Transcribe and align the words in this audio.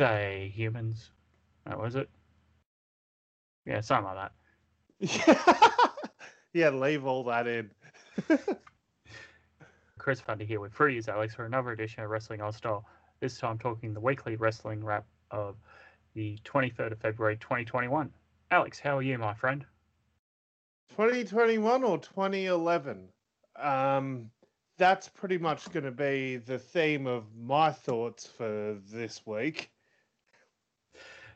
G'day, 0.00 0.50
humans. 0.50 1.10
That 1.66 1.78
was 1.78 1.94
it. 1.94 2.08
Yeah, 3.66 3.82
something 3.82 4.06
like 4.06 4.30
that. 4.98 5.90
yeah, 6.54 6.70
leave 6.70 7.04
all 7.04 7.22
that 7.24 7.46
in. 7.46 7.70
Chris 9.98 10.18
Fundy 10.18 10.46
here 10.46 10.58
with 10.58 10.72
Fruity's 10.72 11.06
Alex 11.06 11.34
for 11.34 11.44
another 11.44 11.72
edition 11.72 12.02
of 12.02 12.08
Wrestling 12.08 12.40
Aus 12.40 12.56
Style. 12.56 12.86
This 13.20 13.36
time 13.36 13.58
talking 13.58 13.92
the 13.92 14.00
weekly 14.00 14.36
wrestling 14.36 14.82
wrap 14.82 15.04
of 15.32 15.56
the 16.14 16.38
23rd 16.46 16.92
of 16.92 16.98
February 17.00 17.36
2021. 17.36 18.10
Alex, 18.52 18.80
how 18.80 18.96
are 18.96 19.02
you, 19.02 19.18
my 19.18 19.34
friend? 19.34 19.66
2021 20.92 21.84
or 21.84 21.98
2011? 21.98 23.06
Um, 23.56 24.30
that's 24.78 25.10
pretty 25.10 25.36
much 25.36 25.70
going 25.70 25.84
to 25.84 25.90
be 25.90 26.38
the 26.38 26.58
theme 26.58 27.06
of 27.06 27.24
my 27.36 27.70
thoughts 27.70 28.26
for 28.26 28.78
this 28.90 29.26
week. 29.26 29.70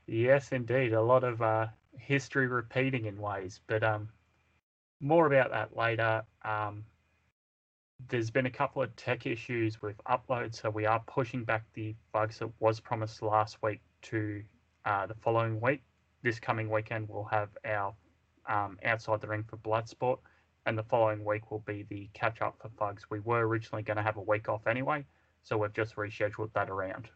Yes, 0.07 0.53
indeed. 0.53 0.93
A 0.93 1.01
lot 1.03 1.25
of 1.25 1.41
uh, 1.41 1.67
history 1.99 2.47
repeating 2.47 3.07
in 3.07 3.19
ways, 3.19 3.61
but 3.67 3.83
um, 3.83 4.09
more 5.01 5.27
about 5.27 5.51
that 5.51 5.77
later. 5.77 6.23
Um, 6.45 6.85
there's 8.09 8.31
been 8.31 8.47
a 8.47 8.51
couple 8.51 8.83
of 8.83 8.95
tech 8.97 9.27
issues 9.27 9.81
with 9.81 9.97
upload, 10.05 10.55
so 10.55 10.69
we 10.69 10.85
are 10.85 11.01
pushing 11.07 11.45
back 11.45 11.65
the 11.75 11.95
bugs 12.13 12.39
that 12.39 12.51
was 12.61 12.81
promised 12.81 13.23
last 13.23 13.63
week 13.63 13.81
to 14.03 14.43
uh, 14.85 15.07
the 15.07 15.15
following 15.15 15.61
week. 15.61 15.83
This 16.23 16.41
coming 16.41 16.71
weekend, 16.71 17.09
we'll 17.09 17.25
have 17.25 17.51
our 17.65 17.95
um, 18.47 18.79
outside 18.85 19.21
the 19.21 19.29
ring 19.29 19.45
for 19.45 19.57
Bloodsport, 19.59 20.19
and 20.67 20.77
the 20.77 20.83
following 20.83 21.25
week 21.25 21.51
will 21.51 21.61
be 21.61 21.85
the 21.89 22.09
catch 22.13 22.41
up 22.43 22.57
for 22.61 22.69
Fugs. 22.71 23.05
We 23.11 23.21
were 23.21 23.47
originally 23.47 23.83
going 23.83 23.97
to 23.97 24.03
have 24.03 24.17
a 24.17 24.23
week 24.23 24.49
off 24.49 24.67
anyway, 24.67 25.05
so 25.43 25.57
we've 25.57 25.73
just 25.73 25.97
rescheduled 25.97 26.53
that 26.55 26.71
around. 26.71 27.09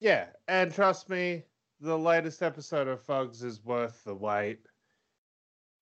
Yeah, 0.00 0.26
and 0.46 0.72
trust 0.72 1.08
me, 1.08 1.44
the 1.80 1.98
latest 1.98 2.42
episode 2.42 2.88
of 2.88 3.00
Fugs 3.02 3.42
is 3.42 3.64
worth 3.64 4.02
the 4.04 4.14
wait. 4.14 4.66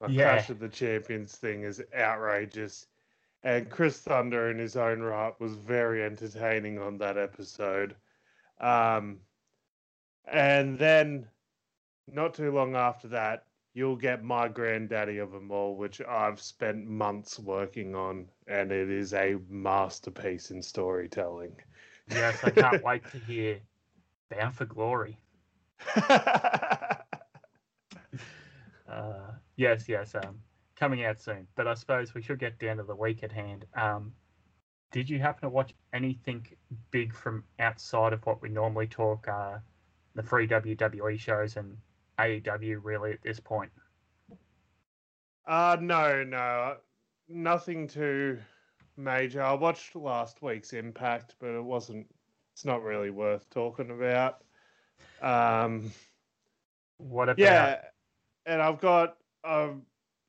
The 0.00 0.11
yeah. 0.11 0.34
Clash 0.34 0.50
of 0.50 0.58
the 0.58 0.69
Champions 0.69 1.36
thing 1.36 1.62
is 1.62 1.83
outrageous. 1.97 2.86
And 3.42 3.70
Chris 3.70 4.00
Thunder, 4.00 4.50
in 4.50 4.58
his 4.58 4.77
own 4.77 5.00
right, 5.00 5.38
was 5.41 5.55
very 5.55 6.03
entertaining 6.03 6.78
on 6.78 6.98
that 6.98 7.16
episode. 7.16 7.94
Um, 8.61 9.20
and 10.27 10.78
then, 10.78 11.28
not 12.08 12.34
too 12.34 12.50
long 12.50 12.75
after 12.75 13.08
that, 13.08 13.47
you'll 13.72 13.97
get 13.97 14.25
My 14.25 14.48
Granddaddy 14.48 15.19
of 15.19 15.33
Them 15.33 15.50
All, 15.50 15.77
which 15.77 16.00
I've 16.00 16.41
spent 16.41 16.86
months 16.86 17.38
working 17.38 17.94
on, 17.94 18.27
and 18.48 18.72
it 18.72 18.91
is 18.91 19.14
a 19.14 19.36
masterpiece 19.48 20.50
in 20.50 20.62
storytelling. 20.62 21.56
Yes, 22.10 22.42
I 22.42 22.50
can't 22.50 22.83
wait 22.84 23.03
to 23.12 23.19
hear 23.19 23.60
Bound 24.31 24.55
for 24.55 24.64
Glory. 24.64 25.19
uh, 28.88 29.32
yes, 29.56 29.88
yes, 29.88 30.14
um, 30.14 30.38
coming 30.77 31.05
out 31.05 31.20
soon. 31.20 31.46
But 31.55 31.66
I 31.66 31.74
suppose 31.74 32.14
we 32.14 32.22
should 32.22 32.38
get 32.38 32.58
down 32.58 32.78
to 32.78 32.82
the 32.82 32.94
week 32.94 33.22
at 33.22 33.32
hand. 33.32 33.66
Um, 33.74 34.12
did 34.92 35.10
you 35.10 35.19
happen 35.19 35.42
to 35.42 35.48
watch 35.48 35.75
anything 35.92 36.47
big 36.91 37.14
from 37.14 37.44
outside 37.59 38.12
of 38.12 38.25
what 38.25 38.41
we 38.41 38.48
normally 38.48 38.87
talk, 38.87 39.26
uh, 39.28 39.59
the 40.14 40.22
free 40.22 40.47
WWE 40.47 41.19
shows 41.19 41.56
and 41.56 41.76
AEW 42.19 42.78
really 42.82 43.12
at 43.12 43.22
this 43.22 43.41
point? 43.41 43.70
Uh, 45.47 45.76
no, 45.81 46.25
no, 46.25 46.76
nothing 47.28 47.87
too 47.87 48.38
major. 48.97 49.43
I 49.43 49.53
watched 49.53 49.94
last 49.94 50.43
week's 50.43 50.72
Impact, 50.72 51.34
but 51.38 51.50
it 51.50 51.62
wasn't. 51.62 52.06
It's 52.54 52.64
not 52.64 52.82
really 52.82 53.10
worth 53.10 53.48
talking 53.50 53.91
about. 53.91 54.43
Um, 55.22 55.90
what 56.98 57.28
about? 57.28 57.38
Yeah, 57.38 57.80
and 58.44 58.60
I've 58.62 58.80
got. 58.80 59.16
Um, 59.44 59.82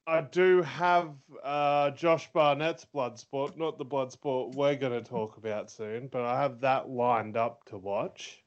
I 0.07 0.21
do 0.21 0.61
have 0.61 1.09
uh, 1.43 1.91
Josh 1.91 2.31
Barnett's 2.31 2.85
Bloodsport, 2.95 3.57
not 3.57 3.77
the 3.77 3.85
Bloodsport 3.85 4.55
we're 4.55 4.75
going 4.75 4.93
to 4.93 5.01
talk 5.01 5.35
about 5.35 5.69
soon, 5.69 6.07
but 6.07 6.21
I 6.21 6.41
have 6.41 6.61
that 6.61 6.89
lined 6.89 7.35
up 7.35 7.65
to 7.65 7.77
watch. 7.77 8.41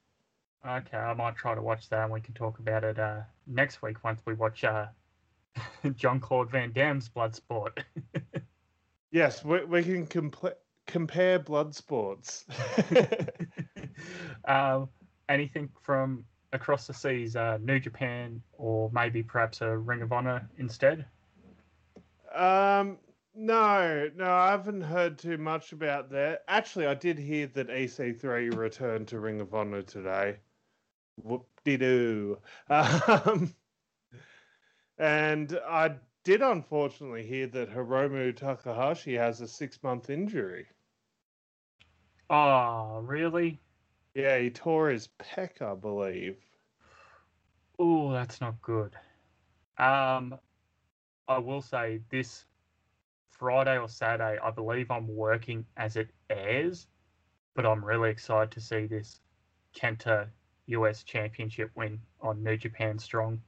Okay, 0.66 0.97
I 0.97 1.12
might 1.12 1.36
try 1.36 1.54
to 1.54 1.60
watch 1.60 1.91
that, 1.91 2.04
and 2.04 2.12
we 2.12 2.20
can 2.22 2.32
talk 2.32 2.60
about 2.60 2.84
it 2.84 2.98
uh, 2.98 3.20
next 3.47 3.82
week 3.82 4.02
once 4.02 4.22
we 4.25 4.32
watch 4.32 4.64
uh, 4.64 4.87
Jean-Claude 5.97 6.50
Van 6.50 6.72
Damme's 6.72 7.10
Bloodsport. 7.10 7.82
yes, 9.10 9.44
we, 9.44 9.62
we 9.64 9.82
can 9.82 10.06
compl- 10.06 10.54
compare 10.87 11.38
blood 11.38 11.75
sports. 11.75 12.47
um, 14.47 14.88
anything 15.31 15.71
from 15.81 16.25
across 16.53 16.87
the 16.87 16.93
seas, 16.93 17.37
uh, 17.37 17.59
New 17.63 17.79
Japan, 17.79 18.43
or 18.59 18.91
maybe 18.93 19.23
perhaps 19.23 19.61
a 19.61 19.79
Ring 19.79 20.03
of 20.03 20.13
Honor 20.13 20.47
instead? 20.59 21.07
Um, 22.35 22.99
no, 23.35 24.11
no, 24.17 24.31
I 24.31 24.51
haven't 24.51 24.83
heard 24.83 25.19
too 25.19 25.39
much 25.39 25.73
about 25.73 26.11
that. 26.11 26.43
Actually, 26.49 26.87
I 26.87 26.95
did 26.95 27.19
hear 27.19 27.47
that 27.49 27.69
EC3 27.69 28.55
returned 28.57 29.09
to 29.09 29.21
Ring 29.21 29.41
of 29.41 29.55
Honor 29.55 29.83
today. 29.83 30.37
Whoop 31.23 31.47
de 31.65 31.77
doo. 31.77 32.39
Um, 32.69 33.55
and 34.99 35.59
I 35.67 35.95
did 36.25 36.43
unfortunately 36.43 37.27
hear 37.27 37.47
that 37.47 37.71
Hiromu 37.71 38.37
Takahashi 38.37 39.15
has 39.15 39.41
a 39.41 39.49
six 39.49 39.83
month 39.83 40.11
injury. 40.11 40.67
Oh, 42.29 43.01
really? 43.03 43.61
Yeah, 44.15 44.38
he 44.38 44.50
tore 44.50 44.91
his 44.91 45.09
pec, 45.19 45.62
I 45.62 45.75
believe. 45.75 46.37
Oh, 47.78 48.12
that's 48.12 48.41
not 48.41 48.60
good. 48.60 48.94
Um, 49.78 50.38
I 51.28 51.38
will 51.38 51.62
say 51.62 52.00
this 52.10 52.44
Friday 53.28 53.78
or 53.78 53.88
Saturday, 53.88 54.38
I 54.43 54.50
believe 54.50 54.91
I'm 54.91 55.09
working 55.09 55.65
as 55.76 55.97
it 55.97 56.10
airs, 56.28 56.88
but 57.54 57.65
I'm 57.65 57.84
really 57.84 58.10
excited 58.10 58.50
to 58.53 58.60
see 58.60 58.87
this 58.87 59.20
Kenta 59.75 60.28
US 60.66 61.03
Championship 61.04 61.70
win 61.75 62.00
on 62.20 62.43
New 62.43 62.56
Japan 62.56 62.99
Strong. 62.99 63.41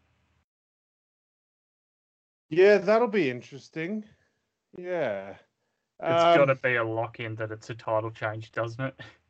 Yeah, 2.49 2.79
that'll 2.79 3.09
be 3.09 3.31
interesting. 3.31 4.05
Yeah. 4.77 5.35
It's 6.03 6.23
um, 6.23 6.39
got 6.39 6.45
to 6.47 6.55
be 6.57 6.77
a 6.77 6.85
lock 6.85 7.21
in 7.21 7.35
that 7.37 7.53
it's 7.53 7.71
a 7.71 7.75
title 7.75 8.11
change, 8.11 8.53
doesn't 8.53 8.85
it? 8.85 9.01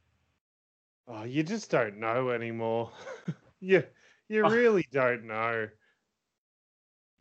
Oh, 1.08 1.24
you 1.24 1.42
just 1.42 1.70
don't 1.70 1.98
know 1.98 2.30
anymore. 2.30 2.90
you 3.60 3.84
you 4.28 4.44
oh. 4.44 4.50
really 4.50 4.86
don't 4.92 5.24
know. 5.24 5.68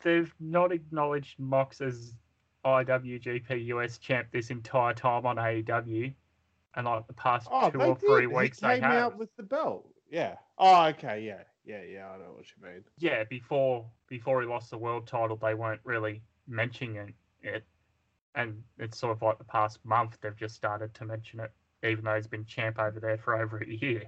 They've 0.04 0.34
not 0.40 0.72
acknowledged 0.72 1.40
Mox 1.40 1.82
as 1.82 2.14
IWGP 2.66 3.66
US 3.68 3.98
champ 3.98 4.28
this 4.32 4.50
entire 4.50 4.94
time 4.94 5.26
on 5.26 5.38
AEW, 5.38 6.14
and 6.76 6.86
like 6.86 7.08
the 7.08 7.14
past 7.14 7.48
oh, 7.52 7.70
two 7.70 7.82
or 7.82 7.96
three 7.96 8.28
weeks, 8.28 8.60
he 8.60 8.66
came 8.66 8.82
they 8.82 8.88
have. 8.88 9.04
out 9.04 9.18
with 9.18 9.36
the 9.36 9.44
belt. 9.44 9.88
Yeah. 10.10 10.36
Oh, 10.58 10.86
okay. 10.88 11.22
Yeah. 11.22 11.44
Yeah. 11.66 11.82
Yeah. 11.84 12.10
I 12.10 12.18
know 12.18 12.34
what 12.36 12.46
you 12.46 12.64
mean. 12.68 12.84
Yeah. 12.98 13.24
Before 13.30 13.86
before 14.08 14.42
he 14.42 14.48
lost 14.48 14.70
the 14.70 14.78
world 14.78 15.08
title, 15.08 15.38
they 15.38 15.54
weren't 15.54 15.82
really 15.84 16.22
mentioning 16.48 17.14
it, 17.42 17.64
and 18.36 18.64
it's 18.78 19.00
sort 19.00 19.16
of 19.16 19.22
like 19.22 19.38
the 19.38 19.44
past 19.44 19.80
month 19.84 20.18
they've 20.22 20.36
just 20.36 20.56
started 20.56 20.94
to 20.96 21.06
mention 21.06 21.40
it, 21.40 21.52
even 21.84 22.04
though 22.04 22.16
he's 22.16 22.28
been 22.28 22.46
champ 22.46 22.80
over 22.80 23.00
there 23.00 23.18
for 23.18 23.36
over 23.36 23.58
a 23.58 23.68
year. 23.68 24.04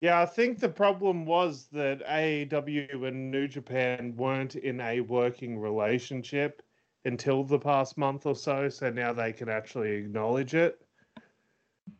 Yeah, 0.00 0.20
I 0.20 0.26
think 0.26 0.58
the 0.58 0.68
problem 0.68 1.26
was 1.26 1.66
that 1.72 2.06
AEW 2.06 3.06
and 3.06 3.30
New 3.30 3.46
Japan 3.46 4.14
weren't 4.16 4.56
in 4.56 4.80
a 4.80 5.00
working 5.02 5.58
relationship 5.58 6.62
until 7.04 7.44
the 7.44 7.58
past 7.58 7.98
month 7.98 8.24
or 8.24 8.34
so, 8.34 8.68
so 8.68 8.90
now 8.90 9.12
they 9.12 9.32
can 9.32 9.48
actually 9.48 9.92
acknowledge 9.92 10.54
it, 10.54 10.80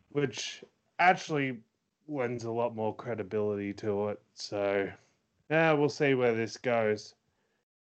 which 0.09 0.63
actually 0.97 1.59
lends 2.07 2.43
a 2.43 2.51
lot 2.51 2.75
more 2.75 2.95
credibility 2.95 3.73
to 3.73 4.09
it. 4.09 4.21
So, 4.33 4.89
yeah, 5.49 5.73
we'll 5.73 5.89
see 5.89 6.15
where 6.15 6.33
this 6.33 6.57
goes. 6.57 7.13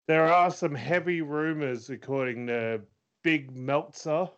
There 0.08 0.32
are 0.32 0.52
some 0.52 0.76
heavy 0.76 1.22
rumors, 1.22 1.90
according 1.90 2.48
to 2.48 2.82
Big 3.24 3.56
Meltzer, 3.56 4.30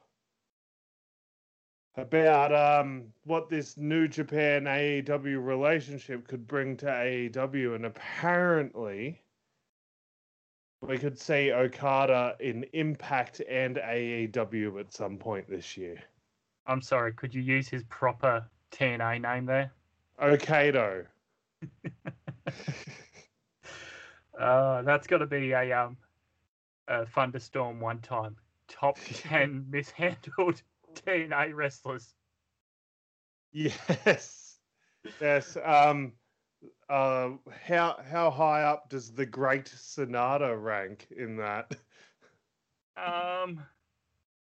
about 1.97 2.53
um, 2.53 3.05
what 3.25 3.49
this 3.49 3.75
New 3.75 4.07
Japan 4.07 4.65
AEW 4.65 5.43
relationship 5.43 6.27
could 6.27 6.47
bring 6.47 6.77
to 6.77 6.85
AEW, 6.85 7.75
and 7.75 7.85
apparently, 7.85 9.19
we 10.81 10.97
could 10.97 11.19
see 11.19 11.51
Okada 11.51 12.35
in 12.39 12.65
Impact 12.73 13.41
and 13.49 13.77
AEW 13.77 14.79
at 14.79 14.93
some 14.93 15.17
point 15.17 15.49
this 15.49 15.75
year. 15.75 15.97
I'm 16.67 16.81
sorry, 16.81 17.13
could 17.13 17.33
you 17.33 17.41
use 17.41 17.67
his 17.67 17.83
proper 17.83 18.45
TNA 18.71 19.21
name 19.21 19.45
there? 19.45 19.71
Okado. 20.21 21.05
uh, 24.39 24.81
that's 24.83 25.07
got 25.07 25.17
to 25.17 25.25
be 25.25 25.51
a 25.51 25.71
um 25.71 25.97
a 26.87 27.05
thunderstorm 27.05 27.79
one 27.79 27.99
time. 27.99 28.35
Top 28.67 28.97
ten 29.13 29.65
mishandled 29.69 30.61
TNA 31.05 31.53
wrestlers. 31.53 32.13
Yes, 33.51 34.57
yes. 35.21 35.57
Um, 35.63 36.13
uh, 36.89 37.31
how 37.67 37.97
how 38.09 38.29
high 38.29 38.63
up 38.63 38.89
does 38.89 39.11
the 39.11 39.25
Great 39.25 39.65
Sanada 39.65 40.61
rank 40.61 41.07
in 41.15 41.37
that? 41.37 41.75
Um, 42.97 43.63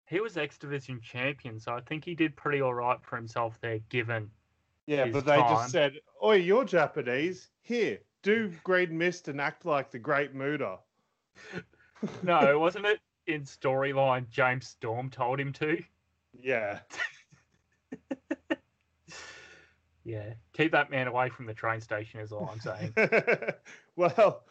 he 0.07 0.19
was 0.19 0.37
X 0.37 0.57
Division 0.57 0.99
champion, 1.01 1.59
so 1.59 1.73
I 1.73 1.81
think 1.81 2.05
he 2.05 2.15
did 2.15 2.35
pretty 2.35 2.61
all 2.61 2.73
right 2.73 2.97
for 3.03 3.15
himself 3.15 3.59
there, 3.61 3.79
given. 3.89 4.31
Yeah, 4.87 5.05
but 5.07 5.25
they 5.25 5.35
time. 5.35 5.49
just 5.49 5.71
said, 5.71 5.99
"Oi, 6.23 6.35
you're 6.35 6.63
Japanese. 6.63 7.49
Here, 7.61 7.99
do 8.23 8.51
Great 8.63 8.89
Mist 8.89 9.27
and 9.27 9.41
act 9.41 9.65
like 9.65 9.91
the 9.91 9.99
Great 9.99 10.33
Muta." 10.33 10.79
No, 12.21 12.59
wasn't 12.59 12.85
it 12.85 12.99
in 13.25 13.41
storyline? 13.41 14.29
James 14.29 14.67
Storm 14.67 15.09
told 15.09 15.39
him 15.39 15.51
to. 15.53 15.83
Yeah. 16.41 16.79
Yeah, 20.07 20.35
keep 20.53 20.71
that 20.71 20.89
man 20.89 21.07
away 21.07 21.27
from 21.27 21.47
the 21.47 21.53
train 21.53 21.81
station 21.81 22.21
is 22.21 22.31
all 22.31 22.49
I'm 22.49 22.61
saying. 22.61 22.93
well, 23.97 24.45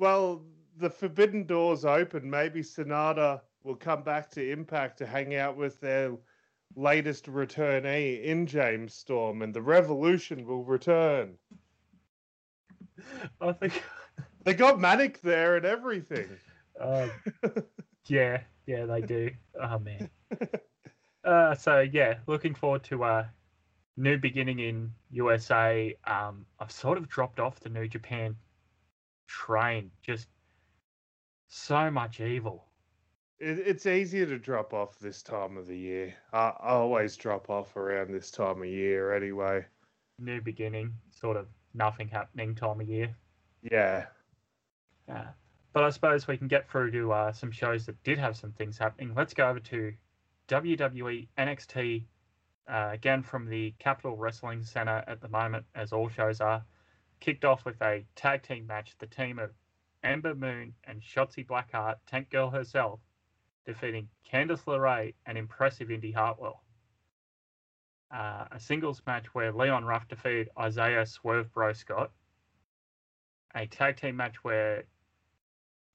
well, 0.00 0.42
the 0.78 0.90
forbidden 0.90 1.46
doors 1.46 1.84
open. 1.84 2.28
Maybe 2.28 2.60
Sanada 2.60 3.40
will 3.62 3.76
come 3.76 4.02
back 4.02 4.28
to 4.32 4.50
Impact 4.50 4.98
to 4.98 5.06
hang 5.06 5.36
out 5.36 5.56
with 5.56 5.78
their 5.80 6.10
latest 6.74 7.26
returnee 7.26 8.24
in 8.24 8.48
James 8.48 8.94
Storm, 8.94 9.42
and 9.42 9.54
the 9.54 9.62
revolution 9.62 10.44
will 10.44 10.64
return. 10.64 11.38
I 13.40 13.52
think. 13.52 13.82
They 14.44 14.54
got 14.54 14.78
Manik 14.78 15.20
there 15.22 15.56
and 15.56 15.66
everything. 15.66 16.28
Uh, 16.80 17.08
yeah, 18.06 18.42
yeah, 18.64 18.86
they 18.86 19.00
do. 19.00 19.30
Oh 19.60 19.80
man. 19.80 20.08
Uh, 21.26 21.54
so 21.56 21.80
yeah, 21.80 22.14
looking 22.28 22.54
forward 22.54 22.84
to 22.84 23.04
a 23.04 23.28
new 23.96 24.16
beginning 24.16 24.60
in 24.60 24.92
USA. 25.10 25.94
Um, 26.06 26.46
I've 26.60 26.70
sort 26.70 26.98
of 26.98 27.08
dropped 27.08 27.40
off 27.40 27.58
the 27.60 27.68
New 27.68 27.88
Japan 27.88 28.36
train. 29.26 29.90
Just 30.02 30.28
so 31.48 31.90
much 31.90 32.20
evil. 32.20 32.64
It, 33.38 33.58
it's 33.58 33.86
easier 33.86 34.26
to 34.26 34.38
drop 34.38 34.72
off 34.72 34.98
this 35.00 35.22
time 35.22 35.56
of 35.56 35.66
the 35.66 35.76
year. 35.76 36.14
I, 36.32 36.52
I 36.60 36.70
always 36.70 37.16
drop 37.16 37.50
off 37.50 37.76
around 37.76 38.12
this 38.12 38.30
time 38.30 38.62
of 38.62 38.68
year 38.68 39.12
anyway. 39.12 39.64
New 40.18 40.40
beginning, 40.40 40.92
sort 41.10 41.36
of 41.36 41.46
nothing 41.74 42.08
happening 42.08 42.54
time 42.54 42.80
of 42.80 42.88
year. 42.88 43.14
Yeah. 43.62 44.06
Yeah. 45.08 45.28
but 45.72 45.84
I 45.84 45.90
suppose 45.90 46.26
we 46.26 46.36
can 46.36 46.48
get 46.48 46.70
through 46.70 46.90
to 46.92 47.12
uh, 47.12 47.32
some 47.32 47.50
shows 47.50 47.86
that 47.86 48.02
did 48.02 48.18
have 48.18 48.36
some 48.36 48.52
things 48.52 48.78
happening. 48.78 49.12
Let's 49.14 49.34
go 49.34 49.48
over 49.48 49.60
to 49.60 49.92
WWE 50.48 51.26
NXT, 51.36 52.04
uh, 52.68 52.90
again 52.92 53.22
from 53.22 53.46
the 53.48 53.74
Capital 53.78 54.16
Wrestling 54.16 54.62
Center 54.62 55.02
at 55.06 55.20
the 55.20 55.28
moment, 55.28 55.66
as 55.74 55.92
all 55.92 56.08
shows 56.08 56.40
are. 56.40 56.64
Kicked 57.18 57.44
off 57.44 57.64
with 57.64 57.80
a 57.82 58.04
tag 58.14 58.42
team 58.42 58.66
match. 58.66 58.94
The 58.98 59.06
team 59.06 59.38
of 59.38 59.50
Ember 60.04 60.34
Moon 60.34 60.74
and 60.84 61.02
Shotzi 61.02 61.44
Blackheart, 61.44 61.96
Tank 62.06 62.30
Girl 62.30 62.50
herself, 62.50 63.00
defeating 63.64 64.08
Candice 64.30 64.64
LeRae 64.66 65.14
and 65.26 65.36
impressive 65.36 65.90
Indi 65.90 66.12
Hartwell. 66.12 66.62
Uh, 68.14 68.44
a 68.52 68.60
singles 68.60 69.02
match 69.04 69.34
where 69.34 69.52
Leon 69.52 69.84
Ruff 69.84 70.06
defeated 70.06 70.48
Isaiah 70.56 71.06
Swerve 71.06 71.52
Bro 71.52 71.72
Scott. 71.72 72.12
A 73.56 73.66
tag 73.66 73.96
team 73.96 74.16
match 74.16 74.44
where 74.44 74.84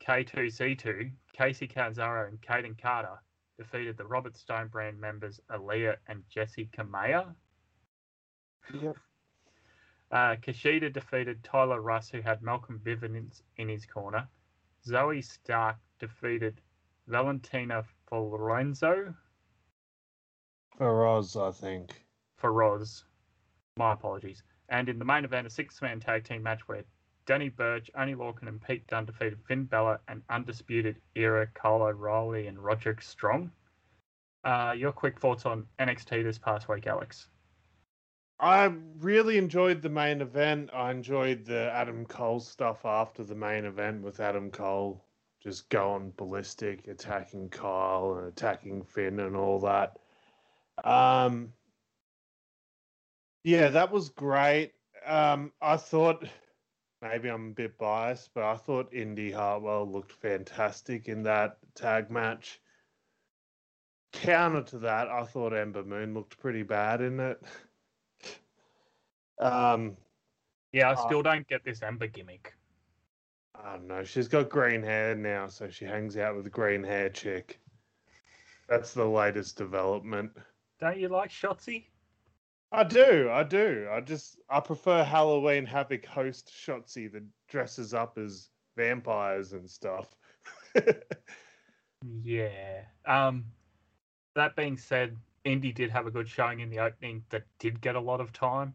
K2C2, 0.05 1.11
Kacy 1.37 1.69
Catanzaro, 1.69 2.27
and 2.27 2.41
Kayden 2.41 2.77
Carter 2.77 3.21
defeated 3.57 3.97
the 3.97 4.05
Robert 4.05 4.35
Stone 4.37 4.67
brand 4.67 4.99
members 4.99 5.39
Aliyah 5.49 5.95
and 6.07 6.23
Jessi 6.35 6.69
Kamea. 6.71 7.33
Yep. 8.73 8.95
Uh, 10.11 10.35
Kushida 10.35 10.91
defeated 10.91 11.43
Tyler 11.43 11.81
Rust, 11.81 12.11
who 12.11 12.21
had 12.21 12.41
Malcolm 12.41 12.79
Bivens 12.83 13.41
in 13.57 13.69
his 13.69 13.85
corner. 13.85 14.27
Zoey 14.87 15.23
Stark 15.23 15.77
defeated 15.99 16.59
Valentina 17.07 17.83
Florenzo 18.11 19.13
For 20.77 21.07
Oz, 21.07 21.35
I 21.37 21.51
think. 21.51 22.05
for 22.37 22.51
Roz. 22.51 23.05
My 23.77 23.93
apologies. 23.93 24.43
And 24.69 24.89
in 24.89 24.99
the 24.99 25.05
main 25.05 25.23
event, 25.25 25.47
a 25.47 25.49
six-man 25.49 25.99
tag 25.99 26.23
team 26.23 26.43
match 26.43 26.67
where 26.67 26.83
Danny 27.25 27.49
Burch, 27.49 27.89
Oney 27.95 28.15
Lorcan, 28.15 28.47
and 28.47 28.61
Pete 28.61 28.85
Dunne 28.87 29.05
defeated 29.05 29.39
Finn 29.47 29.65
Balor 29.65 29.99
and 30.07 30.21
undisputed 30.29 30.97
era 31.15 31.47
Kyle 31.53 31.83
O'Reilly 31.83 32.47
and 32.47 32.59
Roderick 32.59 33.01
Strong. 33.01 33.51
Uh, 34.43 34.73
your 34.75 34.91
quick 34.91 35.19
thoughts 35.19 35.45
on 35.45 35.67
NXT 35.79 36.23
this 36.23 36.37
past 36.37 36.67
week, 36.67 36.87
Alex? 36.87 37.27
I 38.39 38.73
really 38.99 39.37
enjoyed 39.37 39.83
the 39.83 39.89
main 39.89 40.21
event. 40.21 40.71
I 40.73 40.89
enjoyed 40.89 41.45
the 41.45 41.71
Adam 41.71 42.05
Cole 42.05 42.39
stuff 42.39 42.85
after 42.85 43.23
the 43.23 43.35
main 43.35 43.65
event 43.65 44.01
with 44.01 44.19
Adam 44.19 44.49
Cole 44.49 45.05
just 45.43 45.69
going 45.69 46.13
ballistic, 46.17 46.87
attacking 46.87 47.49
Kyle 47.49 48.15
and 48.17 48.27
attacking 48.27 48.83
Finn 48.83 49.19
and 49.19 49.35
all 49.35 49.59
that. 49.59 49.97
Um, 50.83 51.53
yeah, 53.43 53.69
that 53.69 53.91
was 53.91 54.09
great. 54.09 54.73
Um, 55.05 55.51
I 55.61 55.77
thought 55.77 56.27
maybe 57.01 57.29
I'm 57.29 57.49
a 57.49 57.53
bit 57.53 57.77
biased, 57.77 58.33
but 58.33 58.43
I 58.43 58.55
thought 58.55 58.93
Indi 58.93 59.31
Hartwell 59.31 59.89
looked 59.89 60.11
fantastic 60.11 61.07
in 61.07 61.23
that 61.23 61.57
tag 61.75 62.09
match. 62.11 62.61
Counter 64.11 64.61
to 64.63 64.79
that, 64.79 65.07
I 65.07 65.23
thought 65.23 65.53
Ember 65.53 65.83
Moon 65.83 66.13
looked 66.13 66.37
pretty 66.37 66.63
bad 66.63 67.01
in 67.01 67.19
it. 67.19 67.41
Um, 69.39 69.97
Yeah, 70.71 70.89
I 70.89 70.93
Uh, 70.93 70.95
still 71.07 71.23
don't 71.23 71.47
get 71.47 71.63
this 71.63 71.81
Ember 71.81 72.05
gimmick. 72.05 72.53
I 73.55 73.73
don't 73.73 73.87
know. 73.87 74.03
She's 74.03 74.27
got 74.27 74.49
green 74.49 74.83
hair 74.83 75.15
now, 75.15 75.47
so 75.47 75.67
she 75.69 75.85
hangs 75.85 76.15
out 76.15 76.35
with 76.35 76.43
the 76.43 76.51
green 76.51 76.83
hair 76.83 77.09
chick. 77.09 77.59
That's 78.69 78.93
the 78.93 79.05
latest 79.05 79.57
development. 79.57 80.37
Don't 80.79 80.99
you 80.99 81.09
like 81.09 81.31
Shotzi? 81.31 81.90
I 82.71 82.83
do, 82.83 83.29
I 83.29 83.43
do. 83.43 83.87
I 83.91 83.99
just 84.01 84.39
I 84.49 84.59
prefer 84.61 85.03
Halloween 85.03 85.65
Havoc 85.65 86.05
host 86.05 86.51
Shotzi 86.51 87.11
that 87.11 87.23
dresses 87.49 87.93
up 87.93 88.17
as 88.17 88.49
vampires 88.75 89.53
and 89.53 89.69
stuff. 89.69 90.15
Yeah. 92.23 92.81
Um, 93.05 93.45
that 94.35 94.55
being 94.55 94.77
said, 94.77 95.17
Indi 95.43 95.71
did 95.71 95.91
have 95.91 96.07
a 96.07 96.11
good 96.11 96.27
showing 96.27 96.59
in 96.59 96.69
the 96.69 96.79
opening 96.79 97.23
that 97.29 97.43
did 97.59 97.81
get 97.81 97.95
a 97.95 97.99
lot 97.99 98.21
of 98.21 98.31
time. 98.33 98.73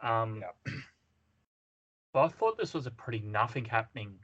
Um, 0.00 0.42
but 2.12 2.24
I 2.24 2.28
thought 2.28 2.58
this 2.58 2.74
was 2.74 2.86
a 2.86 2.90
pretty 2.90 3.20
nothing 3.20 3.64
happening 3.64 4.18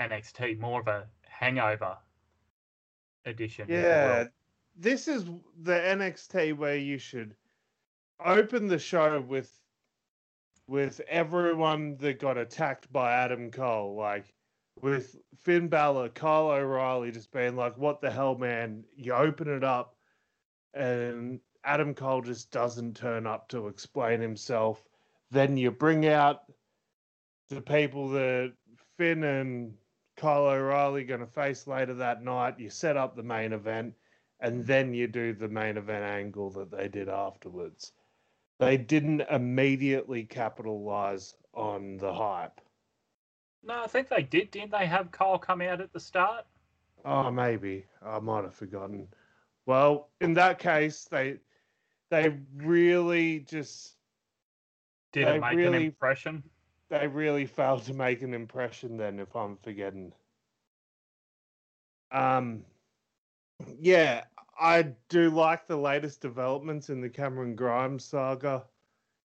NXT, 0.00 0.58
more 0.58 0.80
of 0.80 0.88
a 0.88 1.06
hangover 1.22 1.96
edition. 3.24 3.66
yeah, 3.68 4.24
this 4.76 5.08
is 5.08 5.24
the 5.62 5.72
NXT 5.72 6.56
where 6.56 6.76
you 6.76 6.98
should 6.98 7.34
open 8.24 8.68
the 8.68 8.78
show 8.78 9.20
with 9.20 9.52
with 10.66 11.00
everyone 11.08 11.96
that 11.96 12.20
got 12.20 12.36
attacked 12.36 12.92
by 12.92 13.12
Adam 13.12 13.50
Cole, 13.50 13.96
like 13.96 14.34
with 14.82 15.16
Finn 15.38 15.68
Balor, 15.68 16.10
Kyle 16.10 16.50
O'Reilly 16.50 17.10
just 17.10 17.32
being 17.32 17.56
like, 17.56 17.76
"What 17.78 18.00
the 18.00 18.10
hell, 18.10 18.36
man?" 18.36 18.84
You 18.96 19.14
open 19.14 19.48
it 19.48 19.64
up, 19.64 19.96
and 20.74 21.40
Adam 21.64 21.94
Cole 21.94 22.22
just 22.22 22.50
doesn't 22.50 22.96
turn 22.96 23.26
up 23.26 23.48
to 23.48 23.68
explain 23.68 24.20
himself. 24.20 24.84
Then 25.30 25.56
you 25.56 25.70
bring 25.70 26.06
out 26.06 26.42
the 27.48 27.62
people 27.62 28.08
that 28.10 28.52
Finn 28.96 29.24
and 29.24 29.76
Kyle 30.16 30.46
O'Reilly 30.46 31.04
going 31.04 31.20
to 31.20 31.26
face 31.26 31.66
later 31.66 31.94
that 31.94 32.22
night. 32.22 32.58
You 32.58 32.70
set 32.70 32.96
up 32.96 33.16
the 33.16 33.22
main 33.22 33.52
event, 33.52 33.94
and 34.40 34.66
then 34.66 34.92
you 34.92 35.06
do 35.08 35.32
the 35.32 35.48
main 35.48 35.76
event 35.76 36.04
angle 36.04 36.50
that 36.50 36.70
they 36.70 36.88
did 36.88 37.08
afterwards. 37.08 37.92
They 38.58 38.76
didn't 38.76 39.22
immediately 39.22 40.24
capitalize 40.24 41.34
on 41.54 41.96
the 41.98 42.14
hype. 42.14 42.60
No, 43.62 43.82
I 43.82 43.86
think 43.86 44.08
they 44.08 44.22
did. 44.22 44.50
Didn't 44.50 44.70
they 44.72 44.86
have 44.86 45.10
Kyle 45.12 45.38
come 45.38 45.60
out 45.62 45.80
at 45.80 45.92
the 45.92 46.00
start? 46.00 46.46
Oh, 47.04 47.30
maybe 47.30 47.86
I 48.02 48.18
might 48.20 48.44
have 48.44 48.54
forgotten. 48.54 49.08
Well, 49.66 50.10
in 50.20 50.34
that 50.34 50.58
case, 50.58 51.04
they 51.04 51.40
they 52.10 52.38
really 52.56 53.40
just 53.40 53.96
Did 55.12 55.26
They 55.26 55.36
it 55.36 55.40
make 55.40 55.58
an 55.64 55.74
impression? 55.74 56.50
they 56.90 57.06
really 57.06 57.46
failed 57.46 57.82
to 57.84 57.94
make 57.94 58.22
an 58.22 58.34
impression 58.34 58.96
then 58.96 59.18
if 59.18 59.34
I'm 59.36 59.56
forgetting. 59.56 60.12
Um 62.10 62.64
yeah, 63.80 64.24
I 64.60 64.94
do 65.08 65.30
like 65.30 65.66
the 65.66 65.76
latest 65.76 66.20
developments 66.20 66.90
in 66.90 67.00
the 67.00 67.08
Cameron 67.08 67.54
Grimes 67.54 68.04
saga. 68.04 68.64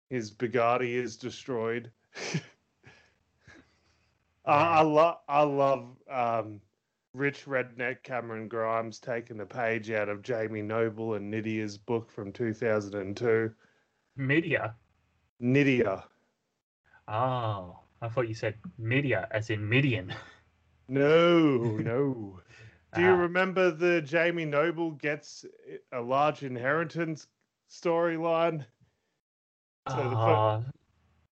His 0.10 0.32
Bugatti 0.32 0.94
is 0.94 1.18
destroyed. 1.18 1.92
I, 4.46 4.80
I 4.80 4.82
love 4.82 5.18
I 5.28 5.44
love 5.44 5.86
um 6.12 6.60
rich 7.14 7.46
redneck 7.46 8.04
Cameron 8.04 8.48
Grimes 8.48 9.00
taking 9.00 9.40
a 9.40 9.46
page 9.46 9.90
out 9.92 10.10
of 10.10 10.22
Jamie 10.22 10.62
Noble 10.62 11.14
and 11.16 11.32
Nydia's 11.32 11.78
book 11.78 12.12
from 12.12 12.32
2002. 12.32 13.52
Media. 14.18 14.76
Nydia. 15.40 16.04
Oh. 17.08 17.80
I 18.04 18.10
thought 18.10 18.28
you 18.28 18.36
said 18.36 18.56
media, 18.78 19.30
as 19.32 19.50
in 19.50 19.68
Midian. 19.68 20.14
No, 20.90 21.58
no. 21.78 22.42
Do 22.96 23.02
you 23.02 23.10
Ah. 23.12 23.16
remember 23.22 23.72
the 23.72 24.02
Jamie 24.02 24.46
Noble 24.46 24.92
gets 24.92 25.46
a 25.92 26.02
large 26.02 26.44
inheritance 26.44 27.28
storyline? 27.70 28.66
So 29.90 29.96
the 29.98 30.16
fir- 30.16 30.16
Ah, 30.16 30.64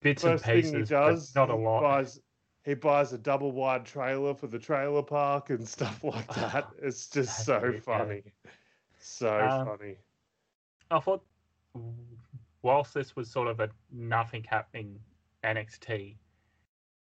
bits 0.01 0.25
and 0.25 0.33
First 0.41 0.45
thing 0.45 0.75
he 0.75 0.83
does, 0.83 1.35
not 1.35 1.51
a 1.51 1.57
he 1.57 1.65
buys 1.65 2.21
he 2.65 2.75
buys 2.75 3.13
a 3.13 3.19
double 3.19 3.53
wide 3.53 3.87
trailer 3.87 4.35
for 4.35 4.49
the 4.49 4.59
trailer 4.59 5.03
park 5.03 5.51
and 5.51 5.67
stuff 5.69 6.03
like 6.05 6.27
that. 6.35 6.69
It's 6.83 7.09
just 7.09 7.45
so 7.45 7.59
it, 7.59 7.75
yeah. 7.75 7.81
funny, 7.81 8.23
so 8.99 9.39
Um, 9.39 9.67
funny. 9.67 9.99
I 10.91 11.01
thought, 11.01 11.25
whilst 12.63 12.93
this 12.95 13.17
was 13.17 13.31
sort 13.31 13.49
of 13.49 13.61
a 13.61 13.71
nothing 13.91 14.45
happening 14.45 15.01
NXT, 15.43 16.17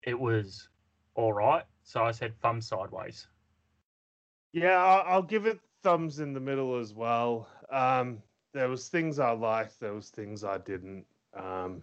it 0.02 0.18
was 0.18 0.68
all 1.14 1.32
right. 1.32 1.64
So 1.84 2.04
I 2.04 2.10
said 2.10 2.38
thumb 2.40 2.60
sideways. 2.60 3.28
Yeah, 4.54 5.02
I'll, 5.04 5.22
give 5.22 5.46
it 5.46 5.58
thumbs 5.82 6.20
in 6.20 6.32
the 6.32 6.38
middle 6.38 6.78
as 6.78 6.94
well. 6.94 7.48
Um, 7.72 8.22
there 8.52 8.68
was 8.68 8.88
things 8.88 9.18
I 9.18 9.32
liked, 9.32 9.80
there 9.80 9.94
was 9.94 10.10
things 10.10 10.44
I 10.44 10.58
didn't. 10.58 11.04
Um, 11.36 11.82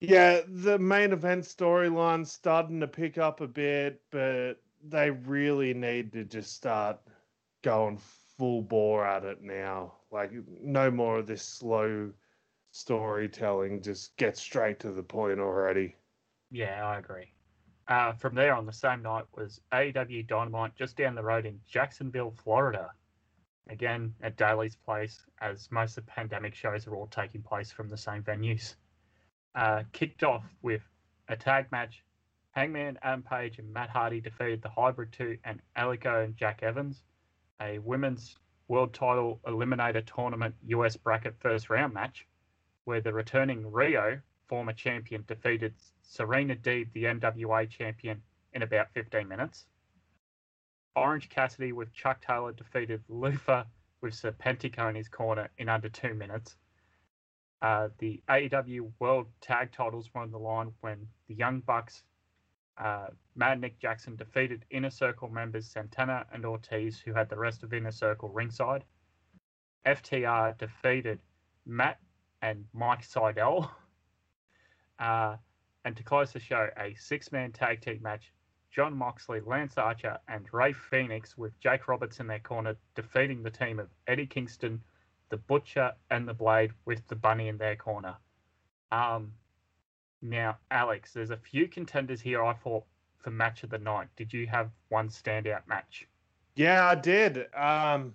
yeah, 0.00 0.40
the 0.48 0.78
main 0.78 1.12
event 1.12 1.44
storyline 1.44 2.26
starting 2.26 2.80
to 2.80 2.88
pick 2.88 3.18
up 3.18 3.42
a 3.42 3.46
bit, 3.46 4.00
but 4.10 4.54
they 4.88 5.10
really 5.10 5.74
need 5.74 6.14
to 6.14 6.24
just 6.24 6.54
start 6.54 6.98
going 7.60 7.98
full 8.38 8.62
bore 8.62 9.06
at 9.06 9.22
it 9.22 9.42
now. 9.42 9.92
Like, 10.10 10.32
no 10.62 10.90
more 10.90 11.18
of 11.18 11.26
this 11.26 11.42
slow 11.42 12.10
storytelling. 12.70 13.82
Just 13.82 14.16
get 14.16 14.38
straight 14.38 14.80
to 14.80 14.92
the 14.92 15.02
point 15.02 15.40
already. 15.40 15.94
Yeah, 16.50 16.86
I 16.86 16.98
agree. 17.00 17.32
Uh, 17.88 18.12
from 18.14 18.34
there 18.34 18.54
on 18.54 18.66
the 18.66 18.72
same 18.72 19.02
night 19.02 19.24
was 19.34 19.60
AEW 19.72 20.26
Dynamite 20.26 20.74
just 20.74 20.96
down 20.96 21.14
the 21.14 21.22
road 21.22 21.46
in 21.46 21.60
Jacksonville, 21.66 22.34
Florida. 22.42 22.90
Again, 23.68 24.14
at 24.22 24.36
Daily's 24.36 24.76
Place, 24.76 25.24
as 25.40 25.70
most 25.70 25.96
of 25.96 26.06
the 26.06 26.12
pandemic 26.12 26.54
shows 26.54 26.86
are 26.86 26.96
all 26.96 27.06
taking 27.06 27.42
place 27.42 27.70
from 27.70 27.88
the 27.88 27.96
same 27.96 28.22
venues. 28.22 28.74
Uh, 29.54 29.84
kicked 29.92 30.22
off 30.22 30.44
with 30.62 30.82
a 31.28 31.36
tag 31.36 31.70
match. 31.70 32.02
Hangman, 32.50 32.98
Adam 33.02 33.22
Page, 33.22 33.58
and 33.58 33.72
Matt 33.72 33.90
Hardy 33.90 34.20
defeated 34.20 34.62
the 34.62 34.68
Hybrid 34.68 35.12
2 35.12 35.38
and 35.44 35.60
Angelico 35.76 36.22
and 36.22 36.36
Jack 36.36 36.62
Evans. 36.62 37.02
A 37.60 37.78
women's 37.78 38.36
world 38.68 38.94
title 38.94 39.40
eliminator 39.46 40.04
tournament 40.04 40.54
US 40.66 40.96
bracket 40.96 41.36
first 41.38 41.70
round 41.70 41.94
match 41.94 42.26
where 42.84 43.00
the 43.00 43.12
returning 43.12 43.62
Riho 43.64 44.20
former 44.48 44.72
champion 44.72 45.24
defeated 45.26 45.74
Serena 46.02 46.54
Deeb, 46.54 46.92
the 46.92 47.04
NWA 47.04 47.68
champion, 47.68 48.22
in 48.52 48.62
about 48.62 48.92
15 48.94 49.26
minutes. 49.28 49.66
Orange 50.94 51.28
Cassidy 51.28 51.72
with 51.72 51.92
Chuck 51.92 52.24
Taylor 52.24 52.52
defeated 52.52 53.02
Luther 53.08 53.66
with 54.00 54.14
Serpentico 54.14 54.88
in 54.88 54.94
his 54.94 55.08
corner 55.08 55.50
in 55.58 55.68
under 55.68 55.88
two 55.88 56.14
minutes. 56.14 56.56
Uh, 57.62 57.88
the 57.98 58.22
AEW 58.28 58.90
World 58.98 59.26
Tag 59.40 59.72
Titles 59.72 60.10
were 60.14 60.22
on 60.22 60.30
the 60.30 60.38
line 60.38 60.72
when 60.80 61.06
the 61.28 61.34
Young 61.34 61.60
Bucks, 61.60 62.02
uh, 62.78 63.08
Mad 63.34 63.60
Nick 63.60 63.78
Jackson 63.78 64.16
defeated 64.16 64.64
Inner 64.70 64.90
Circle 64.90 65.28
members 65.28 65.66
Santana 65.66 66.26
and 66.32 66.44
Ortiz, 66.44 67.00
who 67.00 67.12
had 67.12 67.28
the 67.28 67.38
rest 67.38 67.62
of 67.62 67.72
Inner 67.72 67.92
Circle 67.92 68.28
ringside. 68.30 68.84
FTR 69.86 70.56
defeated 70.58 71.20
Matt 71.64 71.98
and 72.42 72.64
Mike 72.72 73.02
Sydal. 73.02 73.70
Uh, 74.98 75.36
and 75.84 75.96
to 75.96 76.02
close 76.02 76.32
the 76.32 76.40
show, 76.40 76.68
a 76.78 76.94
six 76.94 77.30
man 77.32 77.52
tag 77.52 77.80
team 77.80 78.00
match 78.02 78.32
John 78.76 78.94
Moxley, 78.94 79.40
Lance 79.40 79.78
Archer, 79.78 80.18
and 80.28 80.46
Rey 80.52 80.72
Fenix 80.72 81.38
with 81.38 81.58
Jake 81.60 81.88
Roberts 81.88 82.20
in 82.20 82.26
their 82.26 82.40
corner, 82.40 82.76
defeating 82.94 83.42
the 83.42 83.50
team 83.50 83.78
of 83.78 83.88
Eddie 84.06 84.26
Kingston, 84.26 84.82
the 85.30 85.38
Butcher, 85.38 85.92
and 86.10 86.28
the 86.28 86.34
Blade 86.34 86.72
with 86.84 87.06
the 87.08 87.16
Bunny 87.16 87.48
in 87.48 87.56
their 87.56 87.76
corner. 87.76 88.16
Um, 88.92 89.32
now, 90.20 90.58
Alex, 90.70 91.12
there's 91.12 91.30
a 91.30 91.38
few 91.38 91.68
contenders 91.68 92.20
here 92.20 92.44
I 92.44 92.52
thought 92.52 92.84
for 93.18 93.30
match 93.30 93.62
of 93.62 93.70
the 93.70 93.78
night. 93.78 94.08
Did 94.14 94.32
you 94.32 94.46
have 94.46 94.70
one 94.88 95.08
standout 95.08 95.66
match? 95.66 96.06
Yeah, 96.54 96.86
I 96.86 96.94
did. 96.96 97.46
Um, 97.54 98.14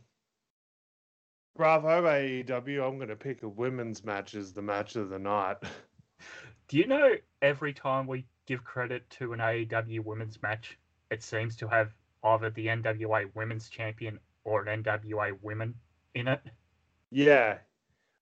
bravo 1.56 2.04
AEW. 2.04 2.88
I'm 2.88 2.98
going 2.98 3.10
to 3.10 3.16
pick 3.16 3.44
a 3.44 3.50
women's 3.50 4.04
match 4.04 4.36
as 4.36 4.54
the 4.54 4.62
match 4.62 4.96
of 4.96 5.10
the 5.10 5.20
night. 5.20 5.58
Do 6.72 6.78
you 6.78 6.88
know 6.88 7.16
every 7.42 7.74
time 7.74 8.08
we 8.08 8.26
give 8.48 8.64
credit 8.64 9.10
to 9.10 9.34
an 9.34 9.40
AEW 9.40 10.06
women's 10.06 10.42
match, 10.42 10.80
it 11.10 11.22
seems 11.22 11.58
to 11.58 11.68
have 11.68 11.94
either 12.24 12.50
the 12.50 12.68
NWA 12.68 13.30
women's 13.36 13.68
champion 13.68 14.18
or 14.46 14.66
an 14.66 14.82
NWA 14.82 15.38
women 15.42 15.76
in 16.16 16.30
it? 16.30 16.40
Yeah. 17.12 17.58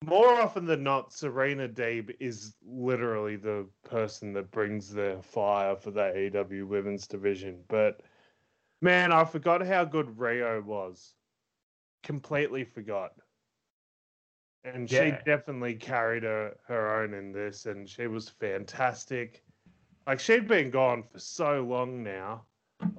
More 0.04 0.42
often 0.42 0.66
than 0.66 0.82
not, 0.82 1.14
Serena 1.14 1.70
Deeb 1.70 2.16
is 2.20 2.56
literally 2.68 3.36
the 3.36 3.68
person 3.88 4.34
that 4.34 4.50
brings 4.50 4.92
the 4.92 5.20
fire 5.22 5.76
for 5.76 5.92
the 5.92 6.12
AEW 6.16 6.66
women's 6.66 7.06
division. 7.06 7.60
But 7.68 8.02
man, 8.82 9.12
I 9.12 9.26
forgot 9.26 9.64
how 9.64 9.86
good 9.86 10.08
Riho 10.18 10.64
was. 10.64 11.14
Completely 12.02 12.64
forgot. 12.64 13.12
And 14.66 14.90
she 14.90 15.14
definitely 15.26 15.76
carried 15.76 16.24
her, 16.24 16.56
her 16.68 17.02
own 17.02 17.14
in 17.14 17.32
this, 17.32 17.66
and 17.66 17.88
she 17.88 18.08
was 18.08 18.30
fantastic. 18.30 19.44
Like, 20.06 20.20
she'd 20.20 20.48
been 20.48 20.70
gone 20.70 21.04
for 21.04 21.20
so 21.20 21.62
long 21.62 22.04
now. 22.04 22.44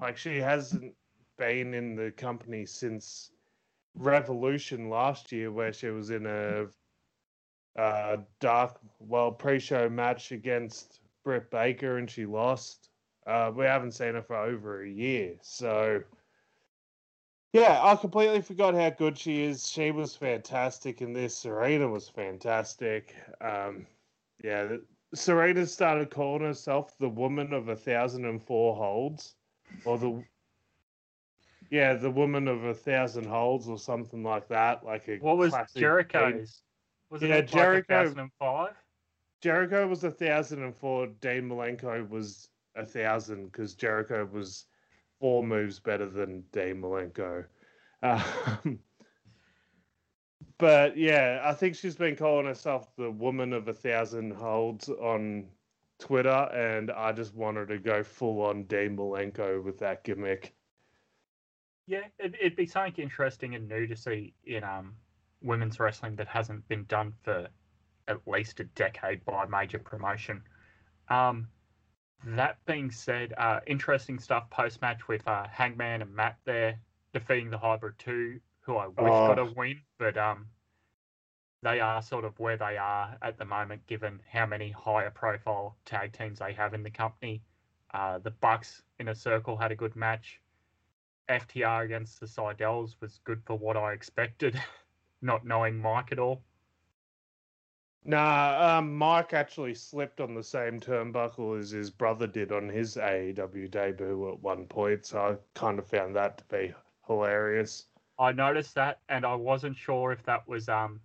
Like, 0.01 0.17
she 0.17 0.39
hasn't 0.39 0.95
been 1.39 1.75
in 1.75 1.97
the 1.97 2.13
company 2.13 2.65
since 2.65 3.31
Revolution 3.95 4.89
last 4.89 5.33
year, 5.33 5.53
where 5.53 5.73
she 5.73 5.89
was 5.89 6.11
in 6.11 6.27
a 6.27 6.67
uh, 7.79 8.17
dark, 8.41 8.79
well, 8.99 9.33
pre-show 9.33 9.89
match 9.89 10.33
against 10.33 11.01
Britt 11.25 11.51
Baker, 11.51 11.99
and 11.99 12.11
she 12.11 12.27
lost. 12.27 12.89
Uh, 13.27 13.51
we 13.55 13.65
haven't 13.65 13.93
seen 13.93 14.15
her 14.15 14.23
for 14.23 14.37
over 14.37 14.83
a 14.83 14.89
year, 14.89 15.35
so 15.43 16.03
yeah, 17.53 17.81
I 17.83 17.97
completely 17.97 18.41
forgot 18.43 18.75
how 18.75 18.91
good 18.91 19.19
she 19.19 19.43
is. 19.43 19.69
She 19.69 19.91
was 19.91 20.15
fantastic 20.15 21.01
in 21.03 21.13
this. 21.13 21.37
Serena 21.37 21.89
was 21.89 22.09
fantastic. 22.09 23.15
Um, 23.41 23.87
yeah, 24.43 24.65
the, 24.65 24.83
Serena 25.15 25.67
started 25.67 26.11
calling 26.11 26.43
herself 26.43 26.97
the 26.99 27.09
woman 27.09 27.53
of 27.53 27.69
a 27.69 27.77
thousand 27.77 28.25
and 28.25 28.43
four 28.43 28.77
holds, 28.77 29.35
or 29.85 29.99
the 29.99 30.23
yeah, 31.71 31.95
the 31.95 32.11
woman 32.11 32.49
of 32.49 32.65
a 32.65 32.75
thousand 32.75 33.27
holds, 33.27 33.69
or 33.69 33.79
something 33.79 34.23
like 34.23 34.49
that. 34.49 34.85
Like 34.85 35.09
a 35.09 35.19
What 35.19 35.37
was 35.37 35.55
Jericho's? 35.75 36.63
Was 37.11 37.23
it 37.23 37.29
Yeah, 37.29 37.37
like 37.37 37.49
Jericho- 37.49 38.05
2005? 38.05 38.75
Jericho 39.41 39.87
was 39.89 40.05
a 40.05 40.11
thousand 40.11 40.63
and 40.63 40.77
four. 40.77 41.07
Dean 41.07 41.49
Malenko 41.49 42.09
was 42.09 42.51
a 42.77 42.85
thousand 42.85 43.47
because 43.47 43.75
Jericho 43.75 44.29
was 44.31 44.67
four 45.21 45.45
moves 45.45 45.79
better 45.79 46.09
than 46.09 46.45
Dean 46.53 46.81
Malenko. 46.81 47.45
Um, 48.03 48.79
but 50.59 50.97
yeah, 50.97 51.43
I 51.45 51.53
think 51.53 51.77
she's 51.77 51.97
been 51.97 52.17
calling 52.17 52.47
herself 52.47 52.95
the 52.97 53.11
woman 53.11 53.53
of 53.53 53.69
a 53.69 53.75
thousand 53.75 54.33
holds 54.33 54.89
on 54.89 55.47
Twitter, 55.99 56.49
and 56.55 56.91
I 56.91 57.13
just 57.13 57.35
wanted 57.35 57.69
to 57.69 57.79
go 57.79 58.03
full 58.03 58.43
on 58.43 58.65
Dean 58.65 58.97
Malenko 58.97 59.63
with 59.63 59.79
that 59.81 60.03
gimmick. 60.03 60.55
Yeah, 61.87 62.05
it, 62.19 62.35
it'd 62.41 62.57
be 62.57 62.67
something 62.67 62.95
interesting 63.03 63.55
and 63.55 63.69
new 63.69 63.87
to 63.87 63.97
see 63.97 64.35
in 64.45 64.65
um 64.65 64.95
women's 65.43 65.81
wrestling 65.81 66.17
that 66.17 66.29
hasn't 66.29 66.67
been 66.69 66.85
done 66.85 67.13
for 67.23 67.49
at 68.09 68.21
least 68.27 68.61
a 68.61 68.65
decade 68.65 69.25
by 69.25 69.47
major 69.47 69.79
promotion. 69.79 70.43
Um, 71.09 71.49
that 72.25 72.65
being 72.67 72.91
said, 72.91 73.33
uh, 73.39 73.61
interesting 73.67 74.19
stuff 74.19 74.51
post 74.51 74.81
match 74.83 75.09
with 75.09 75.27
uh, 75.27 75.47
Hangman 75.49 76.03
and 76.03 76.15
Matt 76.15 76.39
there 76.45 76.81
defeating 77.13 77.51
the 77.51 77.59
Hybrid 77.59 77.99
Two, 77.99 78.41
who 78.61 78.77
I 78.77 78.87
wish 78.89 79.21
got 79.23 79.39
a 79.39 79.43
Oh. 79.43 79.53
win, 79.57 79.81
but 79.99 80.17
um, 80.19 80.49
they 81.63 81.81
are 81.81 82.03
sort 82.03 82.25
of 82.25 82.39
where 82.39 82.57
they 82.57 82.77
are 82.79 83.17
at 83.23 83.39
the 83.39 83.45
moment, 83.45 83.87
given 83.87 84.23
how 84.31 84.47
many 84.47 84.71
higher 84.71 85.11
profile 85.11 85.77
tag 85.85 86.13
teams 86.13 86.39
they 86.39 86.53
have 86.55 86.75
in 86.75 86.83
the 86.83 86.91
company. 86.91 87.43
Uh, 87.93 88.19
the 88.19 88.31
Bucks 88.31 88.83
in 88.99 89.09
a 89.09 89.15
circle 89.15 89.57
had 89.57 89.73
a 89.73 89.77
good 89.77 89.97
match. 89.97 90.41
FTR 91.29 91.85
against 91.85 92.21
the 92.21 92.27
Sydals 92.27 93.01
was 93.01 93.19
good 93.25 93.43
for 93.45 93.57
what 93.57 93.77
I 93.77 93.93
expected, 93.93 94.61
not 95.23 95.45
knowing 95.45 95.79
Mike 95.79 96.13
at 96.13 96.19
all. 96.19 96.45
Nah, 98.05 98.79
um, 98.79 98.97
Mike 98.97 99.35
actually 99.35 99.75
slipped 99.75 100.21
on 100.21 100.35
the 100.35 100.43
same 100.43 100.81
turnbuckle 100.81 101.59
as 101.59 101.71
his 101.71 101.91
brother 101.91 102.27
did 102.27 102.51
on 102.51 102.69
his 102.69 102.97
AEW 102.97 103.71
debut 103.71 104.33
at 104.33 104.41
one 104.41 104.65
point, 104.67 105.05
so 105.05 105.19
I 105.21 105.37
kind 105.59 105.79
of 105.79 105.87
found 105.87 106.17
that 106.17 106.39
to 106.39 106.45
be 106.45 106.75
hilarious. 107.07 107.87
I 108.19 108.33
noticed 108.33 108.75
that, 108.75 109.01
and 109.09 109.27
I 109.27 109.35
wasn't 109.35 109.77
sure 109.77 110.13
if 110.13 110.23
that 110.25 110.49
was 110.49 110.69
um 110.69 111.01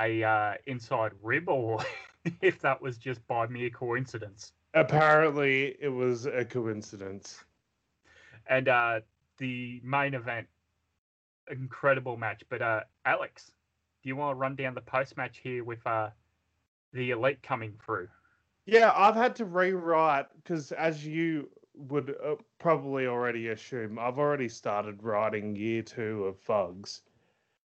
a 0.00 0.22
uh, 0.22 0.54
inside 0.66 1.12
rib 1.22 1.48
or 1.48 1.80
if 2.40 2.60
that 2.60 2.80
was 2.80 2.98
just 2.98 3.26
by 3.26 3.46
mere 3.46 3.70
coincidence. 3.70 4.52
Apparently, 4.74 5.76
it 5.80 5.88
was 5.88 6.26
a 6.26 6.44
coincidence. 6.44 7.42
And 8.48 8.68
uh, 8.68 9.00
the 9.38 9.80
main 9.82 10.14
event, 10.14 10.46
incredible 11.50 12.16
match. 12.16 12.42
But 12.48 12.62
uh, 12.62 12.80
Alex, 13.04 13.52
do 14.06 14.10
you 14.10 14.14
want 14.14 14.36
to 14.36 14.38
run 14.38 14.54
down 14.54 14.72
the 14.72 14.80
post 14.80 15.16
match 15.16 15.40
here 15.42 15.64
with 15.64 15.84
uh, 15.84 16.10
the 16.92 17.10
elite 17.10 17.42
coming 17.42 17.74
through? 17.84 18.06
Yeah, 18.64 18.92
I've 18.94 19.16
had 19.16 19.34
to 19.34 19.44
rewrite 19.44 20.26
because, 20.36 20.70
as 20.70 21.04
you 21.04 21.50
would 21.74 22.14
uh, 22.24 22.36
probably 22.60 23.08
already 23.08 23.48
assume, 23.48 23.98
I've 23.98 24.20
already 24.20 24.48
started 24.48 25.02
writing 25.02 25.56
year 25.56 25.82
two 25.82 26.26
of 26.26 26.38
Fugs. 26.38 27.02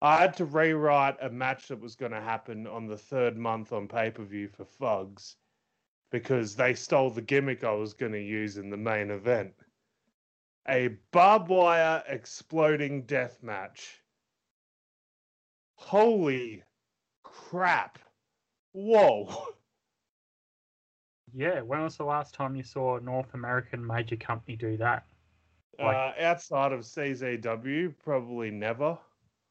I 0.02 0.18
had 0.18 0.37
to 0.37 0.44
rewrite 0.44 1.16
a 1.23 1.30
match 1.30 1.68
that 1.68 1.80
was 1.80 1.97
going 1.97 2.12
to 2.12 2.20
happen 2.20 2.66
on 2.66 2.87
the 2.87 2.99
third 2.99 3.38
month 3.38 3.73
on 3.73 3.88
pay 3.88 4.11
per 4.11 4.23
view 4.23 4.49
for 4.49 4.66
Fugs 4.66 5.37
because 6.11 6.54
they 6.54 6.75
stole 6.75 7.08
the 7.08 7.23
gimmick 7.23 7.64
I 7.64 7.73
was 7.73 7.94
going 7.94 8.12
to 8.12 8.23
use 8.23 8.58
in 8.58 8.68
the 8.68 8.76
main 8.76 9.11
event. 9.11 9.54
A 10.68 10.88
barbed 11.11 11.49
wire 11.49 12.02
exploding 12.06 13.04
death 13.06 13.42
match. 13.42 14.02
Holy 15.78 16.62
crap. 17.23 17.99
Whoa. 18.73 19.47
Yeah, 21.35 21.61
when 21.61 21.82
was 21.82 21.99
the 21.99 22.04
last 22.04 22.32
time 22.32 22.56
you 22.56 22.62
saw 22.62 22.97
a 22.97 23.00
North 23.02 23.35
American 23.35 23.87
major 23.87 24.16
company 24.16 24.56
do 24.56 24.78
that? 24.78 25.04
Like, 25.78 25.94
uh, 25.94 26.23
outside 26.23 26.73
of 26.73 26.80
CZW, 26.80 27.94
probably 28.02 28.50
never. 28.50 28.99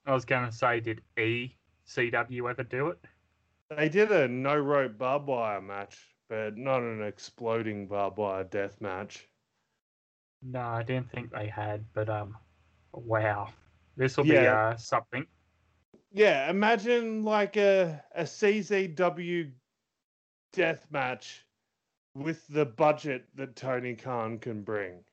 I 0.08 0.14
was 0.14 0.26
going 0.26 0.46
to 0.46 0.52
say, 0.52 0.80
did 0.80 1.02
ECW 1.18 2.50
ever 2.50 2.64
do 2.64 2.88
it? 2.88 2.98
They 3.70 3.90
did 3.90 4.12
a 4.12 4.28
no 4.28 4.58
rope 4.58 4.98
barbed 4.98 5.28
wire 5.28 5.62
match, 5.62 6.00
but 6.30 6.58
not 6.58 6.82
an 6.82 7.04
exploding 7.04 7.88
barbed 7.88 8.18
wire 8.18 8.44
death 8.44 8.82
match. 8.82 9.28
No, 10.42 10.62
I 10.62 10.84
didn't 10.84 11.12
think 11.12 11.32
they 11.32 11.48
had, 11.48 11.86
but 11.94 12.10
um, 12.10 12.36
wow, 12.92 13.50
this 13.96 14.18
will 14.18 14.26
yeah. 14.26 14.42
be 14.42 14.48
uh, 14.48 14.78
something. 14.78 15.26
Yeah, 16.18 16.50
imagine 16.50 17.24
like 17.24 17.58
a 17.58 18.04
a 18.16 18.24
CZW 18.24 19.52
death 20.52 20.88
match 20.90 21.46
with 22.16 22.48
the 22.48 22.66
budget 22.66 23.28
that 23.36 23.56
Tony 23.56 23.94
Khan 23.94 24.40
can 24.40 24.64
bring, 24.64 25.04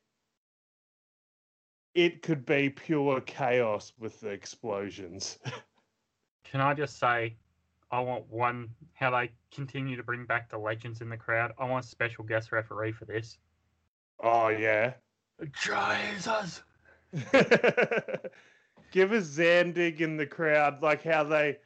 it 1.95 2.23
could 2.23 2.47
be 2.47 2.71
pure 2.71 3.21
chaos 3.21 3.93
with 3.99 4.19
the 4.21 4.31
explosions. 4.31 5.39
can 6.45 6.63
I 6.63 6.73
just 6.73 6.99
say, 6.99 7.37
I 7.91 8.01
want 8.01 8.25
one, 8.31 8.71
how 8.95 9.11
they 9.11 9.31
continue 9.55 9.97
to 9.97 10.03
bring 10.03 10.25
back 10.25 10.49
the 10.49 10.57
legends 10.57 11.03
in 11.03 11.11
the 11.11 11.19
crowd. 11.19 11.53
I 11.59 11.67
want 11.67 11.85
a 11.85 11.89
special 11.89 12.25
guest 12.25 12.51
referee 12.51 12.93
for 12.93 13.05
this. 13.05 13.37
Oh, 14.21 14.49
yeah. 14.49 14.95
Jesus! 15.63 16.63
Give 18.95 19.11
us 19.11 19.27
Zandig 19.27 20.01
in 20.01 20.17
the 20.17 20.25
crowd, 20.25 20.81
like 20.81 21.03
how 21.03 21.25
they, 21.25 21.57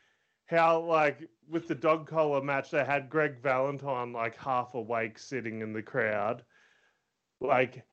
how, 0.47 0.81
like, 0.81 1.29
with 1.47 1.69
the 1.69 1.75
dog 1.75 2.09
collar 2.09 2.43
match, 2.43 2.71
they 2.71 2.83
had 2.83 3.11
Greg 3.11 3.43
Valentine 3.43 4.15
like 4.15 4.35
half 4.39 4.73
awake 4.73 5.19
sitting 5.19 5.61
in 5.61 5.75
the 5.75 5.83
crowd. 5.83 6.43
Like, 7.39 7.85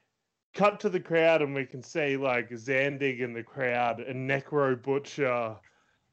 cut 0.54 0.80
to 0.80 0.90
the 0.90 1.02
crowd 1.02 1.42
and 1.42 1.54
we 1.54 1.66
can 1.66 1.84
see 1.84 2.16
like 2.16 2.50
Zandig 2.50 3.20
in 3.20 3.34
the 3.34 3.44
crowd 3.44 4.00
and 4.00 4.30
Necro 4.30 4.82
Butcher 4.82 5.58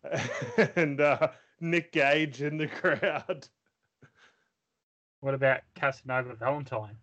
and 0.75 1.01
uh, 1.01 1.29
Nick 1.61 1.93
Gage 1.93 2.43
in 2.43 2.59
the 2.59 2.67
crowd. 2.81 3.47
What 5.21 5.35
about 5.35 5.61
Casanova 5.77 6.35
Valentine? 6.35 6.97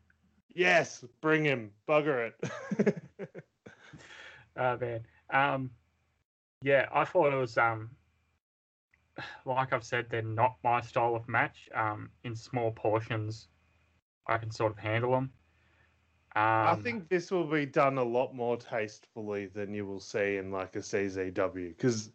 Yes, 0.53 1.05
bring 1.21 1.45
him. 1.45 1.71
Bugger 1.87 2.31
it. 2.41 3.01
oh 4.57 4.77
man. 4.81 5.05
Um, 5.31 5.69
yeah, 6.61 6.87
I 6.93 7.05
thought 7.05 7.33
it 7.33 7.37
was 7.37 7.57
um 7.57 7.91
like 9.45 9.73
I've 9.73 9.83
said, 9.83 10.07
they're 10.09 10.21
not 10.21 10.55
my 10.63 10.81
style 10.81 11.15
of 11.15 11.27
match. 11.27 11.69
Um, 11.73 12.09
in 12.23 12.35
small 12.35 12.71
portions, 12.71 13.47
I 14.27 14.37
can 14.37 14.51
sort 14.51 14.71
of 14.71 14.77
handle 14.77 15.11
them. 15.11 15.31
Um, 16.35 16.43
I 16.67 16.75
think 16.75 17.09
this 17.09 17.31
will 17.31 17.47
be 17.47 17.65
done 17.65 17.97
a 17.97 18.03
lot 18.03 18.35
more 18.35 18.55
tastefully 18.55 19.47
than 19.47 19.73
you 19.73 19.85
will 19.85 19.99
see 19.99 20.37
in 20.37 20.51
like 20.51 20.75
a 20.75 20.79
CZW 20.79 21.69
because, 21.69 22.11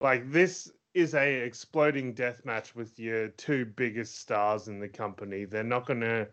like, 0.00 0.30
this 0.30 0.72
is 0.94 1.14
a 1.14 1.42
exploding 1.42 2.14
death 2.14 2.44
match 2.44 2.74
with 2.74 2.98
your 2.98 3.28
two 3.28 3.66
biggest 3.66 4.16
stars 4.18 4.68
in 4.68 4.78
the 4.78 4.88
company. 4.88 5.44
They're 5.44 5.64
not 5.64 5.86
going 5.86 6.00
to 6.00 6.28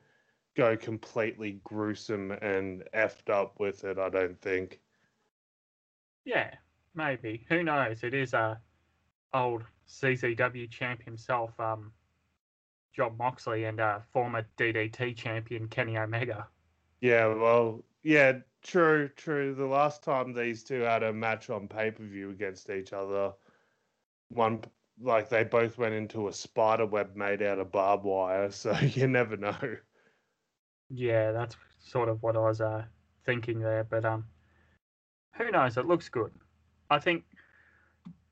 go 0.55 0.77
completely 0.77 1.59
gruesome 1.63 2.31
and 2.31 2.83
effed 2.93 3.29
up 3.29 3.59
with 3.59 3.83
it. 3.83 3.97
I 3.97 4.09
don't 4.09 4.39
think. 4.39 4.79
Yeah, 6.25 6.53
maybe. 6.95 7.45
Who 7.49 7.63
knows? 7.63 8.03
It 8.03 8.13
is 8.13 8.33
a 8.33 8.59
old 9.33 9.63
CZW 9.87 10.69
champ 10.71 11.03
himself, 11.03 11.59
um, 11.59 11.91
Jon 12.93 13.17
Moxley, 13.17 13.65
and 13.65 13.79
uh, 13.79 13.99
former 14.11 14.45
DDT 14.57 15.15
champion 15.15 15.67
Kenny 15.67 15.97
Omega. 15.97 16.47
Yeah, 17.01 17.27
well, 17.27 17.83
yeah, 18.03 18.39
true, 18.63 19.09
true. 19.15 19.53
The 19.53 19.65
last 19.65 20.03
time 20.03 20.33
these 20.33 20.63
two 20.63 20.81
had 20.81 21.03
a 21.03 21.13
match 21.13 21.49
on 21.49 21.67
pay 21.67 21.91
per 21.91 22.03
view 22.03 22.31
against 22.31 22.69
each 22.69 22.93
other, 22.93 23.33
one 24.29 24.63
like 25.01 25.29
they 25.29 25.43
both 25.43 25.77
went 25.77 25.93
into 25.93 26.27
a 26.29 26.33
spider 26.33 26.85
web 26.85 27.15
made 27.15 27.41
out 27.41 27.59
of 27.59 27.71
barbed 27.71 28.05
wire, 28.05 28.49
so 28.51 28.75
you 28.81 29.07
never 29.07 29.37
know. 29.37 29.77
Yeah, 30.89 31.31
that's 31.31 31.57
sort 31.79 32.09
of 32.09 32.21
what 32.23 32.35
I 32.37 32.39
was 32.39 32.61
uh, 32.61 32.83
thinking 33.25 33.59
there, 33.59 33.83
but 33.83 34.05
um, 34.05 34.25
who 35.33 35.51
knows? 35.51 35.77
It 35.77 35.85
looks 35.85 36.09
good. 36.09 36.31
I 36.89 36.99
think 36.99 37.23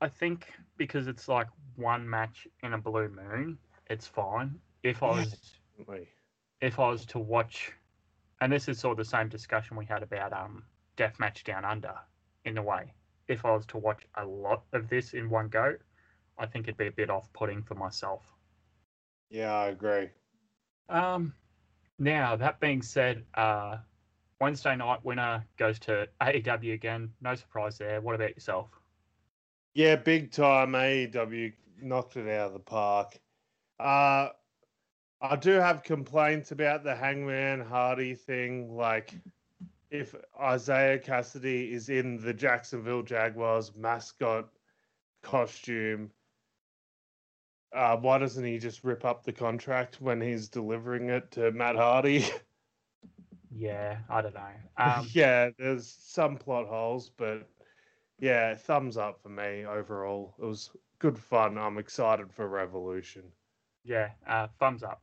I 0.00 0.08
think 0.08 0.52
because 0.76 1.06
it's 1.06 1.28
like 1.28 1.48
one 1.76 2.08
match 2.08 2.46
in 2.62 2.72
a 2.72 2.78
blue 2.78 3.08
moon, 3.08 3.58
it's 3.88 4.06
fine. 4.06 4.60
If 4.82 5.02
I 5.02 5.10
was 5.12 5.36
if 6.60 6.78
I 6.78 6.88
was 6.88 7.04
to 7.06 7.18
watch 7.18 7.72
and 8.40 8.52
this 8.52 8.68
is 8.68 8.78
sort 8.78 8.92
of 8.92 8.98
the 8.98 9.04
same 9.04 9.28
discussion 9.28 9.76
we 9.76 9.86
had 9.86 10.02
about 10.02 10.32
um 10.32 10.64
Deathmatch 10.96 11.44
Down 11.44 11.64
Under 11.64 11.94
in 12.44 12.58
a 12.58 12.62
way. 12.62 12.94
If 13.28 13.44
I 13.44 13.52
was 13.52 13.66
to 13.66 13.78
watch 13.78 14.06
a 14.14 14.24
lot 14.24 14.64
of 14.72 14.88
this 14.88 15.14
in 15.14 15.30
one 15.30 15.48
go, 15.48 15.76
I 16.38 16.46
think 16.46 16.66
it'd 16.66 16.76
be 16.78 16.86
a 16.86 16.92
bit 16.92 17.10
off 17.10 17.32
putting 17.32 17.62
for 17.62 17.74
myself. 17.74 18.22
Yeah, 19.30 19.52
I 19.54 19.68
agree. 19.68 20.10
Um 20.88 21.34
now 21.98 22.36
that 22.36 22.60
being 22.60 22.82
said, 22.82 23.24
uh 23.34 23.78
Wednesday 24.40 24.76
night 24.76 25.04
winner 25.04 25.44
goes 25.56 25.78
to 25.80 26.08
AEW 26.20 26.74
again. 26.74 27.10
No 27.20 27.34
surprise 27.34 27.78
there. 27.78 28.00
What 28.00 28.14
about 28.14 28.34
yourself? 28.34 28.68
Yeah, 29.74 29.96
big 29.96 30.32
time. 30.32 30.72
AEW 30.72 31.52
knocked 31.80 32.16
it 32.16 32.28
out 32.28 32.48
of 32.48 32.52
the 32.52 32.58
park. 32.58 33.18
Uh, 33.78 34.28
I 35.20 35.36
do 35.36 35.52
have 35.52 35.82
complaints 35.82 36.52
about 36.52 36.84
the 36.84 36.94
Hangman 36.94 37.60
Hardy 37.60 38.14
thing. 38.14 38.76
Like, 38.76 39.14
if 39.90 40.14
Isiah 40.36 40.98
Kassidy 40.98 41.72
is 41.72 41.88
in 41.88 42.18
the 42.18 42.34
Jacksonville 42.34 43.02
Jaguars 43.02 43.74
mascot 43.76 44.48
costume, 45.22 46.10
uh, 47.74 47.96
why 47.96 48.18
doesn't 48.18 48.44
he 48.44 48.58
just 48.58 48.84
rip 48.84 49.04
up 49.04 49.24
the 49.24 49.32
contract 49.32 50.00
when 50.00 50.20
he's 50.20 50.48
delivering 50.48 51.08
it 51.08 51.30
to 51.32 51.50
Matt 51.52 51.76
Hardy? 51.76 52.24
Yeah, 53.56 53.98
I 54.08 54.22
don't 54.22 54.34
know. 54.34 54.40
Um, 54.76 55.08
yeah, 55.12 55.50
there's 55.56 55.86
some 55.86 56.36
plot 56.36 56.66
holes, 56.66 57.10
but 57.16 57.48
yeah, 58.18 58.56
thumbs 58.56 58.96
up 58.96 59.22
for 59.22 59.28
me 59.28 59.64
overall. 59.64 60.34
It 60.40 60.44
was 60.44 60.70
good 60.98 61.16
fun. 61.16 61.56
I'm 61.58 61.78
excited 61.78 62.32
for 62.32 62.48
Revolution. 62.48 63.22
Yeah, 63.84 64.10
uh, 64.26 64.48
thumbs 64.58 64.82
up. 64.82 65.02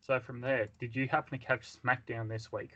So 0.00 0.18
from 0.18 0.40
there, 0.40 0.68
did 0.80 0.96
you 0.96 1.06
happen 1.06 1.38
to 1.38 1.44
catch 1.44 1.80
SmackDown 1.80 2.28
this 2.28 2.50
week? 2.50 2.72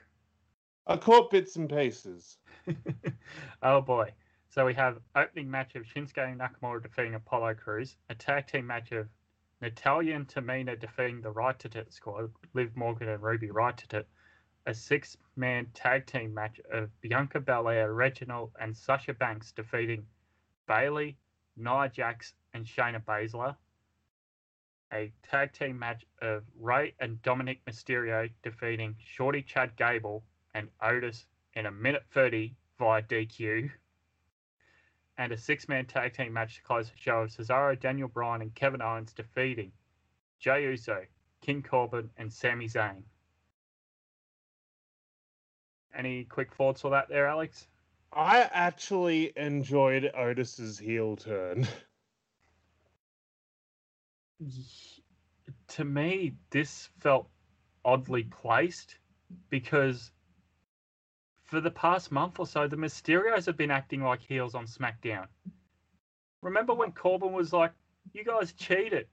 I 0.86 0.96
caught 0.96 1.30
bits 1.30 1.56
and 1.56 1.68
pieces. 1.68 2.38
oh 3.62 3.80
boy. 3.80 4.12
So 4.48 4.64
we 4.64 4.74
have 4.74 4.98
opening 5.14 5.50
match 5.50 5.74
of 5.74 5.82
Shinsuke 5.82 6.38
Nakamura 6.38 6.82
defeating 6.82 7.14
Apollo 7.14 7.54
Crews, 7.54 7.96
a 8.08 8.14
tag 8.14 8.46
team 8.46 8.66
match 8.66 8.92
of 8.92 9.08
Natalya 9.60 10.14
and 10.14 10.26
Tamina 10.26 10.78
defeating 10.78 11.20
the 11.20 11.30
Right 11.30 11.58
to 11.58 11.68
Tit 11.68 11.92
squad, 11.92 12.30
Liv 12.54 12.74
Morgan 12.76 13.08
and 13.08 13.22
Ruby 13.22 13.50
Right 13.50 13.76
to 13.76 13.88
Tit, 13.88 14.08
a 14.68 14.74
six 14.74 15.16
man 15.34 15.66
tag 15.72 16.04
team 16.04 16.34
match 16.34 16.60
of 16.70 16.90
Bianca 17.00 17.40
Belair, 17.40 17.94
Reginald, 17.94 18.50
and 18.60 18.76
Sasha 18.76 19.14
Banks 19.14 19.50
defeating 19.50 20.04
Bayley, 20.66 21.16
Nia 21.56 21.88
Jax, 21.88 22.34
and 22.52 22.66
Shayna 22.66 23.02
Baszler. 23.02 23.56
A 24.92 25.10
tag 25.22 25.54
team 25.54 25.78
match 25.78 26.04
of 26.20 26.44
Rey 26.60 26.94
and 27.00 27.20
Dominic 27.22 27.64
Mysterio 27.64 28.28
defeating 28.42 28.94
Shorty 29.02 29.40
Chad 29.40 29.74
Gable 29.76 30.22
and 30.52 30.68
Otis 30.82 31.24
in 31.54 31.64
a 31.64 31.70
minute 31.70 32.04
30 32.12 32.54
via 32.78 33.00
DQ. 33.00 33.70
And 35.16 35.32
a 35.32 35.38
six 35.38 35.66
man 35.66 35.86
tag 35.86 36.12
team 36.12 36.34
match 36.34 36.56
to 36.56 36.62
close 36.62 36.90
the 36.90 36.96
show 36.98 37.22
of 37.22 37.30
Cesaro, 37.30 37.80
Daniel 37.80 38.08
Bryan, 38.08 38.42
and 38.42 38.54
Kevin 38.54 38.82
Owens 38.82 39.14
defeating 39.14 39.72
Jey 40.38 40.64
Uso, 40.64 41.06
King 41.40 41.62
Corbin, 41.62 42.10
and 42.18 42.30
Sami 42.30 42.66
Zayn. 42.68 43.02
Any 45.98 46.22
quick 46.24 46.54
thoughts 46.54 46.84
on 46.84 46.92
that 46.92 47.08
there, 47.08 47.26
Alex? 47.26 47.66
I 48.12 48.48
actually 48.52 49.32
enjoyed 49.36 50.08
Otis's 50.16 50.78
heel 50.78 51.16
turn. 51.16 51.66
To 55.68 55.84
me, 55.84 56.34
this 56.50 56.88
felt 57.00 57.28
oddly 57.84 58.22
placed 58.22 58.96
because 59.50 60.12
for 61.42 61.60
the 61.60 61.70
past 61.70 62.12
month 62.12 62.38
or 62.38 62.46
so, 62.46 62.68
the 62.68 62.76
Mysterios 62.76 63.46
have 63.46 63.56
been 63.56 63.72
acting 63.72 64.02
like 64.02 64.20
heels 64.20 64.54
on 64.54 64.66
SmackDown. 64.66 65.26
Remember 66.42 66.74
when 66.74 66.92
Corbin 66.92 67.32
was 67.32 67.52
like, 67.52 67.72
"You 68.12 68.22
guys 68.22 68.52
cheated. 68.52 69.08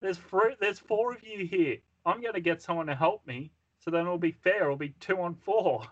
There's 0.00 0.18
three, 0.18 0.54
there's 0.60 0.78
four 0.78 1.14
of 1.14 1.24
you 1.24 1.46
here. 1.46 1.78
I'm 2.04 2.20
going 2.20 2.34
to 2.34 2.40
get 2.40 2.60
someone 2.60 2.86
to 2.88 2.94
help 2.94 3.26
me, 3.26 3.52
so 3.78 3.90
then 3.90 4.02
it'll 4.02 4.18
be 4.18 4.32
fair. 4.32 4.64
It'll 4.64 4.76
be 4.76 4.94
two 5.00 5.18
on 5.20 5.34
four. 5.34 5.86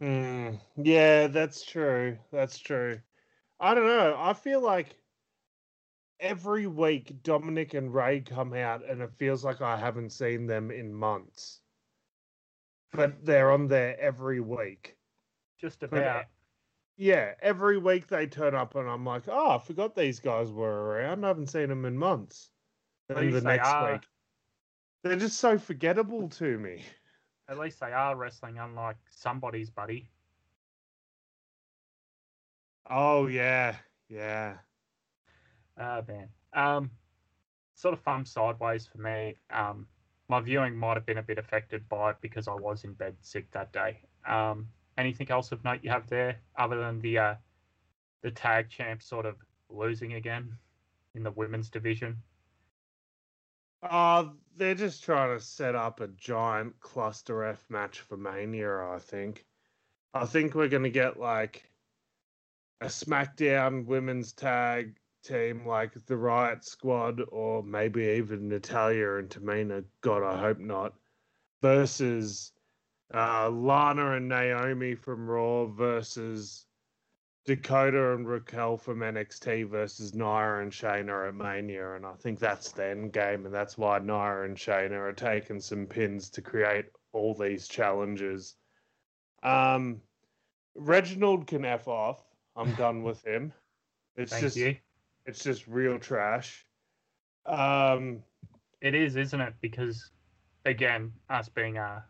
Hmm. 0.00 0.56
yeah, 0.76 1.26
that's 1.28 1.64
true. 1.64 2.18
That's 2.32 2.58
true. 2.58 3.00
I 3.58 3.74
don't 3.74 3.86
know. 3.86 4.14
I 4.18 4.34
feel 4.34 4.60
like 4.60 4.96
every 6.20 6.66
week 6.66 7.22
Dominic 7.22 7.74
and 7.74 7.92
Rey 7.94 8.20
come 8.20 8.52
out, 8.52 8.84
and 8.88 9.00
it 9.00 9.10
feels 9.18 9.44
like 9.44 9.60
I 9.62 9.76
haven't 9.76 10.10
seen 10.12 10.46
them 10.46 10.70
in 10.70 10.92
months. 10.92 11.60
But 12.92 13.24
they're 13.24 13.50
on 13.52 13.68
there 13.68 13.98
every 14.00 14.40
week. 14.40 14.96
Just 15.60 15.82
about. 15.82 16.26
yeah, 16.98 17.34
every 17.42 17.78
week 17.78 18.06
they 18.08 18.26
turn 18.26 18.54
up, 18.54 18.74
and 18.74 18.88
I'm 18.88 19.04
like, 19.04 19.24
oh, 19.28 19.52
I 19.52 19.58
forgot 19.58 19.94
these 19.94 20.20
guys 20.20 20.50
were 20.52 20.84
around. 20.88 21.24
I 21.24 21.28
haven't 21.28 21.48
seen 21.48 21.68
them 21.68 21.84
in 21.86 21.96
months. 21.96 22.50
And 23.08 23.32
the 23.32 23.40
next 23.40 23.68
week, 23.92 24.02
they're 25.02 25.16
just 25.16 25.38
so 25.38 25.58
forgettable 25.58 26.28
to 26.30 26.58
me. 26.58 26.84
At 27.48 27.58
least 27.58 27.80
they 27.80 27.92
are 27.92 28.16
wrestling, 28.16 28.58
unlike 28.58 28.96
somebody's 29.10 29.70
buddy. 29.70 30.08
Oh 32.88 33.26
yeah, 33.26 33.76
yeah. 34.08 34.58
Ah 35.78 36.02
man. 36.06 36.28
Um, 36.52 36.90
sort 37.74 37.94
of 37.94 38.00
fun 38.00 38.24
sideways 38.24 38.86
for 38.86 38.98
me. 38.98 39.36
Um, 39.50 39.86
my 40.28 40.40
viewing 40.40 40.76
might 40.76 40.96
have 40.96 41.06
been 41.06 41.18
a 41.18 41.22
bit 41.22 41.38
affected 41.38 41.88
by 41.88 42.10
it 42.10 42.16
because 42.20 42.48
I 42.48 42.54
was 42.54 42.84
in 42.84 42.94
bed 42.94 43.16
sick 43.20 43.50
that 43.52 43.72
day. 43.72 44.00
Um, 44.26 44.68
anything 44.98 45.30
else 45.30 45.52
of 45.52 45.62
note 45.64 45.80
you 45.82 45.90
have 45.90 46.08
there, 46.08 46.40
other 46.56 46.78
than 46.78 47.00
the 47.00 47.18
uh, 47.18 47.34
the 48.22 48.30
tag 48.30 48.68
champ 48.70 49.02
sort 49.02 49.26
of 49.26 49.36
losing 49.68 50.14
again 50.14 50.58
in 51.14 51.22
the 51.22 51.30
women's 51.30 51.70
division? 51.70 52.16
Uh, 53.82 54.26
they're 54.56 54.74
just 54.74 55.04
trying 55.04 55.36
to 55.36 55.44
set 55.44 55.74
up 55.74 56.00
a 56.00 56.08
giant 56.08 56.78
cluster 56.80 57.44
F 57.44 57.64
match 57.68 58.00
for 58.00 58.16
Mania, 58.16 58.78
I 58.78 58.98
think. 58.98 59.44
I 60.14 60.24
think 60.24 60.54
we're 60.54 60.68
going 60.68 60.82
to 60.82 60.90
get 60.90 61.18
like 61.18 61.70
a 62.80 62.86
SmackDown 62.86 63.86
women's 63.86 64.32
tag 64.32 64.96
team 65.22 65.66
like 65.66 65.92
the 66.06 66.14
Riott 66.14 66.64
Squad 66.64 67.20
or 67.28 67.62
maybe 67.62 68.04
even 68.04 68.48
Natalya 68.48 69.16
and 69.16 69.28
Tamina. 69.28 69.84
God, 70.00 70.22
I 70.22 70.38
hope 70.38 70.58
not. 70.58 70.94
Versus 71.62 72.52
uh, 73.14 73.48
Lana 73.50 74.12
and 74.12 74.28
Naomi 74.28 74.94
from 74.94 75.28
Raw 75.28 75.66
versus 75.66 76.65
Dakota 77.46 78.12
and 78.14 78.26
Raquel 78.28 78.76
from 78.76 78.98
NXT 79.00 79.68
versus 79.68 80.14
Nia 80.14 80.60
and 80.60 80.72
Shayna 80.72 81.28
at 81.28 81.34
Mania, 81.34 81.94
and 81.94 82.04
I 82.04 82.12
think 82.14 82.40
that's 82.40 82.72
the 82.72 82.86
end 82.86 83.12
game, 83.12 83.46
and 83.46 83.54
that's 83.54 83.78
why 83.78 83.98
Nia 84.00 84.42
and 84.42 84.56
Shayna 84.56 84.92
are 84.98 85.12
taking 85.12 85.60
some 85.60 85.86
pins 85.86 86.28
to 86.30 86.42
create 86.42 86.86
all 87.12 87.34
these 87.34 87.68
challenges. 87.68 88.56
Um, 89.42 90.00
Reginald 90.74 91.46
can 91.46 91.64
f 91.64 91.86
off. 91.88 92.22
I'm 92.56 92.74
done 92.76 93.02
with 93.02 93.24
him. 93.24 93.52
It's 94.16 94.32
Thank 94.32 94.42
just 94.42 94.56
you. 94.56 94.76
it's 95.24 95.42
just 95.44 95.66
real 95.68 95.98
trash. 95.98 96.66
Um, 97.46 98.22
It 98.80 98.94
is, 98.94 99.16
isn't 99.16 99.40
it? 99.40 99.54
Because 99.60 100.10
again, 100.64 101.12
us 101.30 101.48
being 101.48 101.78
uh, 101.78 102.00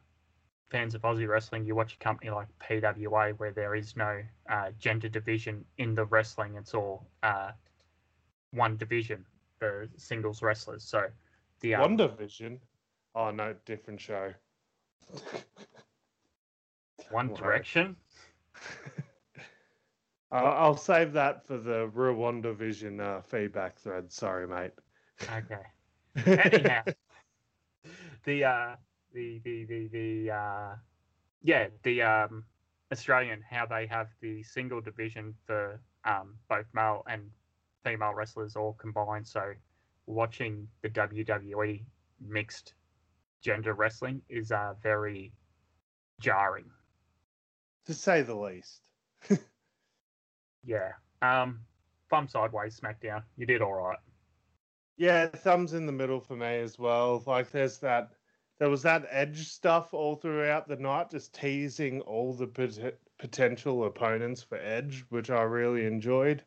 fans 0.69 0.95
of 0.95 1.03
Aussie 1.03 1.29
wrestling, 1.29 1.65
you 1.65 1.75
watch 1.75 1.95
a 1.95 1.99
company 1.99 2.31
like 2.31 2.49
PWA 2.59 3.33
where 3.39 3.53
there 3.53 3.75
is 3.75 3.97
no 3.97 4.23
uh, 4.51 4.71
gender 4.79 5.09
division 5.09 5.65
in 5.79 5.95
the 5.95 6.05
wrestling. 6.07 6.57
It's 6.57 6.75
all 6.75 7.07
uh, 7.23 7.53
one 8.53 8.77
division 8.77 9.25
for 9.59 9.89
singles 9.97 10.43
wrestlers. 10.43 10.85
So 10.85 11.07
the 11.61 11.75
um, 11.75 11.83
One 11.83 11.97
Division. 11.97 12.61
Oh 13.15 13.31
no, 13.31 13.55
different 13.65 14.01
show. 14.01 14.33
One 17.11 17.33
Direction. 17.35 17.97
I'll, 20.33 20.47
I'll 20.47 20.77
save 20.77 21.13
that 21.13 21.47
for 21.47 21.57
the 21.57 21.89
WandaVision 21.95 23.01
uh, 23.01 23.23
feedback 23.23 23.79
thread. 23.79 24.11
Sorry, 24.11 24.49
mate. 24.49 24.73
Okay. 25.23 25.63
Anyhow, 26.27 26.83
the 28.25 28.45
uh, 28.45 28.77
the 29.17 29.41
the 29.45 29.65
the 29.65 29.89
the 29.89 30.31
uh, 30.31 30.77
yeah 31.43 31.69
the 31.83 32.03
um, 32.03 32.45
Australian 32.93 33.43
how 33.49 33.67
they 33.67 33.87
have 33.87 34.09
the 34.21 34.43
single 34.43 34.81
division 34.81 35.35
for 35.47 35.81
um, 36.05 36.37
both 36.49 36.67
male 36.75 37.03
and 37.09 37.23
female 37.85 38.15
wrestlers 38.15 38.57
all 38.57 38.75
combined. 38.75 39.27
So 39.27 39.55
watching 40.07 40.69
the 40.83 40.91
WWE 40.91 41.83
mixed 42.21 42.75
gender 43.43 43.75
wrestling 43.75 44.23
is 44.29 44.53
uh, 44.53 44.75
very 44.83 45.33
jarring. 46.21 46.71
to 47.87 47.95
say 47.95 48.23
the 48.23 48.35
least. 48.37 48.83
Yeah. 50.67 50.93
Um, 51.23 51.61
thumb 52.11 52.29
sideways, 52.29 52.79
SmackDown. 52.79 53.23
You 53.37 53.47
did 53.47 53.63
all 53.63 53.73
right. 53.73 53.99
Yeah, 54.97 55.29
thumbs 55.29 55.75
in 55.75 55.87
the 55.87 55.93
middle 55.93 56.21
for 56.21 56.37
me 56.37 56.59
as 56.59 56.79
well. 56.79 57.23
Like 57.27 57.53
there's 57.53 57.79
that 57.79 58.11
there 58.59 58.71
was 58.71 58.83
that 58.83 59.07
edge 59.11 59.49
stuff 59.49 59.93
all 59.93 60.17
throughout 60.17 60.67
the 60.67 60.77
night, 60.77 61.11
just 61.11 61.35
teasing 61.35 62.01
all 62.03 62.33
the 62.33 62.47
pot- 62.47 62.95
potential 63.19 63.85
opponents 63.85 64.43
for 64.43 64.57
Edge, 64.57 65.05
which 65.11 65.31
I 65.31 65.43
really 65.43 65.87
enjoyed. 65.87 66.43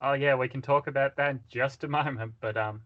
Oh 0.00 0.14
yeah, 0.14 0.34
we 0.34 0.48
can 0.48 0.62
talk 0.62 0.86
about 0.86 1.16
that 1.16 1.30
in 1.30 1.40
just 1.48 1.84
a 1.84 1.88
moment. 1.88 2.34
But 2.40 2.56
um, 2.56 2.82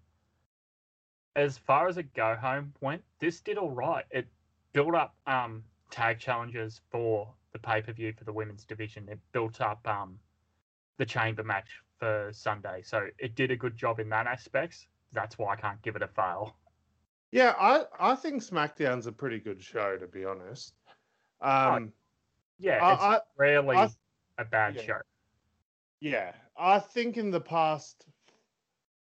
as 1.37 1.59
far 1.59 1.89
as 1.89 1.97
a 1.97 2.03
go 2.03 2.35
home 2.35 2.73
went, 2.81 3.03
this 3.21 3.41
did 3.41 3.59
all 3.59 3.71
right. 3.71 4.05
It 4.11 4.27
built 4.73 4.95
up 4.95 5.15
um 5.27 5.65
tag 5.91 6.19
challenges 6.19 6.81
for 6.91 7.33
the 7.53 7.59
pay 7.59 7.81
per 7.81 7.93
view 7.93 8.13
for 8.13 8.25
the 8.25 8.33
women's 8.33 8.65
division. 8.65 9.09
It 9.09 9.21
built 9.33 9.61
up 9.61 9.87
um 9.87 10.19
the 10.99 11.07
chamber 11.07 11.45
match 11.45 11.69
for 11.99 12.31
Sunday, 12.33 12.83
so 12.83 13.09
it 13.19 13.35
did 13.37 13.51
a 13.51 13.57
good 13.57 13.77
job 13.77 14.01
in 14.01 14.09
that 14.11 14.27
aspect. 14.27 14.89
That's 15.13 15.39
why 15.39 15.55
I 15.55 15.57
can't 15.57 15.81
give 15.83 15.97
it 15.97 16.03
a 16.03 16.09
fail. 16.09 16.57
Yeah, 17.33 17.55
I 17.59 17.85
I 17.99 18.15
think 18.15 18.43
SmackDown's 18.43 19.07
a 19.07 19.13
pretty 19.13 19.39
good 19.41 19.63
show 19.63 19.97
to 19.97 20.07
be 20.07 20.25
honest. 20.25 20.75
Um, 21.41 21.93
Yeah, 22.59 22.85
I- 22.85 22.93
it's 22.95 23.03
I- 23.03 23.21
rarely 23.37 23.77
I- 23.77 23.91
a 24.39 24.45
bad 24.45 24.77
yeah. 24.77 24.83
show. 24.83 25.01
Yeah, 26.01 26.35
I 26.57 26.79
think 26.79 27.17
in 27.17 27.31
the 27.31 27.41
past 27.41 28.07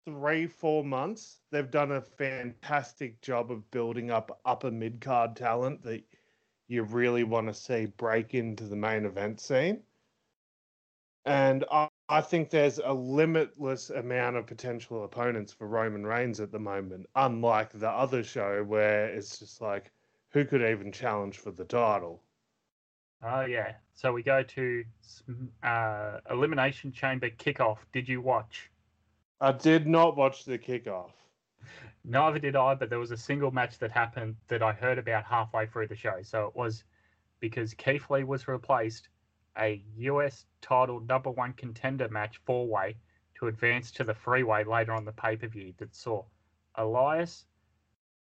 three, 0.04 0.46
four 0.46 0.82
months, 0.84 1.42
they've 1.50 1.70
done 1.70 1.92
a 1.92 2.00
fantastic 2.00 3.20
job 3.20 3.50
of 3.52 3.70
building 3.70 4.10
up 4.10 4.40
upper 4.44 4.70
mid 4.70 5.00
card 5.00 5.36
talent 5.36 5.82
that 5.82 6.02
you 6.66 6.82
really 6.82 7.24
want 7.24 7.46
to 7.46 7.54
see 7.54 7.86
break 7.86 8.34
into 8.34 8.64
the 8.64 8.76
main 8.76 9.04
event 9.04 9.40
scene. 9.40 9.82
And 11.28 11.66
I, 11.70 11.88
I 12.08 12.22
think 12.22 12.48
there's 12.48 12.78
a 12.78 12.92
limitless 12.92 13.90
amount 13.90 14.36
of 14.36 14.46
potential 14.46 15.04
opponents 15.04 15.52
for 15.52 15.66
Roman 15.66 16.06
Reigns 16.06 16.40
at 16.40 16.50
the 16.50 16.58
moment, 16.58 17.06
unlike 17.14 17.70
the 17.74 17.90
other 17.90 18.24
show 18.24 18.64
where 18.64 19.08
it's 19.08 19.38
just 19.38 19.60
like, 19.60 19.92
who 20.30 20.46
could 20.46 20.62
even 20.62 20.90
challenge 20.90 21.36
for 21.36 21.50
the 21.50 21.66
title? 21.66 22.22
Oh 23.22 23.42
yeah. 23.42 23.72
So 23.92 24.12
we 24.12 24.22
go 24.22 24.42
to 24.42 24.84
uh, 25.62 26.20
elimination 26.30 26.92
chamber 26.92 27.28
kickoff. 27.28 27.78
Did 27.92 28.08
you 28.08 28.22
watch? 28.22 28.70
I 29.38 29.52
did 29.52 29.86
not 29.86 30.16
watch 30.16 30.46
the 30.46 30.58
kickoff. 30.58 31.10
Neither 32.04 32.38
did 32.38 32.56
I, 32.56 32.74
but 32.74 32.88
there 32.88 33.00
was 33.00 33.10
a 33.10 33.18
single 33.18 33.50
match 33.50 33.78
that 33.80 33.90
happened 33.90 34.36
that 34.48 34.62
I 34.62 34.72
heard 34.72 34.96
about 34.96 35.24
halfway 35.24 35.66
through 35.66 35.88
the 35.88 35.96
show. 35.96 36.20
So 36.22 36.46
it 36.46 36.56
was 36.56 36.84
because 37.40 37.74
Keith 37.74 38.08
Lee 38.08 38.24
was 38.24 38.48
replaced, 38.48 39.08
a 39.58 39.82
US 39.96 40.46
title 40.60 41.00
number 41.00 41.30
one 41.30 41.52
contender 41.52 42.08
match 42.08 42.38
four 42.44 42.66
way 42.66 42.96
to 43.36 43.48
advance 43.48 43.90
to 43.92 44.04
the 44.04 44.14
freeway 44.14 44.64
later 44.64 44.92
on 44.92 45.04
the 45.04 45.12
pay 45.12 45.36
per 45.36 45.46
view 45.46 45.72
that 45.78 45.94
saw 45.94 46.24
Elias, 46.76 47.44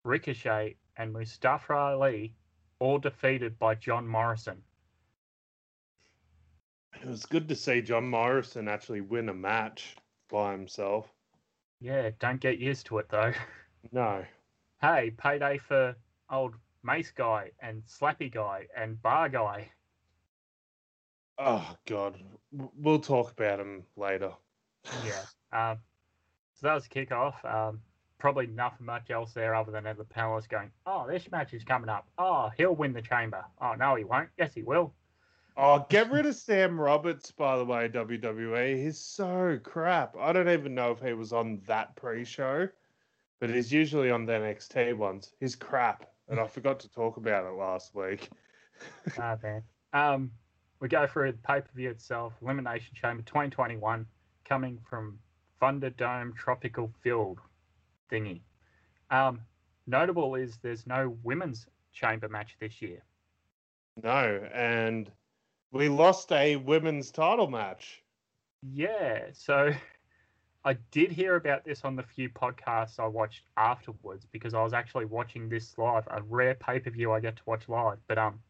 Ricochet, 0.05 0.77
and 0.97 1.12
Mustafa 1.12 1.75
Ali 1.75 2.35
all 2.79 2.99
defeated 2.99 3.59
by 3.59 3.75
John 3.75 4.07
Morrison. 4.07 4.62
It 7.01 7.07
was 7.09 7.27
good 7.27 7.49
to 7.49 7.57
see 7.57 7.83
John 7.83 8.09
Morrison 8.09 8.68
actually 8.68 9.01
win 9.01 9.29
a 9.29 9.35
match 9.35 9.97
by 10.29 10.53
himself. 10.53 11.12
Yeah, 11.81 12.11
don't 12.21 12.40
get 12.40 12.59
used 12.59 12.87
to 12.87 12.99
it 12.99 13.09
though. 13.09 13.33
No. 13.90 14.25
hey, 14.81 15.11
payday 15.11 15.59
for 15.59 15.97
old 16.31 16.55
Mace 16.85 17.11
Guy 17.11 17.51
and 17.59 17.83
Slappy 17.85 18.33
Guy 18.33 18.68
and 18.77 19.03
Bar 19.03 19.29
Guy. 19.29 19.73
Oh 21.45 21.75
God, 21.87 22.23
we'll 22.53 23.01
talk 23.01 23.33
about 23.33 23.59
him 23.59 23.83
later. 23.97 24.31
yeah. 25.05 25.23
Um, 25.53 25.79
so 26.55 26.69
that 26.69 26.75
was 26.75 26.87
the 26.87 27.07
kickoff. 27.07 27.45
Um, 27.45 27.81
probably 28.19 28.47
nothing 28.47 28.87
much 28.87 29.11
else 29.11 29.33
there 29.33 29.53
other 29.53 29.73
than 29.73 29.83
the 29.83 30.05
panelists 30.05 30.49
going, 30.49 30.71
"Oh, 30.87 31.05
this 31.09 31.29
match 31.33 31.53
is 31.53 31.65
coming 31.65 31.89
up. 31.89 32.07
Oh, 32.17 32.51
he'll 32.57 32.77
win 32.77 32.93
the 32.93 33.03
chamber. 33.03 33.45
Oh 33.61 33.75
no, 33.75 33.97
he 33.97 34.05
won't. 34.05 34.29
Yes, 34.39 34.55
he 34.55 34.63
will. 34.63 34.95
Oh, 35.57 35.85
get 35.91 36.11
rid 36.13 36.27
of 36.27 36.37
Sam 36.37 36.81
Roberts, 36.81 37.33
by 37.33 37.59
the 37.59 37.65
way, 37.65 37.89
WWE. 37.89 38.77
He's 38.77 38.99
so 38.99 39.59
crap. 39.63 40.17
I 40.17 40.33
don't 40.33 40.49
even 40.49 40.75
know 40.77 40.93
if 40.93 41.01
he 41.01 41.13
was 41.13 41.33
on 41.33 41.61
that 41.67 41.97
pre 41.97 42.25
show, 42.25 42.69
but 43.41 43.51
he's 43.51 43.73
usually 43.73 44.11
on 44.11 44.25
the 44.27 44.33
NXT 44.35 44.97
ones. 44.97 45.33
He's 45.41 45.57
crap. 45.57 46.07
And 46.29 46.39
I 46.39 46.47
forgot 46.47 46.81
to 46.81 46.89
talk 46.89 47.17
about 47.17 47.45
it 47.45 47.57
last 47.57 47.95
week. 47.95 48.31
ah, 49.19 49.37
man. 49.43 49.63
Um, 49.93 50.31
we 50.83 50.88
go 50.88 51.07
through 51.07 51.31
the 51.31 51.38
pay 51.38 51.61
per 51.61 51.71
view 51.77 51.88
itself 51.88 52.33
Elimination 52.42 52.92
Chamber 52.92 53.23
2021, 53.23 54.05
coming 54.45 54.79
from 54.90 55.16
Thunderdome 55.62 56.33
Tropicana 56.37 56.90
Field 57.03 57.38
thingy. 58.11 58.40
Um, 59.09 59.40
notable 59.87 60.35
is 60.35 60.59
there's 60.61 60.85
no 60.85 61.16
women's 61.23 61.68
chamber 61.92 62.29
match 62.29 62.57
this 62.61 62.83
year. 62.83 63.01
No, 64.03 64.45
and 64.53 65.09
we 65.71 65.88
lost 65.88 66.33
a 66.33 66.57
women's 66.57 67.12
title 67.12 67.49
match. 67.49 68.03
Yeah, 68.62 69.27
so 69.33 69.73
I 70.64 70.73
did 70.90 71.12
hear 71.12 71.37
about 71.37 71.64
this 71.64 71.85
on 71.85 71.95
the 71.95 72.03
few 72.03 72.29
podcasts 72.29 72.99
I 72.99 73.07
watched 73.07 73.45
afterwards 73.57 74.27
because 74.33 74.53
I 74.53 74.64
was 74.64 74.73
actually 74.73 75.05
watching 75.05 75.49
this 75.49 75.79
live, 75.79 76.09
a 76.11 76.23
rare 76.23 76.57
pay 76.57 76.81
per 76.81 76.90
view 76.90 77.12
I 77.12 77.21
get 77.21 77.37
to 77.37 77.42
watch 77.47 77.68
live. 77.68 77.99
But 78.09 78.18
um, 78.18 78.40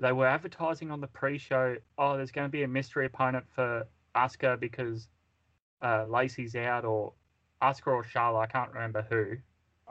they 0.00 0.12
were 0.12 0.26
advertising 0.26 0.90
on 0.90 1.00
the 1.00 1.06
pre-show. 1.06 1.76
Oh, 1.98 2.16
there's 2.16 2.30
going 2.30 2.46
to 2.46 2.52
be 2.52 2.62
a 2.62 2.68
mystery 2.68 3.06
opponent 3.06 3.44
for 3.54 3.86
Asuka 4.16 4.58
because 4.58 5.08
uh, 5.82 6.06
Lacey's 6.08 6.56
out, 6.56 6.84
or 6.84 7.12
Asuka 7.62 7.88
or 7.88 8.04
Charlotte. 8.04 8.40
I 8.40 8.46
can't 8.46 8.72
remember 8.72 9.06
who. 9.08 9.36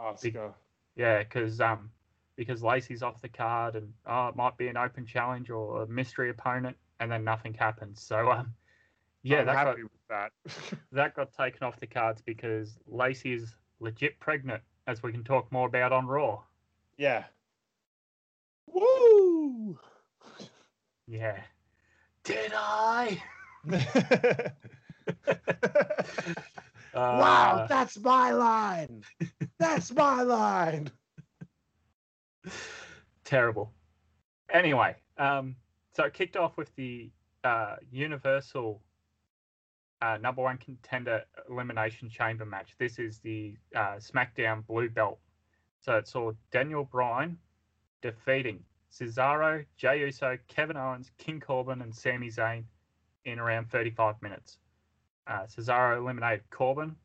Asuka. 0.01 0.53
Yeah, 0.95 1.19
because 1.19 1.61
um, 1.61 1.91
because 2.35 2.63
Lacey's 2.63 3.03
off 3.03 3.21
the 3.21 3.29
card 3.29 3.75
and 3.75 3.93
oh, 4.05 4.27
it 4.27 4.35
might 4.35 4.57
be 4.57 4.67
an 4.67 4.77
open 4.77 5.05
challenge 5.05 5.49
or 5.49 5.83
a 5.83 5.87
mystery 5.87 6.29
opponent, 6.29 6.75
and 6.99 7.11
then 7.11 7.23
nothing 7.23 7.53
happens. 7.53 8.01
So 8.01 8.31
um, 8.31 8.53
yeah, 9.23 9.39
I'm 9.39 9.45
that 9.45 9.63
got, 9.65 9.77
with 9.77 9.91
that. 10.09 10.31
that 10.91 11.15
got 11.15 11.33
taken 11.33 11.63
off 11.63 11.79
the 11.79 11.87
cards 11.87 12.21
because 12.21 12.77
Lacey 12.87 13.33
is 13.33 13.53
legit 13.79 14.19
pregnant, 14.19 14.61
as 14.87 15.03
we 15.03 15.11
can 15.11 15.23
talk 15.23 15.51
more 15.51 15.67
about 15.67 15.91
on 15.91 16.07
Raw. 16.07 16.41
Yeah. 16.97 17.25
Yeah. 21.09 21.39
Did 22.23 22.51
I? 22.55 23.21
wow, 26.93 27.63
Uh, 27.63 27.67
that's 27.67 27.97
my 27.99 28.31
line. 28.31 29.03
That's 29.57 29.91
my 29.91 30.21
line. 30.21 30.91
terrible. 33.25 33.73
Anyway, 34.53 34.95
um, 35.17 35.55
so 35.95 36.03
it 36.03 36.13
kicked 36.13 36.37
off 36.37 36.57
with 36.57 36.73
the 36.75 37.09
uh, 37.43 37.77
Universal 37.91 38.79
uh, 40.01 40.17
number 40.21 40.43
one 40.43 40.57
contender 40.57 41.23
elimination 41.49 42.09
chamber 42.09 42.45
match. 42.45 42.75
This 42.77 42.99
is 42.99 43.19
the 43.19 43.55
uh, 43.75 43.95
SmackDown 43.97 44.65
Blue 44.67 44.89
Belt. 44.89 45.19
So 45.81 45.97
it 45.97 46.07
saw 46.07 46.31
Daniel 46.51 46.83
Bryan 46.83 47.37
defeating 48.01 48.63
Cesaro, 48.91 49.65
Jey 49.77 50.01
Uso, 50.01 50.37
Kevin 50.47 50.77
Owens, 50.77 51.11
King 51.17 51.39
Corbin, 51.39 51.81
and 51.81 51.95
Sami 51.95 52.27
Zayn 52.27 52.63
in 53.25 53.39
around 53.39 53.69
35 53.69 54.21
minutes. 54.21 54.57
Uh, 55.27 55.43
Cesaro 55.43 55.97
eliminated 55.97 56.49
Corbin. 56.49 56.95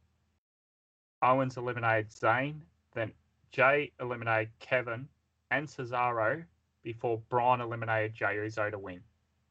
Owens 1.22 1.56
eliminated 1.56 2.10
Zayn. 2.10 2.60
Then 2.94 3.12
Jey 3.52 3.92
eliminated 4.00 4.50
Kevin 4.60 5.08
and 5.50 5.68
Cesaro 5.68 6.44
before 6.82 7.18
Bryan 7.28 7.60
eliminated 7.60 8.14
Jey 8.14 8.36
Uso 8.36 8.70
to 8.70 8.78
win. 8.78 9.00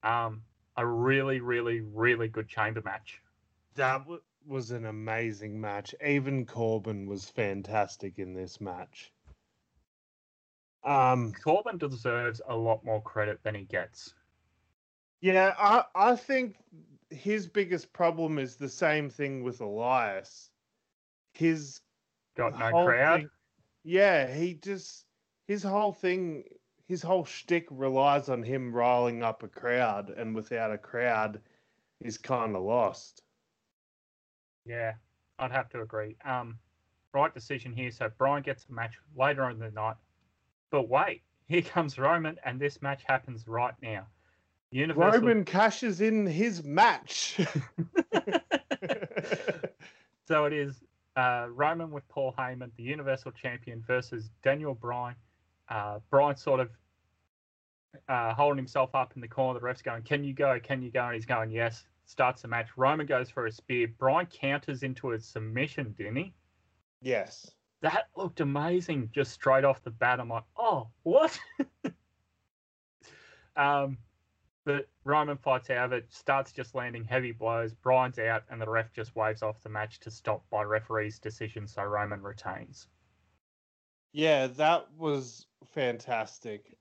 Um, 0.04 0.42
a 0.76 0.86
really, 0.86 1.40
really, 1.40 1.82
really 1.82 2.28
good 2.28 2.48
chamber 2.48 2.82
match. 2.84 3.22
That 3.76 4.06
was 4.46 4.72
an 4.72 4.86
amazing 4.86 5.60
match. 5.60 5.96
Even 6.06 6.46
Corbin 6.46 7.08
was 7.08 7.30
fantastic 7.30 8.20
in 8.20 8.34
this 8.34 8.60
match. 8.60 9.13
Um, 10.86 11.32
Corbin 11.34 11.78
deserves 11.78 12.42
a 12.48 12.56
lot 12.56 12.84
more 12.84 13.02
credit 13.02 13.42
than 13.44 13.56
he 13.56 13.64
gets. 13.64 14.14
yeah, 15.22 15.54
I 15.58 15.86
I 15.96 16.16
think 16.16 16.58
his 17.10 17.48
biggest 17.48 17.94
problem 17.94 18.38
is 18.40 18.56
the 18.58 18.68
same 18.70 19.10
thing 19.10 19.44
with 19.44 19.62
Elias. 19.62 20.50
His 21.34 21.82
Got 22.36 22.58
no 22.60 22.84
crowd. 22.86 23.22
thing- 23.22 23.30
yeah, 23.84 24.34
he 24.34 24.56
just 24.56 25.06
his 25.48 25.64
whole 25.64 25.94
thing, 25.94 26.44
his 26.88 27.02
whole 27.02 27.26
shtick 27.26 27.68
relies 27.70 28.30
on 28.30 28.44
him 28.44 28.74
riling 28.74 29.24
up 29.24 29.44
a 29.44 29.48
crowd, 29.48 30.10
and 30.10 30.34
without 30.36 30.72
a 30.72 30.78
crowd, 30.78 31.42
he's 32.00 32.18
kind 32.18 32.56
of 32.56 32.64
lost. 32.64 33.24
Yeah, 34.66 34.94
I'd 35.40 35.52
have 35.52 35.70
to 35.70 35.82
agree. 35.82 36.16
Um, 36.26 36.58
right 37.14 37.34
decision 37.34 37.74
here. 37.74 37.92
So 37.92 38.10
Bryan 38.18 38.44
gets 38.44 38.66
a 38.70 38.72
match 38.74 38.98
later 39.16 39.44
on 39.44 39.52
in 39.52 39.60
the 39.60 39.72
night. 39.72 39.96
But 40.74 40.90
wait, 40.90 41.22
here 41.48 41.62
comes 41.62 42.00
Roman, 42.00 42.40
and 42.44 42.60
this 42.60 42.82
match 42.82 43.04
happens 43.06 43.48
right 43.48 43.76
now. 43.84 44.08
Universal. 44.72 45.20
Roman 45.22 45.46
cashes 45.46 46.02
in 46.02 46.26
his 46.26 46.64
match. 46.64 47.40
so 50.28 50.46
it 50.46 50.54
is 50.54 50.82
uh, 51.16 51.46
Roman 51.52 51.92
with 51.92 52.10
Paul 52.10 52.34
Heyman, 52.36 52.72
the 52.76 52.82
Universal 52.82 53.34
Champion, 53.34 53.84
versus 53.86 54.32
Daniel 54.42 54.74
Bryan. 54.74 55.16
Uh, 55.70 56.00
Bryan 56.10 56.36
sort 56.36 56.60
of 56.60 56.72
uh, 58.10 58.34
holding 58.34 58.58
himself 58.58 58.96
up 58.96 59.12
in 59.14 59.22
the 59.22 59.28
corner. 59.28 59.60
The 59.60 59.64
ref's 59.64 59.84
going, 59.84 60.02
"Can 60.02 60.24
you 60.24 60.34
go? 60.34 60.60
Can 60.60 60.82
you 60.82 60.90
go?" 60.90 61.06
And 61.06 61.14
he's 61.14 61.28
going, 61.28 61.52
"Yes." 61.52 61.86
Starts 62.06 62.42
the 62.42 62.48
match. 62.48 62.70
Roman 62.78 63.06
goes 63.06 63.30
for 63.30 63.46
a 63.46 63.52
spear. 63.52 63.90
Bryan 64.00 64.26
counters 64.26 64.82
into 64.82 65.12
a 65.12 65.20
submission, 65.20 65.94
didn't 65.96 66.16
he? 66.16 66.34
yes. 67.00 67.52
That 67.84 68.08
looked 68.16 68.40
amazing, 68.40 69.10
just 69.14 69.34
straight 69.34 69.66
off 69.66 69.84
the 69.84 69.92
bat. 69.92 70.22
I'm 70.22 70.30
like, 70.30 70.46
"Oh, 70.58 70.88
what?" 71.04 71.38
um, 73.58 73.98
but 74.66 74.88
Roman 75.04 75.38
fights 75.38 75.70
out 75.70 75.88
of 75.88 75.92
it, 75.92 76.06
starts 76.10 76.54
just 76.54 76.76
landing 76.76 77.04
heavy 77.04 77.34
blows. 77.34 77.74
Bryan's 77.74 78.20
out, 78.20 78.44
and 78.50 78.62
the 78.62 78.70
ref 78.70 78.94
just 78.94 79.18
waves 79.18 79.44
off 79.44 79.62
the 79.62 79.70
match 79.70 80.00
to 80.00 80.12
stop 80.12 80.50
by 80.50 80.64
referee's 80.64 81.20
decision, 81.20 81.68
so 81.68 81.84
Roman 81.84 82.22
retains. 82.22 82.88
Yeah, 84.14 84.48
that 84.48 84.88
was 84.98 85.46
fantastic. 85.74 86.78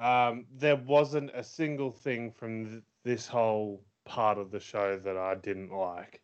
Um, 0.00 0.46
there 0.50 0.76
wasn't 0.76 1.30
a 1.32 1.44
single 1.44 1.92
thing 1.92 2.32
from 2.32 2.66
th- 2.66 2.82
this 3.04 3.28
whole 3.28 3.84
part 4.04 4.38
of 4.38 4.50
the 4.50 4.58
show 4.58 4.98
that 4.98 5.16
I 5.16 5.36
didn't 5.36 5.70
like. 5.70 6.22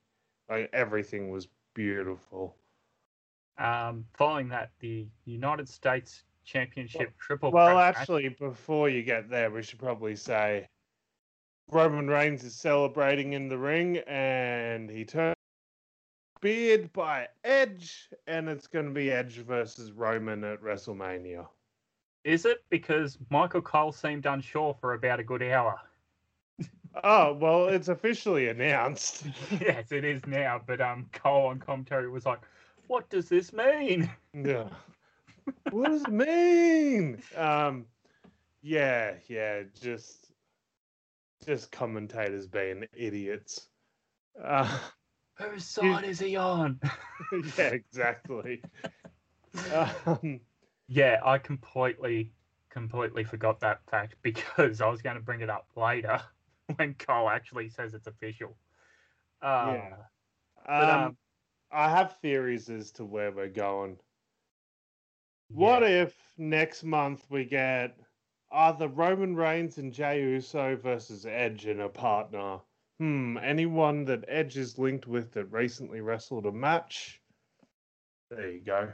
Like 0.49 0.69
everything 0.73 1.31
was 1.31 1.47
beautiful. 1.75 2.57
Um, 3.61 4.07
following 4.15 4.49
that, 4.49 4.71
the 4.81 5.07
United 5.27 5.69
States 5.69 6.25
Championship 6.45 7.13
triple 7.19 7.53
Well, 7.53 7.77
match- 7.77 7.97
actually, 7.99 8.29
before 8.31 8.89
you 8.89 9.03
get 9.03 9.29
there, 9.29 9.51
we 9.51 9.63
should 9.63 9.79
probably 9.79 10.17
say 10.17 10.67
Roman 11.69 12.09
Reigns 12.09 12.43
is 12.43 12.55
celebrating 12.55 13.35
in 13.35 13.49
the 13.49 13.59
ring, 13.59 13.99
and 14.07 14.91
he 14.91 15.05
turns 15.05 15.37
beard 16.41 16.91
by 16.95 17.29
Edge, 17.45 18.09
and 18.27 18.49
it's 18.49 18.67
going 18.67 18.87
to 18.87 18.93
be 18.93 19.13
Edge 19.13 19.37
versus 19.37 19.93
Roman 19.93 20.43
at 20.43 20.63
WrestleMania. 20.63 21.47
is 22.25 22.47
it 22.47 22.65
because 22.71 23.19
Michael 23.29 23.63
Cole 23.63 23.93
seemed 23.93 24.25
unsure 24.27 24.75
for 24.81 24.95
about 24.95 25.21
a 25.21 25.25
good 25.25 25.43
hour? 25.43 25.79
Oh 27.05 27.35
well, 27.35 27.69
it's 27.69 27.89
officially 27.89 28.49
announced. 28.49 29.25
yes, 29.61 29.93
it 29.93 30.05
is 30.05 30.27
now, 30.27 30.61
but 30.67 30.81
um, 30.81 31.09
Cole 31.13 31.47
on 31.47 31.59
commentary 31.59 32.09
was 32.11 32.27
like, 32.27 32.41
"What 32.91 33.09
does 33.09 33.29
this 33.29 33.53
mean?" 33.53 34.11
Yeah. 34.35 34.69
what 35.71 35.87
does 35.91 36.03
it 36.03 36.13
mean? 36.13 37.23
Um, 37.37 37.87
yeah, 38.63 39.15
yeah, 39.29 39.63
just 39.81 40.33
just 41.47 41.71
commentators 41.71 42.49
being 42.49 42.85
idiots. 42.93 43.69
Uh, 44.43 44.79
Whose 45.39 45.65
side 45.65 46.05
is 46.05 46.19
he 46.19 46.37
on? 46.37 46.81
yeah, 47.59 47.69
exactly. 47.69 48.63
Um, 50.07 50.41
Yeah, 50.89 51.21
I 51.25 51.39
completely, 51.39 52.33
completely 52.71 53.25
forgot 53.25 53.61
that 53.61 53.81
fact 53.89 54.17
because 54.23 54.81
I 54.81 54.89
was 54.89 55.03
going 55.03 55.17
to 55.17 55.23
bring 55.23 55.41
it 55.41 55.51
up 55.51 55.69
later 55.77 56.21
when 56.77 56.95
Cole 56.95 57.29
actually 57.29 57.69
says 57.69 57.95
it's 57.95 58.07
official. 58.09 58.57
Uh, 59.43 59.75
Yeah. 59.75 59.97
But, 60.67 60.91
um, 60.91 61.01
um, 61.05 61.17
I 61.71 61.89
have 61.91 62.19
theories 62.21 62.69
as 62.69 62.91
to 62.93 63.05
where 63.05 63.31
we're 63.33 63.49
going. 63.49 63.99
What 65.49 65.83
Yeah. 65.83 66.03
if 66.03 66.17
next 66.39 66.85
month 66.85 67.29
we 67.31 67.45
get 67.45 67.99
either 68.53 68.89
Roman 68.89 69.37
Reigns 69.37 69.79
and 69.79 69.93
Jey 69.93 70.23
Uso 70.23 70.77
versus 70.77 71.27
Edge 71.27 71.67
in 71.67 71.81
a 71.81 71.89
partner? 71.89 72.61
Hmm, 72.99 73.39
anyone 73.39 74.05
that 74.05 74.25
Edge 74.29 74.57
is 74.57 74.79
linked 74.79 75.07
with 75.07 75.33
that 75.33 75.47
recently 75.47 76.01
wrestled 76.01 76.47
a 76.47 76.53
match? 76.53 77.23
There 78.31 78.51
you 78.51 78.61
go. 78.61 78.93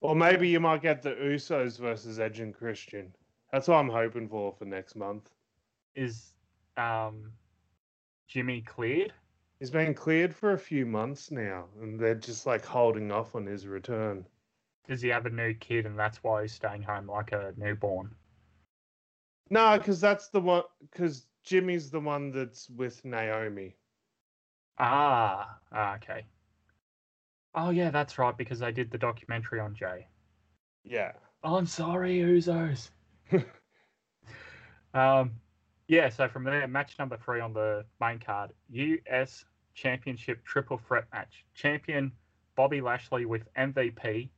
Or 0.00 0.16
maybe 0.16 0.48
you 0.48 0.60
might 0.60 0.82
get 0.82 1.02
the 1.02 1.10
Usos 1.14 1.78
versus 1.78 2.18
Edge 2.18 2.40
and 2.40 2.54
Christian. 2.54 3.14
That's 3.52 3.68
what 3.68 3.76
I'm 3.76 3.88
hoping 3.90 4.28
for 4.28 4.52
for 4.52 4.64
next 4.64 4.96
month. 4.96 5.30
Is 5.94 6.32
um, 6.76 7.32
Jimmy 8.28 8.62
cleared? 8.62 9.12
He's 9.60 9.70
been 9.70 9.92
cleared 9.92 10.34
for 10.34 10.52
a 10.52 10.58
few 10.58 10.86
months 10.86 11.30
now, 11.30 11.66
and 11.82 12.00
they're 12.00 12.14
just 12.14 12.46
like 12.46 12.64
holding 12.64 13.12
off 13.12 13.34
on 13.34 13.44
his 13.44 13.66
return. 13.66 14.26
Does 14.88 15.02
he 15.02 15.08
have 15.10 15.26
a 15.26 15.30
new 15.30 15.52
kid 15.52 15.84
and 15.84 15.98
that's 15.98 16.24
why 16.24 16.42
he's 16.42 16.54
staying 16.54 16.82
home 16.82 17.06
like 17.06 17.32
a 17.32 17.52
newborn? 17.58 18.14
No, 19.50 19.76
because 19.76 20.00
that's 20.00 20.28
the 20.28 20.40
one. 20.40 20.62
Because 20.80 21.26
Jimmy's 21.44 21.90
the 21.90 22.00
one 22.00 22.32
that's 22.32 22.70
with 22.70 23.04
Naomi. 23.04 23.76
Ah, 24.78 25.58
ah, 25.72 25.94
okay. 25.96 26.24
Oh 27.54 27.68
yeah, 27.68 27.90
that's 27.90 28.18
right 28.18 28.36
because 28.36 28.60
they 28.60 28.72
did 28.72 28.90
the 28.90 28.98
documentary 28.98 29.60
on 29.60 29.74
Jey. 29.74 30.06
Yeah. 30.84 31.12
I'm 31.42 31.66
sorry, 31.66 32.18
Usos. 32.18 32.90
um, 34.94 35.32
yeah. 35.88 36.08
So 36.08 36.28
from 36.28 36.44
there, 36.44 36.66
match 36.66 36.98
number 36.98 37.18
three 37.18 37.40
on 37.40 37.52
the 37.52 37.84
main 38.00 38.18
card: 38.18 38.52
U.S. 38.70 39.44
Championship 39.80 40.44
Triple 40.44 40.76
Threat 40.76 41.04
match. 41.10 41.46
Champion 41.54 42.12
Bobby 42.54 42.82
Lashley 42.82 43.24
with 43.24 43.48
MVP 43.54 44.28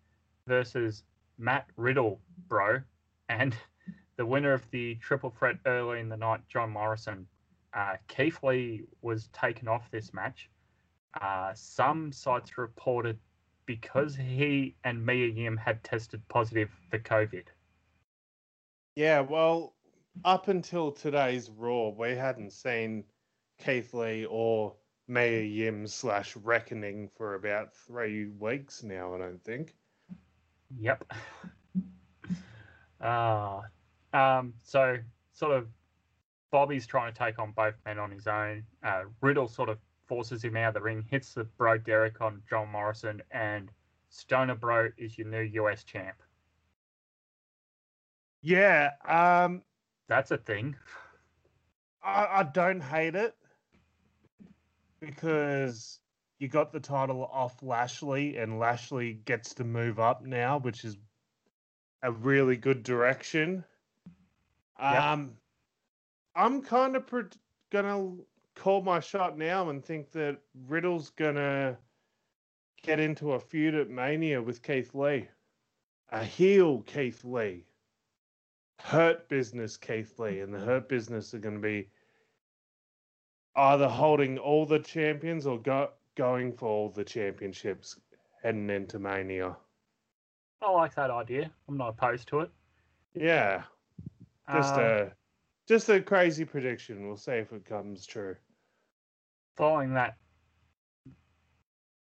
versus 0.46 1.02
Matt 1.36 1.66
Riddle, 1.76 2.20
bro, 2.46 2.80
and 3.28 3.56
the 4.16 4.24
winner 4.24 4.52
of 4.52 4.62
the 4.70 4.94
Triple 4.96 5.30
Threat 5.30 5.56
early 5.66 5.98
in 5.98 6.08
the 6.08 6.16
night, 6.16 6.42
John 6.48 6.70
Morrison. 6.70 7.26
Uh, 7.74 7.96
Keith 8.06 8.38
Lee 8.44 8.84
was 9.00 9.28
taken 9.32 9.66
off 9.66 9.90
this 9.90 10.14
match. 10.14 10.48
Uh, 11.20 11.50
some 11.54 12.12
sites 12.12 12.56
reported 12.56 13.18
because 13.66 14.14
he 14.14 14.76
and 14.84 15.04
Mia 15.04 15.26
Yim 15.26 15.56
had 15.56 15.82
tested 15.82 16.22
positive 16.28 16.70
for 16.88 17.00
COVID. 17.00 17.46
Yeah, 18.94 19.20
well, 19.20 19.74
up 20.24 20.46
until 20.46 20.92
today's 20.92 21.50
Raw, 21.50 21.88
we 21.88 22.10
hadn't 22.10 22.52
seen 22.52 23.02
Keith 23.58 23.92
Lee 23.92 24.26
or 24.28 24.76
Mia 25.08 25.42
Yim 25.42 25.86
slash 25.86 26.36
Reckoning 26.36 27.08
for 27.16 27.34
about 27.34 27.74
three 27.74 28.26
weeks 28.26 28.82
now, 28.82 29.14
I 29.14 29.18
don't 29.18 29.42
think. 29.42 29.74
Yep. 30.78 31.12
Uh, 33.00 33.60
um, 34.12 34.54
so 34.62 34.98
sort 35.32 35.52
of 35.52 35.66
Bobby's 36.50 36.86
trying 36.86 37.12
to 37.12 37.18
take 37.18 37.38
on 37.38 37.52
both 37.52 37.74
men 37.84 37.98
on 37.98 38.10
his 38.10 38.26
own. 38.26 38.64
Uh, 38.82 39.04
Riddle 39.20 39.48
sort 39.48 39.68
of 39.68 39.78
forces 40.06 40.44
him 40.44 40.56
out 40.56 40.68
of 40.68 40.74
the 40.74 40.82
ring, 40.82 41.04
hits 41.10 41.34
the 41.34 41.44
Bro 41.44 41.78
Derek 41.78 42.20
on 42.20 42.42
John 42.48 42.68
Morrison, 42.68 43.22
and 43.30 43.70
Stoner 44.10 44.54
Bro 44.54 44.90
is 44.98 45.16
your 45.16 45.26
new 45.26 45.40
US 45.40 45.84
champ. 45.84 46.22
Yeah, 48.42 48.90
um, 49.06 49.62
That's 50.08 50.30
a 50.30 50.36
thing. 50.36 50.76
I, 52.02 52.40
I 52.40 52.42
don't 52.42 52.80
hate 52.80 53.14
it 53.14 53.34
because 55.02 55.98
you 56.38 56.48
got 56.48 56.72
the 56.72 56.80
title 56.80 57.28
off 57.32 57.62
Lashley, 57.62 58.36
and 58.36 58.58
Lashley 58.58 59.14
gets 59.24 59.52
to 59.54 59.64
move 59.64 59.98
up 59.98 60.24
now, 60.24 60.58
which 60.58 60.84
is 60.84 60.96
a 62.02 62.12
really 62.12 62.56
good 62.56 62.82
direction. 62.82 63.64
Um, 64.78 65.32
I'm 66.34 66.62
kind 66.62 66.96
of 66.96 67.06
pre- 67.06 67.24
gonna 67.70 68.14
call 68.54 68.82
my 68.82 69.00
shot 69.00 69.36
now 69.36 69.70
and 69.70 69.84
think 69.84 70.10
that 70.12 70.38
Riddle's 70.66 71.10
gonna 71.10 71.76
get 72.82 73.00
into 73.00 73.32
a 73.32 73.40
feud 73.40 73.74
at 73.74 73.90
Mania 73.90 74.40
with 74.40 74.62
Keith 74.62 74.94
Lee, 74.94 75.28
a 76.10 76.24
heel 76.24 76.80
Keith 76.82 77.24
Lee, 77.24 77.64
Hurt 78.78 79.28
Business 79.28 79.76
Keith 79.76 80.18
Lee, 80.18 80.40
and 80.40 80.54
the 80.54 80.58
Hurt 80.58 80.88
Business 80.88 81.34
are 81.34 81.38
gonna 81.38 81.58
be 81.58 81.88
either 83.56 83.88
holding 83.88 84.38
all 84.38 84.64
the 84.66 84.78
champions 84.78 85.46
or 85.46 85.58
go- 85.58 85.90
going 86.14 86.52
for 86.52 86.68
all 86.68 86.88
the 86.90 87.04
championships 87.04 87.98
heading 88.42 88.70
into 88.70 88.98
Mania. 88.98 89.56
I 90.60 90.70
like 90.70 90.94
that 90.94 91.10
idea. 91.10 91.50
I'm 91.68 91.76
not 91.76 91.88
opposed 91.90 92.28
to 92.28 92.40
it. 92.40 92.50
Yeah, 93.14 93.64
just 94.52 94.74
Um, 94.74 94.80
a 94.80 95.12
just 95.68 95.88
a 95.88 96.00
crazy 96.00 96.44
prediction. 96.44 97.06
We'll 97.06 97.16
see 97.16 97.32
if 97.32 97.52
it 97.52 97.64
comes 97.64 98.06
true. 98.06 98.36
following 99.56 99.92
that, 99.94 100.16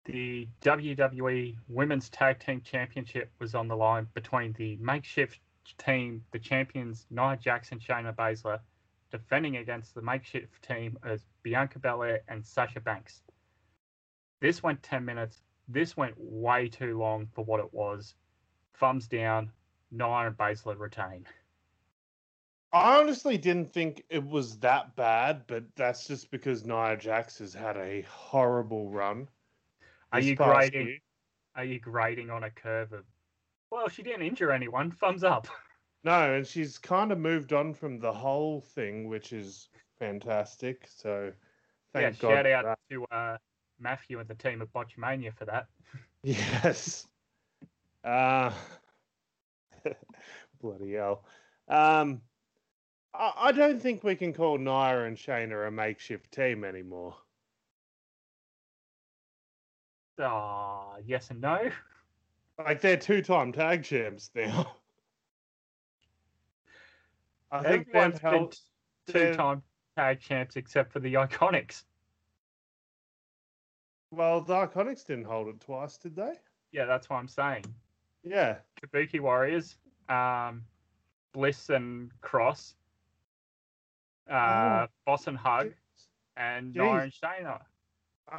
the 0.06 0.48
WWE 0.62 1.58
Women's 1.68 2.10
Tag 2.10 2.40
Team 2.40 2.62
Championship 2.62 3.32
was 3.40 3.56
on 3.56 3.68
the 3.68 3.76
line 3.76 4.08
between 4.14 4.54
the 4.54 4.76
makeshift 4.78 5.40
team, 5.78 6.24
the 6.32 6.40
champions 6.40 7.06
Nia 7.10 7.38
Jackson, 7.38 7.80
Shayna 7.80 8.14
Baszler, 8.16 8.60
defending 9.14 9.58
against 9.58 9.94
the 9.94 10.02
makeshift 10.02 10.60
team 10.68 10.98
as 11.06 11.24
Bianca 11.44 11.78
Belair 11.78 12.22
and 12.28 12.44
Sasha 12.44 12.82
Banks. 12.82 13.22
This 14.42 14.64
went 14.64 14.82
10 14.82 15.06
minutes. 15.06 15.44
This 15.68 15.96
went 15.96 16.16
way 16.18 16.68
too 16.68 16.98
long 16.98 17.28
for 17.34 17.46
what 17.46 17.60
it 17.60 17.72
was. 17.72 18.16
Thumbs 18.80 19.08
down. 19.08 19.52
Nia 19.92 20.28
and 20.28 20.36
Baszler 20.36 20.80
retain. 20.80 21.28
I 22.74 23.00
honestly 23.00 23.38
didn't 23.38 23.72
think 23.72 24.04
it 24.10 24.26
was 24.26 24.58
that 24.60 24.96
bad, 24.96 25.44
but 25.46 25.64
that's 25.76 26.08
just 26.08 26.32
because 26.32 26.66
Nia 26.66 26.98
Jax 26.98 27.38
has 27.38 27.54
had 27.54 27.78
a 27.78 28.02
horrible 28.10 28.90
run. 28.90 29.30
Are 30.12 30.20
you 30.20 30.36
grading? 30.36 30.88
year. 30.88 30.98
Are 31.56 31.64
you 31.64 31.80
grading 31.80 32.32
on 32.32 32.44
a 32.44 32.50
curve 32.50 32.94
of? 32.94 33.04
Well, 33.70 33.90
she 33.90 34.02
didn't 34.02 34.24
injure 34.24 34.52
anyone. 34.52 34.90
Thumbs 34.90 35.24
up. 35.24 35.48
No, 36.04 36.34
and 36.34 36.46
she's 36.46 36.78
kind 36.78 37.12
of 37.12 37.20
moved 37.20 37.54
on 37.54 37.74
from 37.74 38.00
the 38.00 38.12
whole 38.12 38.62
thing, 38.62 39.08
which 39.08 39.32
is 39.32 39.70
fantastic. 40.00 40.86
So, 40.94 41.32
thank 41.94 42.22
yeah, 42.22 42.30
God. 42.30 42.46
shout 42.46 42.46
out 42.68 42.80
to 42.90 43.06
uh, 43.06 43.38
Matthew 43.80 44.20
and 44.20 44.28
the 44.28 44.36
team 44.36 44.62
at 44.62 44.74
Botchmania 44.74 45.34
for 45.34 45.46
that. 45.46 45.68
Yes. 46.24 47.06
Uh, 48.04 48.52
bloody 50.62 50.94
hell. 50.94 51.26
Um, 51.68 52.22
I, 53.14 53.34
I 53.38 53.52
don't 53.52 53.82
think 53.82 54.04
we 54.04 54.16
can 54.16 54.34
call 54.34 54.58
Nia 54.58 55.06
and 55.06 55.18
Shayna 55.18 55.68
a 55.68 55.72
makeshift 55.72 56.32
team 56.32 56.64
anymore. 56.64 57.16
Ah, 60.20 60.96
yes 61.06 61.30
and 61.30 61.42
no. 61.42 61.72
Like 62.58 62.82
they're 62.82 62.98
two-time 62.98 63.52
tag 63.52 63.84
champs 63.84 64.30
now. 64.36 64.76
I 67.54 67.62
think 67.62 67.86
they've 67.86 67.96
Everyone's 67.96 68.20
been 68.20 68.32
held. 68.32 68.58
two-time 69.08 69.62
tag 69.96 70.20
champs 70.20 70.56
except 70.56 70.92
for 70.92 71.00
the 71.00 71.14
Iconics. 71.14 71.84
Well, 74.12 74.42
the 74.42 74.54
Iconics 74.54 75.06
didn't 75.06 75.26
hold 75.26 75.48
it 75.50 75.62
twice, 75.62 75.98
did 75.98 76.16
they? 76.16 76.34
Yeah, 76.72 76.86
that's 76.86 77.10
what 77.10 77.18
I'm 77.18 77.28
saying. 77.28 77.66
Yeah. 78.24 78.58
Kabuki 78.82 79.20
Warriors, 79.20 79.78
um, 80.10 80.64
Bliss 81.34 81.70
and 81.70 82.10
Cross, 82.22 82.76
uh, 84.30 84.88
Boss 85.06 85.28
and 85.28 85.38
Hug, 85.38 85.74
and 86.38 86.74
Nia 86.74 86.92
and 86.92 87.12
Shayna. 87.12 87.60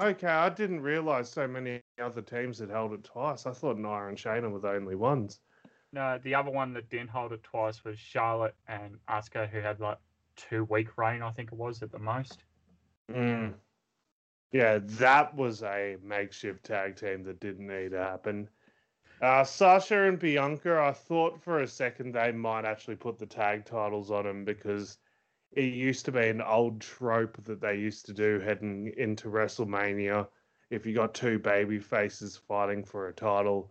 Okay, 0.00 0.26
I 0.26 0.48
didn't 0.48 0.80
realize 0.80 1.30
so 1.30 1.46
many 1.46 1.80
other 2.02 2.22
teams 2.22 2.58
had 2.58 2.70
held 2.70 2.94
it 2.94 3.04
twice. 3.04 3.46
I 3.46 3.52
thought 3.52 3.78
Nia 3.78 4.08
and 4.08 4.18
Shayna 4.18 4.50
were 4.50 4.58
the 4.58 4.70
only 4.70 4.96
ones. 4.96 5.40
No, 5.94 6.18
the 6.24 6.34
other 6.34 6.50
one 6.50 6.72
that 6.72 6.90
didn't 6.90 7.10
hold 7.10 7.32
it 7.32 7.44
twice 7.44 7.84
was 7.84 8.00
Charlotte 8.00 8.56
and 8.66 8.98
Asuka, 9.08 9.48
who 9.48 9.60
had 9.60 9.78
like 9.78 9.98
two 10.34 10.64
week 10.64 10.88
reign, 10.98 11.22
I 11.22 11.30
think 11.30 11.52
it 11.52 11.56
was 11.56 11.84
at 11.84 11.92
the 11.92 12.00
most. 12.00 12.42
Mm. 13.08 13.54
Yeah, 14.50 14.80
that 14.82 15.36
was 15.36 15.62
a 15.62 15.96
makeshift 16.02 16.64
tag 16.64 16.96
team 16.96 17.22
that 17.22 17.38
didn't 17.38 17.68
need 17.68 17.92
to 17.92 17.98
happen. 17.98 18.48
Uh, 19.22 19.44
Sasha 19.44 20.08
and 20.08 20.18
Bianca, 20.18 20.80
I 20.80 20.90
thought 20.90 21.40
for 21.40 21.60
a 21.60 21.68
second 21.68 22.12
they 22.12 22.32
might 22.32 22.64
actually 22.64 22.96
put 22.96 23.20
the 23.20 23.26
tag 23.26 23.64
titles 23.64 24.10
on 24.10 24.24
them 24.24 24.44
because 24.44 24.98
it 25.52 25.74
used 25.74 26.04
to 26.06 26.12
be 26.12 26.26
an 26.26 26.42
old 26.42 26.80
trope 26.80 27.36
that 27.44 27.60
they 27.60 27.76
used 27.76 28.04
to 28.06 28.12
do 28.12 28.40
heading 28.40 28.92
into 28.96 29.28
WrestleMania. 29.28 30.26
If 30.70 30.86
you 30.86 30.92
got 30.92 31.14
two 31.14 31.38
baby 31.38 31.78
faces 31.78 32.36
fighting 32.36 32.82
for 32.82 33.06
a 33.06 33.12
title, 33.12 33.70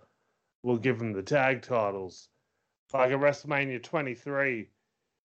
we'll 0.64 0.78
give 0.78 0.98
them 0.98 1.14
the 1.14 1.22
tag 1.22 1.62
titles. 1.62 2.30
Like 2.94 3.12
at 3.12 3.20
WrestleMania 3.20 3.84
23, 3.84 4.70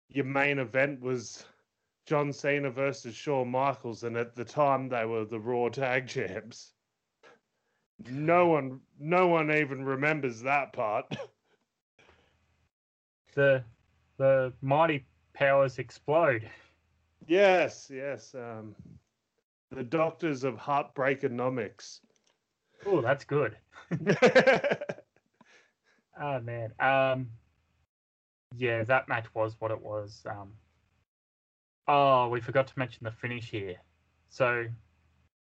your 0.08 0.24
main 0.24 0.58
event 0.58 1.00
was 1.00 1.44
John 2.06 2.32
Cena 2.32 2.70
versus 2.70 3.14
Shawn 3.14 3.48
Michaels, 3.48 4.04
and 4.04 4.16
at 4.16 4.36
the 4.36 4.44
time 4.44 4.88
they 4.88 5.04
were 5.04 5.24
the 5.24 5.40
Raw 5.40 5.68
Tag 5.68 6.06
Champs. 6.08 6.72
No 8.10 8.46
one, 8.46 8.80
no 8.98 9.26
one 9.26 9.50
even 9.50 9.84
remembers 9.84 10.42
that 10.42 10.72
part. 10.72 11.16
the 13.34 13.64
the 14.18 14.52
mighty 14.60 15.06
powers 15.34 15.78
explode. 15.78 16.48
Yes, 17.26 17.90
yes. 17.92 18.34
Um, 18.34 18.74
the 19.70 19.82
doctors 19.82 20.44
of 20.44 20.56
heartbreakonomics. 20.56 22.00
Oh, 22.84 23.00
that's 23.00 23.24
good. 23.24 23.56
oh 26.20 26.40
man. 26.40 26.72
Um, 26.80 27.28
yeah, 28.56 28.84
that 28.84 29.08
match 29.08 29.26
was 29.34 29.56
what 29.58 29.70
it 29.70 29.82
was. 29.82 30.22
Um, 30.28 30.52
oh, 31.88 32.28
we 32.28 32.40
forgot 32.40 32.66
to 32.68 32.78
mention 32.78 33.04
the 33.04 33.10
finish 33.10 33.50
here. 33.50 33.76
So, 34.28 34.66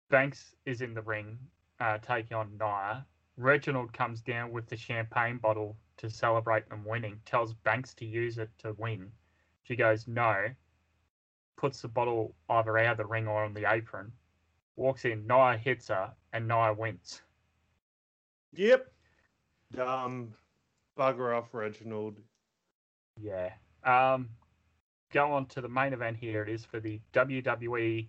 Banks 0.09 0.55
is 0.65 0.81
in 0.81 0.93
the 0.93 1.01
ring, 1.01 1.37
uh, 1.79 1.97
taking 1.99 2.37
on 2.37 2.57
Nia. 2.59 3.05
Reginald 3.37 3.91
comes 3.93 4.21
down 4.21 4.51
with 4.51 4.67
the 4.67 4.77
champagne 4.77 5.37
bottle 5.37 5.75
to 5.97 6.09
celebrate 6.09 6.69
them 6.69 6.85
winning. 6.85 7.19
Tells 7.25 7.53
Banks 7.53 7.93
to 7.95 8.05
use 8.05 8.37
it 8.37 8.49
to 8.59 8.73
win. 8.77 9.11
She 9.63 9.75
goes 9.75 10.07
no. 10.07 10.47
Puts 11.57 11.81
the 11.81 11.87
bottle 11.87 12.35
either 12.49 12.77
out 12.77 12.91
of 12.91 12.97
the 12.97 13.05
ring 13.05 13.27
or 13.27 13.43
on 13.43 13.53
the 13.53 13.71
apron. 13.71 14.11
Walks 14.75 15.05
in. 15.05 15.25
Nia 15.25 15.57
hits 15.57 15.87
her, 15.87 16.13
and 16.33 16.47
Nia 16.47 16.73
wins. 16.73 17.21
Yep. 18.53 18.91
Um, 19.79 20.33
bugger 20.97 21.37
off, 21.37 21.53
Reginald. 21.53 22.17
Yeah. 23.21 23.51
Um, 23.83 24.29
go 25.11 25.31
on 25.33 25.45
to 25.47 25.61
the 25.61 25.69
main 25.69 25.93
event 25.93 26.17
here. 26.17 26.43
It 26.43 26.49
is 26.49 26.65
for 26.65 26.79
the 26.79 26.99
WWE 27.13 28.07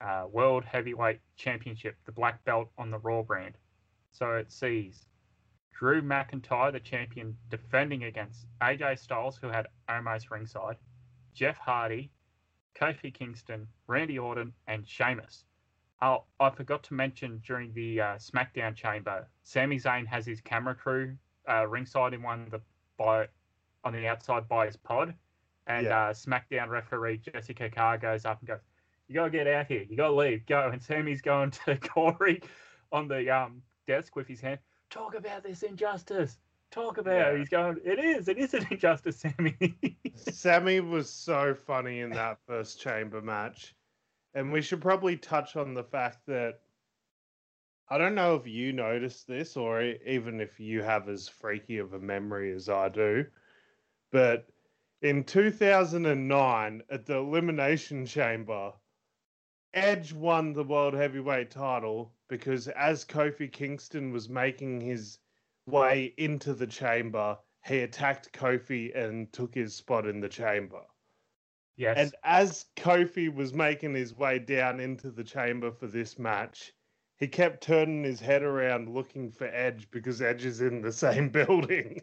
uh, 0.00 0.26
World 0.30 0.64
Heavyweight 0.64 1.20
Championship, 1.36 1.96
the 2.04 2.12
black 2.12 2.44
belt 2.44 2.68
on 2.78 2.90
the 2.90 2.98
Raw 2.98 3.22
brand. 3.22 3.56
So 4.12 4.32
it 4.32 4.52
sees 4.52 5.06
Drew 5.72 6.02
McIntyre, 6.02 6.72
the 6.72 6.80
champion, 6.80 7.36
defending 7.50 8.04
against 8.04 8.46
AJ 8.60 8.98
Styles, 8.98 9.38
who 9.40 9.48
had 9.48 9.68
Omos 9.88 10.30
ringside, 10.30 10.76
Jeff 11.34 11.56
Hardy, 11.56 12.10
Kofi 12.74 13.12
Kingston, 13.12 13.66
Randy 13.86 14.18
Orton, 14.18 14.52
and 14.66 14.86
Sheamus. 14.86 15.44
Oh, 16.00 16.24
I 16.38 16.50
forgot 16.50 16.84
to 16.84 16.94
mention 16.94 17.42
during 17.44 17.72
the 17.72 18.00
uh, 18.00 18.16
SmackDown 18.16 18.74
chamber, 18.76 19.26
Sami 19.42 19.78
Zayn 19.78 20.06
has 20.06 20.24
his 20.26 20.40
camera 20.40 20.74
crew 20.74 21.16
uh, 21.48 21.66
ringside 21.66 22.14
in 22.14 22.22
one 22.22 22.42
of 22.42 22.50
the 22.50 22.60
by 22.96 23.28
on 23.84 23.92
the 23.92 24.06
outside 24.06 24.48
by 24.48 24.66
his 24.66 24.76
pod, 24.76 25.14
and 25.66 25.86
yeah. 25.86 26.08
uh, 26.08 26.12
SmackDown 26.12 26.68
referee 26.68 27.18
Jessica 27.18 27.70
Carr 27.70 27.98
goes 27.98 28.24
up 28.24 28.40
and 28.40 28.48
goes, 28.48 28.60
"You 29.08 29.14
gotta 29.14 29.30
get 29.30 29.46
out 29.46 29.66
here. 29.66 29.84
You 29.88 29.96
gotta 29.96 30.14
leave. 30.14 30.46
Go." 30.46 30.70
And 30.72 30.82
Sami's 30.82 31.22
going 31.22 31.50
to 31.66 31.76
Corey 31.76 32.42
on 32.92 33.08
the 33.08 33.30
um, 33.30 33.62
desk 33.86 34.16
with 34.16 34.26
his 34.26 34.40
hand. 34.40 34.58
Talk 34.90 35.14
about 35.14 35.42
this 35.42 35.62
injustice. 35.62 36.38
Talk 36.70 36.98
about 36.98 37.16
yeah. 37.16 37.28
it. 37.30 37.38
He's 37.38 37.48
going. 37.48 37.78
It 37.84 37.98
is. 37.98 38.28
It 38.28 38.38
is 38.38 38.54
an 38.54 38.66
injustice, 38.70 39.20
Sami. 39.20 39.56
Sami 40.16 40.80
was 40.80 41.08
so 41.08 41.54
funny 41.54 42.00
in 42.00 42.10
that 42.10 42.38
first 42.46 42.80
chamber 42.80 43.22
match. 43.22 43.74
And 44.34 44.52
we 44.52 44.60
should 44.60 44.82
probably 44.82 45.16
touch 45.16 45.56
on 45.56 45.72
the 45.72 45.82
fact 45.82 46.18
that 46.26 46.60
I 47.90 47.96
don't 47.96 48.14
know 48.14 48.34
if 48.34 48.46
you 48.46 48.72
noticed 48.72 49.26
this 49.26 49.56
or 49.56 49.82
even 49.82 50.40
if 50.40 50.60
you 50.60 50.82
have 50.82 51.08
as 51.08 51.28
freaky 51.28 51.78
of 51.78 51.94
a 51.94 51.98
memory 51.98 52.52
as 52.52 52.68
I 52.68 52.90
do, 52.90 53.24
but 54.10 54.46
in 55.00 55.24
2009 55.24 56.82
at 56.90 57.06
the 57.06 57.16
Elimination 57.16 58.04
Chamber, 58.04 58.72
Edge 59.72 60.12
won 60.12 60.52
the 60.52 60.64
World 60.64 60.94
Heavyweight 60.94 61.50
title 61.50 62.12
because 62.28 62.68
as 62.68 63.04
Kofi 63.04 63.50
Kingston 63.50 64.12
was 64.12 64.28
making 64.28 64.80
his 64.80 65.18
way 65.66 66.12
into 66.16 66.54
the 66.54 66.66
chamber, 66.66 67.38
he 67.64 67.80
attacked 67.80 68.32
Kofi 68.32 68.94
and 68.96 69.32
took 69.32 69.54
his 69.54 69.74
spot 69.74 70.06
in 70.06 70.20
the 70.20 70.28
chamber. 70.28 70.82
Yes. 71.76 71.96
And 71.96 72.14
as 72.24 72.66
Kofi 72.76 73.32
was 73.32 73.54
making 73.54 73.94
his 73.94 74.16
way 74.16 74.38
down 74.38 74.80
into 74.80 75.10
the 75.10 75.24
chamber 75.24 75.70
for 75.70 75.86
this 75.86 76.18
match, 76.18 76.72
he 77.18 77.28
kept 77.28 77.62
turning 77.62 78.04
his 78.04 78.20
head 78.20 78.42
around 78.42 78.88
looking 78.88 79.30
for 79.30 79.46
Edge 79.46 79.88
because 79.90 80.22
Edge 80.22 80.44
is 80.44 80.60
in 80.60 80.80
the 80.80 80.92
same 81.04 81.28
building. 81.28 82.02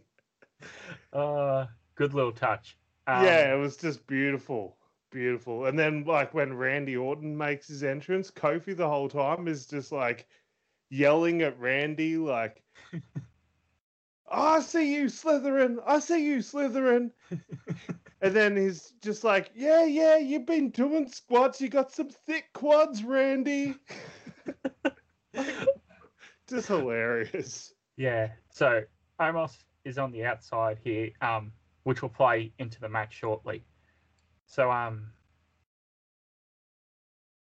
uh, 1.13 1.65
good 1.95 2.13
little 2.13 2.31
touch. 2.31 2.77
Um, 3.07 3.23
yeah, 3.23 3.53
it 3.53 3.57
was 3.57 3.77
just 3.77 4.05
beautiful. 4.07 4.77
Beautiful. 5.11 5.65
And 5.65 5.79
then, 5.79 6.03
like, 6.03 6.33
when 6.33 6.57
Randy 6.57 6.97
Orton 6.97 7.37
makes 7.37 7.67
his 7.67 7.83
entrance, 7.83 8.29
Kofi 8.29 8.75
the 8.75 8.89
whole 8.89 9.07
time 9.07 9.47
is 9.47 9.65
just 9.65 9.91
like 9.91 10.27
yelling 10.89 11.41
at 11.41 11.57
Randy, 11.59 12.17
like, 12.17 12.61
oh, 12.93 12.99
I 14.31 14.59
see 14.59 14.93
you, 14.93 15.05
Slytherin. 15.05 15.77
I 15.85 15.99
see 15.99 16.25
you, 16.25 16.39
Slytherin. 16.39 17.11
And 18.21 18.35
then 18.35 18.57
he's 18.57 18.93
just 19.03 19.23
like, 19.23 19.51
"Yeah, 19.53 19.85
yeah, 19.85 20.17
you've 20.17 20.47
been 20.47 20.71
doing 20.71 21.07
squats. 21.07 21.61
You 21.61 21.69
got 21.69 21.91
some 21.91 22.09
thick 22.09 22.45
quads, 22.53 23.03
Randy." 23.03 23.75
just 26.49 26.67
hilarious. 26.67 27.73
Yeah. 27.97 28.29
So 28.51 28.83
Omos 29.19 29.57
is 29.83 29.97
on 29.97 30.11
the 30.11 30.25
outside 30.25 30.79
here, 30.83 31.11
um, 31.21 31.51
which 31.83 32.01
will 32.01 32.09
play 32.09 32.51
into 32.59 32.79
the 32.79 32.89
match 32.89 33.13
shortly. 33.13 33.63
So 34.47 34.71
um, 34.71 35.07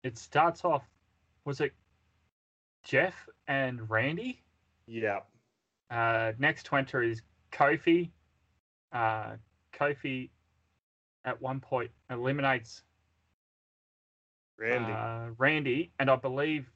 it 0.03 0.17
starts 0.17 0.63
off. 0.63 0.83
Was 1.45 1.61
it 1.61 1.73
Jeff 2.83 3.13
and 3.47 3.89
Randy? 3.89 4.41
Yeah. 4.87 5.19
Uh, 5.89 6.33
next 6.39 6.65
to 6.67 6.75
enter 6.75 7.03
is 7.03 7.21
Kofi. 7.51 8.11
Uh, 8.91 9.35
Kofi 9.73 10.29
at 11.25 11.41
one 11.41 11.59
point 11.59 11.91
eliminates 12.09 12.83
Randy. 14.57 14.91
Uh, 14.91 15.31
Randy, 15.37 15.91
and 15.99 16.09
I 16.09 16.15
believe 16.15 16.69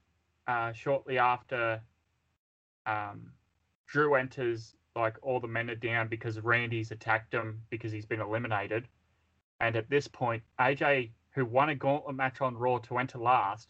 uh, 0.50 0.74
shortly 0.74 1.20
after, 1.20 1.82
um, 2.86 3.32
Drew 3.88 4.16
enters. 4.16 4.76
Like 4.96 5.18
all 5.22 5.40
the 5.40 5.48
men 5.48 5.70
are 5.70 5.76
down 5.76 6.08
because 6.08 6.40
Randy's 6.40 6.92
attacked 6.92 7.34
him 7.34 7.62
because 7.70 7.92
he's 7.92 8.08
been 8.08 8.20
eliminated, 8.20 8.88
and 9.62 9.76
at 9.76 9.90
this 9.90 10.08
point, 10.08 10.42
AJ, 10.60 11.12
who 11.32 11.46
won 11.46 11.70
a 11.70 11.76
gauntlet 11.76 12.16
match 12.16 12.42
on 12.42 12.58
Raw 12.58 12.80
to 12.80 12.98
enter 12.98 13.20
last, 13.20 13.70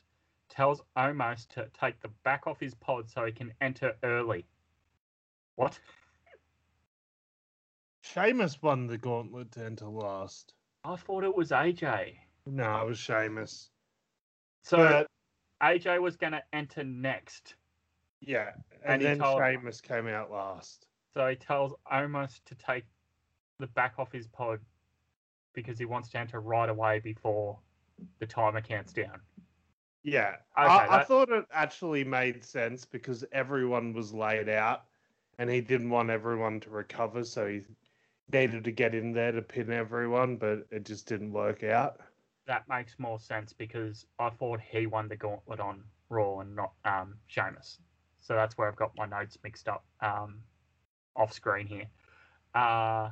tells 0.49 0.81
Omos 0.97 1.47
to 1.49 1.69
take 1.79 1.99
the 1.99 2.07
back 2.23 2.47
off 2.47 2.59
his 2.59 2.73
pod 2.73 3.09
so 3.09 3.25
he 3.25 3.33
can 3.33 3.53
enter 3.59 3.93
early. 4.01 4.45
What? 5.55 5.77
Sheamus 8.01 8.61
won 8.61 8.87
the 8.87 8.97
gauntlet 8.97 9.51
to 9.51 9.65
enter 9.65 9.87
last. 9.87 10.53
I 10.85 10.95
thought 10.95 11.25
it 11.25 11.35
was 11.35 11.51
AJ. 11.51 12.15
No, 12.45 12.81
it 12.81 12.87
was 12.87 12.97
Sheamus. 12.97 13.69
So 14.63 14.77
but, 14.77 15.07
AJ 15.61 16.01
was 16.01 16.15
going 16.15 16.33
to 16.33 16.43
enter 16.53 16.83
next. 16.83 17.55
Yeah, 18.21 18.51
and, 18.83 19.01
and 19.01 19.01
then 19.01 19.19
told, 19.19 19.41
Sheamus 19.41 19.81
came 19.81 20.07
out 20.07 20.31
last. 20.31 20.87
So 21.13 21.27
he 21.27 21.35
tells 21.35 21.73
Omos 21.91 22.39
to 22.45 22.55
take 22.55 22.85
the 23.59 23.67
back 23.67 23.95
off 23.97 24.11
his 24.11 24.27
pod 24.27 24.59
because 25.53 25.77
he 25.77 25.85
wants 25.85 26.09
to 26.09 26.19
enter 26.19 26.39
right 26.39 26.69
away 26.69 26.99
before 26.99 27.59
the 28.19 28.25
timer 28.25 28.61
counts 28.61 28.93
down. 28.93 29.19
Yeah, 30.03 30.35
okay, 30.57 30.67
I, 30.67 30.87
that... 30.87 30.91
I 30.91 31.03
thought 31.03 31.29
it 31.29 31.45
actually 31.51 32.03
made 32.03 32.43
sense 32.43 32.85
because 32.85 33.25
everyone 33.31 33.93
was 33.93 34.13
laid 34.13 34.49
out, 34.49 34.83
and 35.37 35.49
he 35.49 35.61
didn't 35.61 35.89
want 35.89 36.09
everyone 36.09 36.59
to 36.61 36.69
recover, 36.69 37.23
so 37.23 37.47
he 37.47 37.61
needed 38.31 38.63
to 38.63 38.71
get 38.71 38.95
in 38.95 39.11
there 39.11 39.31
to 39.31 39.41
pin 39.41 39.71
everyone, 39.71 40.37
but 40.37 40.65
it 40.71 40.85
just 40.85 41.07
didn't 41.07 41.33
work 41.33 41.63
out. 41.63 41.99
That 42.49 42.67
makes 42.67 42.97
more 42.97 43.19
sense 43.19 43.53
because 43.53 44.07
I 44.17 44.31
thought 44.31 44.59
he 44.59 44.87
won 44.87 45.07
the 45.07 45.15
gauntlet 45.15 45.59
on 45.59 45.83
Raw 46.09 46.39
and 46.39 46.55
not 46.55 46.71
um, 46.83 47.13
Sheamus. 47.27 47.77
So 48.21 48.33
that's 48.33 48.57
where 48.57 48.67
I've 48.67 48.75
got 48.75 48.91
my 48.97 49.05
notes 49.05 49.37
mixed 49.43 49.67
up 49.67 49.85
um, 50.01 50.39
off 51.15 51.31
screen 51.31 51.67
here. 51.67 51.85
Uh, 52.55 53.11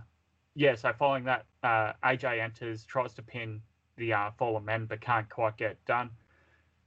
yeah, 0.56 0.74
so 0.74 0.92
following 0.98 1.26
that, 1.26 1.46
uh, 1.62 1.94
AJ 2.04 2.42
enters, 2.42 2.84
tries 2.84 3.14
to 3.14 3.22
pin 3.22 3.62
the 3.96 4.12
uh, 4.12 4.32
Fallen 4.40 4.66
Men, 4.66 4.88
but 4.88 5.02
can't 5.02 5.30
quite 5.30 5.56
get 5.56 5.78
done. 5.86 6.10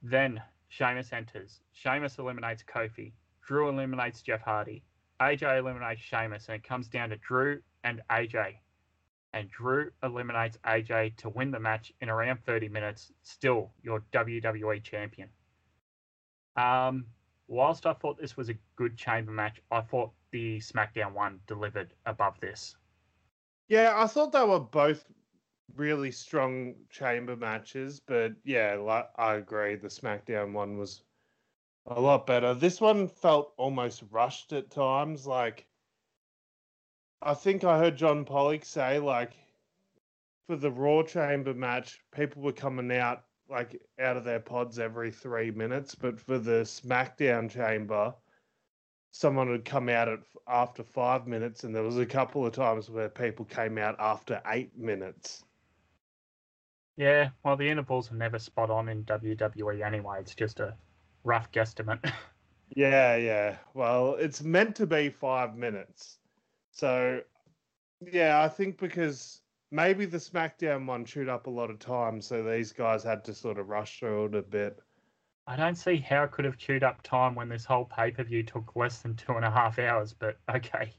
Then 0.02 0.42
Sheamus 0.70 1.12
enters. 1.12 1.60
Sheamus 1.72 2.18
eliminates 2.18 2.64
Kofi. 2.64 3.12
Drew 3.46 3.68
eliminates 3.68 4.22
Jeff 4.22 4.40
Hardy. 4.40 4.82
AJ 5.20 5.60
eliminates 5.60 6.00
Sheamus, 6.00 6.48
and 6.48 6.56
it 6.56 6.64
comes 6.64 6.88
down 6.88 7.10
to 7.10 7.16
Drew 7.18 7.60
and 7.84 8.02
AJ. 8.10 8.56
And 9.32 9.48
Drew 9.50 9.90
eliminates 10.02 10.58
AJ 10.64 11.16
to 11.18 11.28
win 11.28 11.50
the 11.50 11.60
match 11.60 11.92
in 12.00 12.08
around 12.08 12.44
30 12.44 12.68
minutes, 12.68 13.12
still 13.22 13.70
your 13.82 14.02
WWE 14.12 14.82
champion. 14.82 15.28
Um, 16.56 17.06
whilst 17.46 17.86
I 17.86 17.92
thought 17.92 18.18
this 18.18 18.36
was 18.36 18.48
a 18.48 18.58
good 18.76 18.96
chamber 18.96 19.30
match, 19.32 19.60
I 19.70 19.82
thought 19.82 20.10
the 20.32 20.58
SmackDown 20.58 21.12
one 21.12 21.40
delivered 21.46 21.90
above 22.06 22.40
this. 22.40 22.76
Yeah, 23.68 23.94
I 23.96 24.06
thought 24.08 24.32
they 24.32 24.44
were 24.44 24.60
both 24.60 25.04
really 25.76 26.10
strong 26.10 26.74
chamber 26.90 27.36
matches, 27.36 28.00
but 28.00 28.32
yeah, 28.44 29.04
I 29.16 29.34
agree. 29.34 29.76
The 29.76 29.88
SmackDown 29.88 30.52
one 30.52 30.76
was 30.76 31.02
a 31.86 32.00
lot 32.00 32.26
better. 32.26 32.54
This 32.54 32.80
one 32.80 33.08
felt 33.08 33.52
almost 33.56 34.02
rushed 34.10 34.52
at 34.52 34.70
times. 34.70 35.26
Like 35.26 35.66
I 37.22 37.34
think 37.34 37.64
I 37.64 37.78
heard 37.78 37.96
John 37.96 38.24
Pollock 38.24 38.64
say 38.64 38.98
like 38.98 39.32
for 40.46 40.56
the 40.56 40.70
Raw 40.70 41.02
Chamber 41.02 41.54
match, 41.54 42.00
people 42.12 42.42
were 42.42 42.52
coming 42.52 42.90
out 42.92 43.24
like 43.48 43.80
out 43.98 44.16
of 44.16 44.24
their 44.24 44.40
pods 44.40 44.78
every 44.78 45.10
three 45.10 45.50
minutes, 45.50 45.94
but 45.94 46.20
for 46.20 46.38
the 46.38 46.62
SmackDown 46.62 47.50
Chamber, 47.50 48.14
someone 49.10 49.48
would 49.48 49.64
come 49.64 49.88
out 49.88 50.08
at 50.08 50.20
after 50.46 50.82
five 50.82 51.26
minutes, 51.26 51.64
and 51.64 51.74
there 51.74 51.82
was 51.82 51.98
a 51.98 52.06
couple 52.06 52.46
of 52.46 52.52
times 52.52 52.88
where 52.88 53.08
people 53.08 53.44
came 53.44 53.76
out 53.76 53.96
after 53.98 54.40
eight 54.46 54.76
minutes. 54.78 55.44
Yeah, 56.96 57.30
well, 57.44 57.56
the 57.56 57.68
intervals 57.68 58.12
are 58.12 58.16
never 58.16 58.38
spot 58.38 58.70
on 58.70 58.88
in 58.88 59.04
WWE 59.04 59.84
anyway. 59.84 60.18
It's 60.20 60.34
just 60.34 60.60
a 60.60 60.74
rough 61.24 61.50
guesstimate. 61.50 62.12
yeah, 62.76 63.16
yeah. 63.16 63.56
Well, 63.74 64.14
it's 64.14 64.42
meant 64.42 64.76
to 64.76 64.86
be 64.86 65.08
five 65.08 65.56
minutes. 65.56 66.19
So, 66.80 67.20
yeah, 68.10 68.42
I 68.42 68.48
think 68.48 68.78
because 68.78 69.42
maybe 69.70 70.06
the 70.06 70.16
SmackDown 70.16 70.86
one 70.86 71.04
chewed 71.04 71.28
up 71.28 71.46
a 71.46 71.50
lot 71.50 71.68
of 71.68 71.78
time, 71.78 72.22
so 72.22 72.42
these 72.42 72.72
guys 72.72 73.04
had 73.04 73.22
to 73.26 73.34
sort 73.34 73.58
of 73.58 73.68
rush 73.68 73.98
through 73.98 74.24
it 74.24 74.34
a 74.34 74.40
bit. 74.40 74.80
I 75.46 75.56
don't 75.56 75.74
see 75.74 75.98
how 75.98 76.22
it 76.22 76.30
could 76.30 76.46
have 76.46 76.56
chewed 76.56 76.82
up 76.82 77.02
time 77.02 77.34
when 77.34 77.50
this 77.50 77.66
whole 77.66 77.84
pay 77.84 78.10
per 78.12 78.24
view 78.24 78.42
took 78.42 78.74
less 78.76 79.02
than 79.02 79.14
two 79.14 79.32
and 79.32 79.44
a 79.44 79.50
half 79.50 79.78
hours, 79.78 80.14
but 80.14 80.38
okay. 80.48 80.94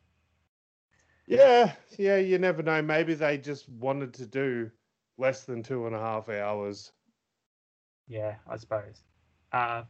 Yeah, 1.25 1.73
yeah, 1.97 2.17
you 2.17 2.38
never 2.38 2.61
know. 2.61 2.84
Maybe 2.84 3.15
they 3.15 3.39
just 3.39 3.67
wanted 3.67 4.13
to 4.13 4.27
do 4.27 4.69
less 5.17 5.45
than 5.45 5.63
two 5.63 5.88
and 5.88 5.95
a 5.95 5.99
half 5.99 6.29
hours. 6.29 6.91
Yeah, 8.07 8.36
I 8.47 8.57
suppose. 8.57 9.01
Uh, 9.51 9.86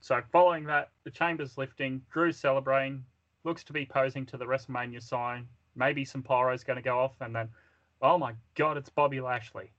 so 0.00 0.22
following 0.32 0.64
that, 0.64 0.92
the 1.04 1.10
chamber's 1.10 1.58
lifting, 1.58 2.00
Drew's 2.10 2.38
celebrating, 2.38 3.04
looks 3.46 3.64
to 3.64 3.72
be 3.72 3.86
posing 3.86 4.26
to 4.26 4.36
the 4.36 4.44
WrestleMania 4.44 5.02
sign. 5.02 5.46
Maybe 5.74 6.04
some 6.04 6.22
pyro's 6.22 6.64
going 6.64 6.76
to 6.76 6.82
go 6.82 6.98
off, 6.98 7.14
and 7.20 7.34
then, 7.34 7.48
oh 8.02 8.18
my 8.18 8.34
god, 8.54 8.76
it's 8.76 8.90
Bobby 8.90 9.20
Lashley. 9.20 9.70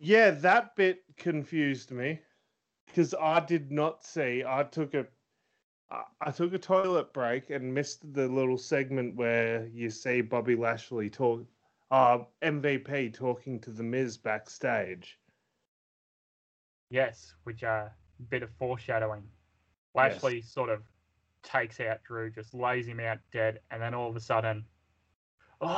Yeah, 0.00 0.32
that 0.32 0.74
bit 0.76 1.04
confused 1.16 1.92
me 1.92 2.20
because 2.86 3.14
I 3.14 3.40
did 3.40 3.70
not 3.70 4.04
see. 4.04 4.42
I 4.46 4.64
took 4.64 4.92
a 4.94 5.06
I 6.20 6.32
took 6.32 6.52
a 6.52 6.58
toilet 6.58 7.12
break 7.12 7.50
and 7.50 7.72
missed 7.72 8.12
the 8.14 8.26
little 8.26 8.58
segment 8.58 9.14
where 9.14 9.68
you 9.68 9.90
see 9.90 10.22
Bobby 10.22 10.56
Lashley 10.56 11.08
talk, 11.08 11.44
uh, 11.92 12.18
MVP 12.42 13.14
talking 13.14 13.60
to 13.60 13.70
the 13.70 13.82
Miz 13.82 14.16
backstage. 14.16 15.20
Yes, 16.90 17.34
which 17.44 17.62
are 17.62 17.94
a 18.18 18.22
bit 18.28 18.42
of 18.42 18.50
foreshadowing. 18.58 19.22
Lashley 19.94 20.36
yes. 20.36 20.48
sort 20.48 20.70
of 20.70 20.82
takes 21.44 21.80
out 21.80 22.02
Drew, 22.04 22.30
just 22.30 22.54
lays 22.54 22.86
him 22.86 23.00
out 23.00 23.18
dead, 23.32 23.60
and 23.70 23.80
then 23.80 23.94
all 23.94 24.10
of 24.10 24.16
a 24.16 24.20
sudden, 24.20 24.64
Oh, 25.60 25.68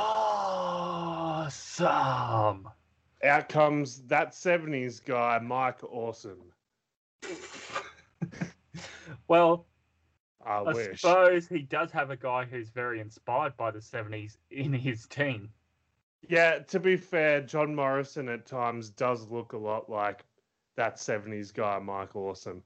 awesome! 1.47 2.67
Out 3.23 3.49
comes 3.49 4.01
that 4.03 4.31
70s 4.31 5.03
guy, 5.03 5.39
Mike 5.39 5.83
Awesome. 5.83 6.51
well, 9.27 9.65
I, 10.45 10.57
I 10.57 10.73
wish. 10.73 11.01
suppose 11.01 11.47
he 11.47 11.59
does 11.59 11.91
have 11.91 12.09
a 12.09 12.17
guy 12.17 12.45
who's 12.45 12.69
very 12.69 12.99
inspired 12.99 13.55
by 13.57 13.71
the 13.71 13.79
70s 13.79 14.37
in 14.51 14.73
his 14.73 15.05
team. 15.07 15.49
Yeah, 16.27 16.59
to 16.59 16.79
be 16.79 16.97
fair, 16.97 17.41
John 17.41 17.73
Morrison 17.75 18.27
at 18.29 18.45
times 18.45 18.89
does 18.89 19.27
look 19.29 19.53
a 19.53 19.57
lot 19.57 19.89
like 19.89 20.25
that 20.75 20.95
70s 20.95 21.53
guy, 21.53 21.79
Mike 21.79 22.15
Awesome. 22.15 22.63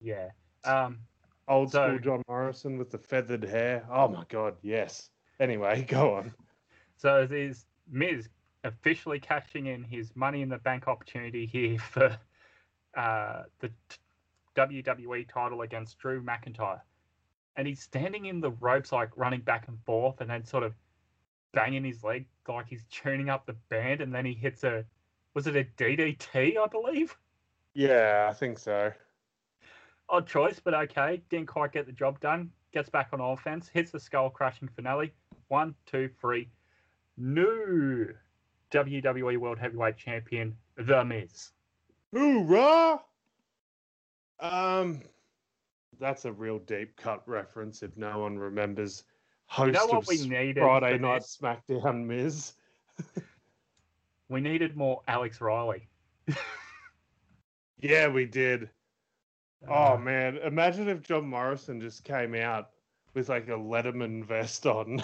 Yeah. 0.00 0.28
Um, 0.64 0.98
Old 1.48 1.70
so, 1.70 1.86
school 1.86 1.98
John 1.98 2.22
Morrison 2.28 2.78
with 2.78 2.90
the 2.90 2.98
feathered 2.98 3.44
hair. 3.44 3.86
Oh 3.90 4.08
my 4.08 4.24
God, 4.28 4.56
yes. 4.62 5.10
Anyway, 5.38 5.82
go 5.88 6.14
on. 6.14 6.34
So 6.96 7.26
there's 7.26 7.66
Miz 7.88 8.28
officially 8.64 9.20
cashing 9.20 9.66
in 9.66 9.84
his 9.84 10.14
money 10.16 10.42
in 10.42 10.48
the 10.48 10.58
bank 10.58 10.88
opportunity 10.88 11.46
here 11.46 11.78
for 11.90 12.18
uh, 12.96 13.42
the 13.60 13.70
WWE 14.56 15.28
title 15.28 15.62
against 15.62 15.98
Drew 15.98 16.22
McIntyre. 16.22 16.80
And 17.56 17.66
he's 17.66 17.80
standing 17.80 18.26
in 18.26 18.40
the 18.40 18.50
ropes, 18.50 18.92
like 18.92 19.16
running 19.16 19.40
back 19.40 19.68
and 19.68 19.78
forth, 19.84 20.20
and 20.20 20.28
then 20.28 20.44
sort 20.44 20.62
of 20.62 20.74
banging 21.54 21.84
his 21.84 22.04
leg 22.04 22.26
like 22.48 22.68
he's 22.68 22.84
tuning 22.90 23.30
up 23.30 23.46
the 23.46 23.54
band. 23.70 24.00
And 24.00 24.14
then 24.14 24.26
he 24.26 24.34
hits 24.34 24.64
a, 24.64 24.84
was 25.32 25.46
it 25.46 25.56
a 25.56 25.64
DDT, 25.78 26.58
I 26.58 26.66
believe? 26.66 27.16
Yeah, 27.72 28.26
I 28.28 28.34
think 28.34 28.58
so. 28.58 28.92
Odd 30.08 30.26
choice, 30.26 30.60
but 30.62 30.74
okay. 30.74 31.22
Didn't 31.30 31.46
quite 31.46 31.72
get 31.72 31.86
the 31.86 31.92
job 31.92 32.20
done. 32.20 32.50
Gets 32.72 32.88
back 32.90 33.08
on 33.12 33.20
offense, 33.20 33.68
hits 33.72 33.90
the 33.90 34.00
skull 34.00 34.30
crushing 34.30 34.68
finale. 34.68 35.12
One, 35.48 35.74
two, 35.86 36.10
three. 36.20 36.48
New 37.16 38.14
WWE 38.70 39.38
World 39.38 39.58
Heavyweight 39.58 39.96
Champion, 39.96 40.56
The 40.76 41.04
Miz. 41.04 41.50
Hoorah! 42.12 43.00
Um, 44.40 45.00
that's 45.98 46.24
a 46.24 46.32
real 46.32 46.58
deep 46.58 46.96
cut 46.96 47.22
reference 47.26 47.82
if 47.82 47.96
no 47.96 48.18
one 48.18 48.38
remembers. 48.38 49.04
Host 49.46 49.66
you 49.66 49.72
know 49.72 49.98
of 49.98 50.08
we 50.08 50.26
needed 50.26 50.56
Friday 50.56 50.98
Night 50.98 51.22
this? 51.22 51.38
SmackDown 51.40 52.04
Miz. 52.04 52.52
we 54.28 54.40
needed 54.40 54.76
more 54.76 55.00
Alex 55.08 55.40
Riley. 55.40 55.88
yeah, 57.80 58.08
we 58.08 58.26
did. 58.26 58.68
Uh, 59.68 59.94
oh 59.94 59.98
man, 59.98 60.38
imagine 60.38 60.88
if 60.88 61.02
John 61.02 61.26
Morrison 61.28 61.80
just 61.80 62.04
came 62.04 62.34
out 62.34 62.70
with 63.14 63.28
like 63.28 63.48
a 63.48 63.52
Letterman 63.52 64.24
vest 64.24 64.66
on. 64.66 65.02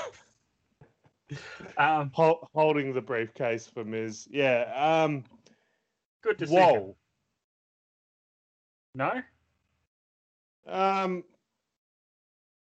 um, 1.78 2.10
holding 2.54 2.92
the 2.92 3.00
briefcase 3.00 3.66
for 3.66 3.84
Miz. 3.84 4.28
Yeah. 4.30 4.72
Um, 5.04 5.24
good 6.22 6.36
decision. 6.36 6.62
Whoa. 6.62 6.96
No. 8.94 9.22
Um, 10.66 11.24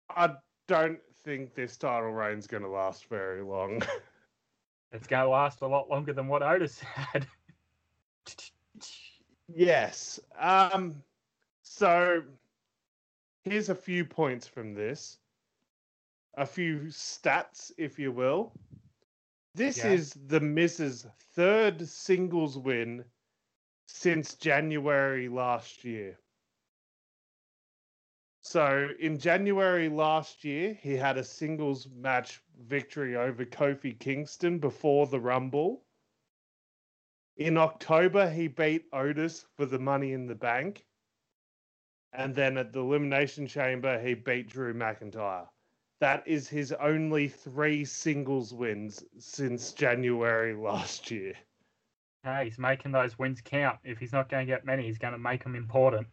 I 0.08 0.30
don't 0.66 0.98
think 1.24 1.54
this 1.54 1.76
title 1.76 2.10
reign's 2.10 2.46
going 2.46 2.62
to 2.62 2.68
last 2.68 3.06
very 3.06 3.42
long. 3.42 3.82
it's 4.92 5.06
going 5.06 5.24
to 5.24 5.30
last 5.30 5.60
a 5.60 5.66
lot 5.66 5.90
longer 5.90 6.12
than 6.12 6.28
what 6.28 6.42
Otis 6.42 6.78
had. 6.80 7.26
yes. 9.54 10.18
Um. 10.38 11.02
So 11.76 12.22
here's 13.42 13.68
a 13.68 13.74
few 13.74 14.04
points 14.04 14.46
from 14.46 14.74
this 14.74 15.18
a 16.36 16.46
few 16.46 16.82
stats, 16.82 17.72
if 17.76 17.98
you 17.98 18.12
will. 18.12 18.52
This 19.56 19.78
yeah. 19.78 19.90
is 19.90 20.16
the 20.28 20.38
Miz's 20.38 21.04
third 21.34 21.84
singles 21.88 22.56
win 22.56 23.04
since 23.88 24.34
January 24.34 25.28
last 25.28 25.82
year. 25.84 26.16
So 28.40 28.90
in 29.00 29.18
January 29.18 29.88
last 29.88 30.44
year, 30.44 30.78
he 30.80 30.92
had 30.92 31.18
a 31.18 31.24
singles 31.24 31.88
match 31.92 32.40
victory 32.68 33.16
over 33.16 33.44
Kofi 33.44 33.98
Kingston 33.98 34.60
before 34.60 35.08
the 35.08 35.18
Rumble. 35.18 35.82
In 37.36 37.58
October, 37.58 38.30
he 38.30 38.46
beat 38.46 38.84
Otis 38.92 39.44
for 39.56 39.66
the 39.66 39.80
Money 39.80 40.12
in 40.12 40.28
the 40.28 40.36
Bank. 40.36 40.86
And 42.16 42.32
then 42.32 42.56
at 42.58 42.72
the 42.72 42.78
Elimination 42.80 43.48
Chamber, 43.48 44.00
he 44.00 44.14
beat 44.14 44.48
Drew 44.48 44.72
McIntyre. 44.72 45.48
That 45.98 46.22
is 46.26 46.48
his 46.48 46.70
only 46.72 47.26
three 47.26 47.84
singles 47.84 48.54
wins 48.54 49.02
since 49.18 49.72
January 49.72 50.54
last 50.56 51.10
year. 51.10 51.34
Hey, 52.22 52.44
he's 52.44 52.58
making 52.58 52.92
those 52.92 53.18
wins 53.18 53.40
count. 53.40 53.80
If 53.82 53.98
he's 53.98 54.12
not 54.12 54.28
going 54.28 54.46
to 54.46 54.52
get 54.52 54.64
many, 54.64 54.84
he's 54.84 54.98
going 54.98 55.12
to 55.12 55.18
make 55.18 55.42
them 55.42 55.56
important. 55.56 56.06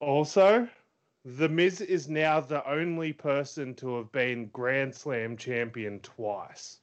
Also, 0.00 0.68
The 1.24 1.48
Miz 1.48 1.80
is 1.80 2.08
now 2.08 2.40
the 2.40 2.66
only 2.70 3.12
person 3.12 3.74
to 3.76 3.96
have 3.96 4.12
been 4.12 4.48
Grand 4.48 4.94
Slam 4.94 5.36
champion 5.36 6.00
twice. 6.00 6.80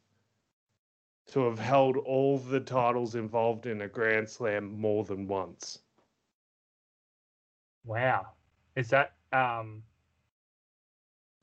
To 1.28 1.46
have 1.46 1.60
held 1.60 1.98
all 1.98 2.40
the 2.40 2.60
titles 2.60 3.16
involved 3.16 3.68
in 3.68 3.82
a 3.82 3.88
Grand 3.88 4.30
Slam 4.30 4.80
more 4.80 5.04
than 5.04 5.28
once. 5.28 5.80
Wow. 7.88 8.28
Is 8.76 8.90
that 8.90 9.14
um 9.34 9.82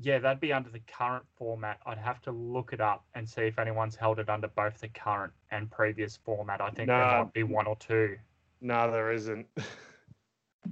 yeah, 0.01 0.18
that'd 0.18 0.40
be 0.40 0.53
under 0.53 0.70
the 0.70 0.80
current 0.80 1.24
format. 1.36 1.78
I'd 1.86 1.99
have 1.99 2.20
to 2.22 2.30
look 2.30 2.72
it 2.72 2.80
up 2.80 3.05
and 3.14 3.28
see 3.28 3.42
if 3.42 3.59
anyone's 3.59 3.97
held 3.97 4.18
it 4.18 4.28
under 4.28 4.49
both 4.49 4.78
the 4.78 4.88
current 4.88 5.32
and 5.51 5.70
previous 5.70 6.16
format. 6.16 6.61
I 6.61 6.70
think 6.70 6.88
there 6.88 6.99
might 6.99 7.32
be 7.32 7.42
one 7.42 7.66
or 7.66 7.76
two. 7.76 8.16
No, 8.61 8.90
there 8.90 9.12
isn't. 9.12 9.47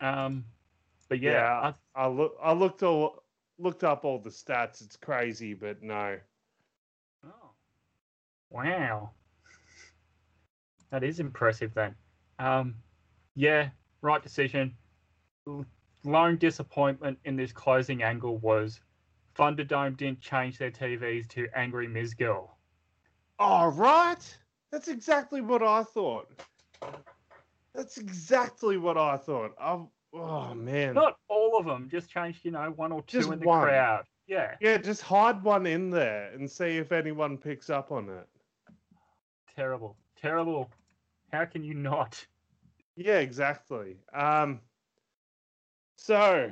um, 0.00 0.44
but 1.08 1.20
yeah, 1.20 1.32
yeah 1.32 1.72
I, 1.94 2.04
I 2.04 2.08
look. 2.08 2.36
I 2.42 2.52
looked 2.52 2.82
all 2.82 3.22
looked 3.58 3.84
up 3.84 4.04
all 4.04 4.18
the 4.18 4.30
stats. 4.30 4.82
It's 4.82 4.96
crazy, 4.96 5.54
but 5.54 5.82
no. 5.82 6.18
Oh, 7.24 7.50
wow, 8.50 9.10
that 10.90 11.04
is 11.04 11.20
impressive. 11.20 11.72
Then, 11.72 11.94
um, 12.38 12.74
yeah, 13.34 13.68
right 14.04 14.22
decision 14.22 14.74
lone 16.04 16.36
disappointment 16.36 17.18
in 17.24 17.36
this 17.36 17.52
closing 17.52 18.02
angle 18.02 18.36
was 18.38 18.80
Thunderdome 19.36 19.96
didn't 19.96 20.20
change 20.20 20.58
their 20.58 20.70
TVs 20.70 21.26
to 21.30 21.48
Angry 21.54 21.88
Miz 21.88 22.14
Girl. 22.14 22.56
All 23.38 23.70
right. 23.70 24.38
That's 24.70 24.88
exactly 24.88 25.40
what 25.40 25.62
I 25.62 25.82
thought. 25.82 26.30
That's 27.74 27.98
exactly 27.98 28.76
what 28.76 28.96
I 28.96 29.16
thought. 29.16 29.52
I'm, 29.60 29.88
oh 30.12 30.54
man. 30.54 30.94
Not 30.94 31.16
all 31.28 31.58
of 31.58 31.66
them. 31.66 31.88
Just 31.90 32.10
changed, 32.10 32.44
you 32.44 32.52
know, 32.52 32.72
one 32.76 32.92
or 32.92 33.02
two 33.02 33.18
Just 33.18 33.32
in 33.32 33.40
the 33.40 33.46
one. 33.46 33.64
crowd. 33.64 34.04
Yeah. 34.28 34.54
Yeah, 34.60 34.78
just 34.78 35.02
hide 35.02 35.42
one 35.42 35.66
in 35.66 35.90
there 35.90 36.30
and 36.32 36.48
see 36.48 36.76
if 36.76 36.92
anyone 36.92 37.36
picks 37.36 37.70
up 37.70 37.90
on 37.90 38.08
it. 38.08 38.28
Terrible. 39.56 39.96
Terrible. 40.20 40.70
How 41.32 41.44
can 41.44 41.64
you 41.64 41.74
not? 41.74 42.24
Yeah, 42.96 43.18
exactly. 43.18 43.96
Um, 44.12 44.60
so 45.96 46.50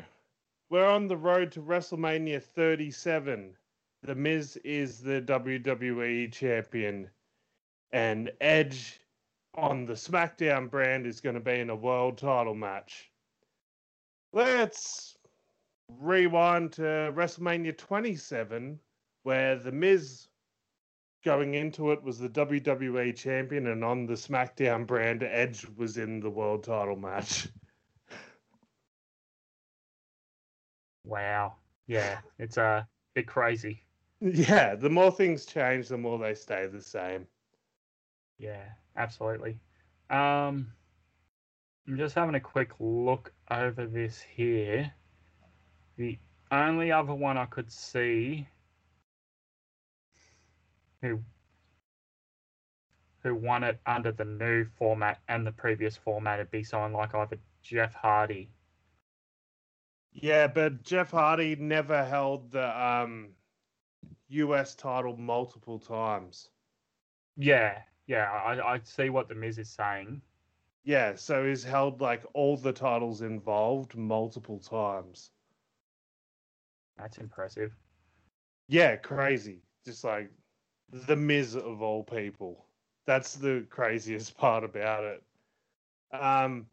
we're 0.70 0.86
on 0.86 1.06
the 1.06 1.16
road 1.16 1.52
to 1.52 1.62
WrestleMania 1.62 2.42
37. 2.42 3.56
The 4.02 4.14
Miz 4.14 4.56
is 4.64 5.00
the 5.00 5.22
WWE 5.22 6.32
champion, 6.32 7.08
and 7.92 8.32
Edge 8.40 9.00
on 9.54 9.84
the 9.84 9.92
SmackDown 9.92 10.68
brand 10.68 11.06
is 11.06 11.20
going 11.20 11.34
to 11.34 11.40
be 11.40 11.60
in 11.60 11.70
a 11.70 11.76
world 11.76 12.18
title 12.18 12.54
match. 12.54 13.10
Let's 14.32 15.16
rewind 16.00 16.72
to 16.72 17.12
WrestleMania 17.14 17.76
27, 17.76 18.80
where 19.22 19.56
The 19.56 19.72
Miz 19.72 20.26
going 21.24 21.54
into 21.54 21.92
it 21.92 22.02
was 22.02 22.18
the 22.18 22.28
WWE 22.28 23.16
champion, 23.16 23.68
and 23.68 23.84
on 23.84 24.06
the 24.06 24.14
SmackDown 24.14 24.86
brand, 24.86 25.22
Edge 25.22 25.66
was 25.76 25.98
in 25.98 26.20
the 26.20 26.30
world 26.30 26.64
title 26.64 26.96
match. 26.96 27.48
Wow. 31.04 31.56
Yeah. 31.86 32.18
It's 32.38 32.56
a 32.56 32.62
uh, 32.62 32.82
bit 33.14 33.26
crazy. 33.26 33.82
Yeah, 34.20 34.76
the 34.76 34.88
more 34.88 35.10
things 35.10 35.44
change, 35.44 35.88
the 35.88 35.98
more 35.98 36.16
they 36.16 36.34
stay 36.34 36.68
the 36.68 36.80
same. 36.80 37.26
Yeah, 38.38 38.64
absolutely. 38.96 39.58
Um, 40.10 40.68
I'm 41.88 41.96
just 41.96 42.14
having 42.14 42.36
a 42.36 42.40
quick 42.40 42.70
look 42.78 43.32
over 43.50 43.84
this 43.84 44.20
here. 44.20 44.92
The 45.96 46.18
only 46.52 46.92
other 46.92 47.14
one 47.14 47.36
I 47.36 47.46
could 47.46 47.72
see 47.72 48.46
who 51.02 51.20
who 53.22 53.34
won 53.34 53.62
it 53.62 53.78
under 53.86 54.10
the 54.10 54.24
new 54.24 54.64
format 54.64 55.20
and 55.28 55.46
the 55.46 55.52
previous 55.52 55.96
format 55.96 56.38
would 56.38 56.50
be 56.50 56.64
someone 56.64 56.92
like 56.92 57.14
either 57.14 57.38
Jeff 57.62 57.94
Hardy. 57.94 58.50
Yeah, 60.12 60.48
but 60.48 60.82
Jeff 60.82 61.10
Hardy 61.12 61.54
never 61.56 62.04
held 62.04 62.50
the 62.50 62.84
um, 62.84 63.30
US 64.28 64.74
title 64.74 65.16
multiple 65.16 65.78
times. 65.78 66.48
Yeah, 67.36 67.82
yeah, 68.06 68.30
I, 68.30 68.74
I 68.74 68.80
see 68.82 69.08
what 69.10 69.28
the 69.28 69.34
Miz 69.34 69.58
is 69.58 69.70
saying. 69.70 70.20
Yeah, 70.84 71.14
so 71.14 71.46
he's 71.46 71.62
held 71.62 72.00
like 72.00 72.24
all 72.34 72.56
the 72.56 72.72
titles 72.72 73.22
involved 73.22 73.96
multiple 73.96 74.58
times. 74.58 75.30
That's 76.98 77.18
impressive. 77.18 77.72
Yeah, 78.68 78.96
crazy. 78.96 79.62
Just 79.86 80.02
like 80.04 80.30
the 80.92 81.16
Miz 81.16 81.56
of 81.56 81.82
all 81.82 82.04
people. 82.04 82.66
That's 83.06 83.34
the 83.34 83.66
craziest 83.70 84.36
part 84.38 84.64
about 84.64 85.04
it. 85.04 85.22
Um, 86.12 86.66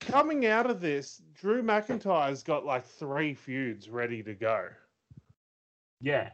coming 0.00 0.46
out 0.46 0.68
of 0.68 0.80
this, 0.80 1.22
Drew 1.34 1.62
McIntyre's 1.62 2.42
got 2.42 2.64
like 2.66 2.84
three 2.84 3.34
feuds 3.34 3.88
ready 3.88 4.22
to 4.24 4.34
go. 4.34 4.68
Yeah. 6.00 6.30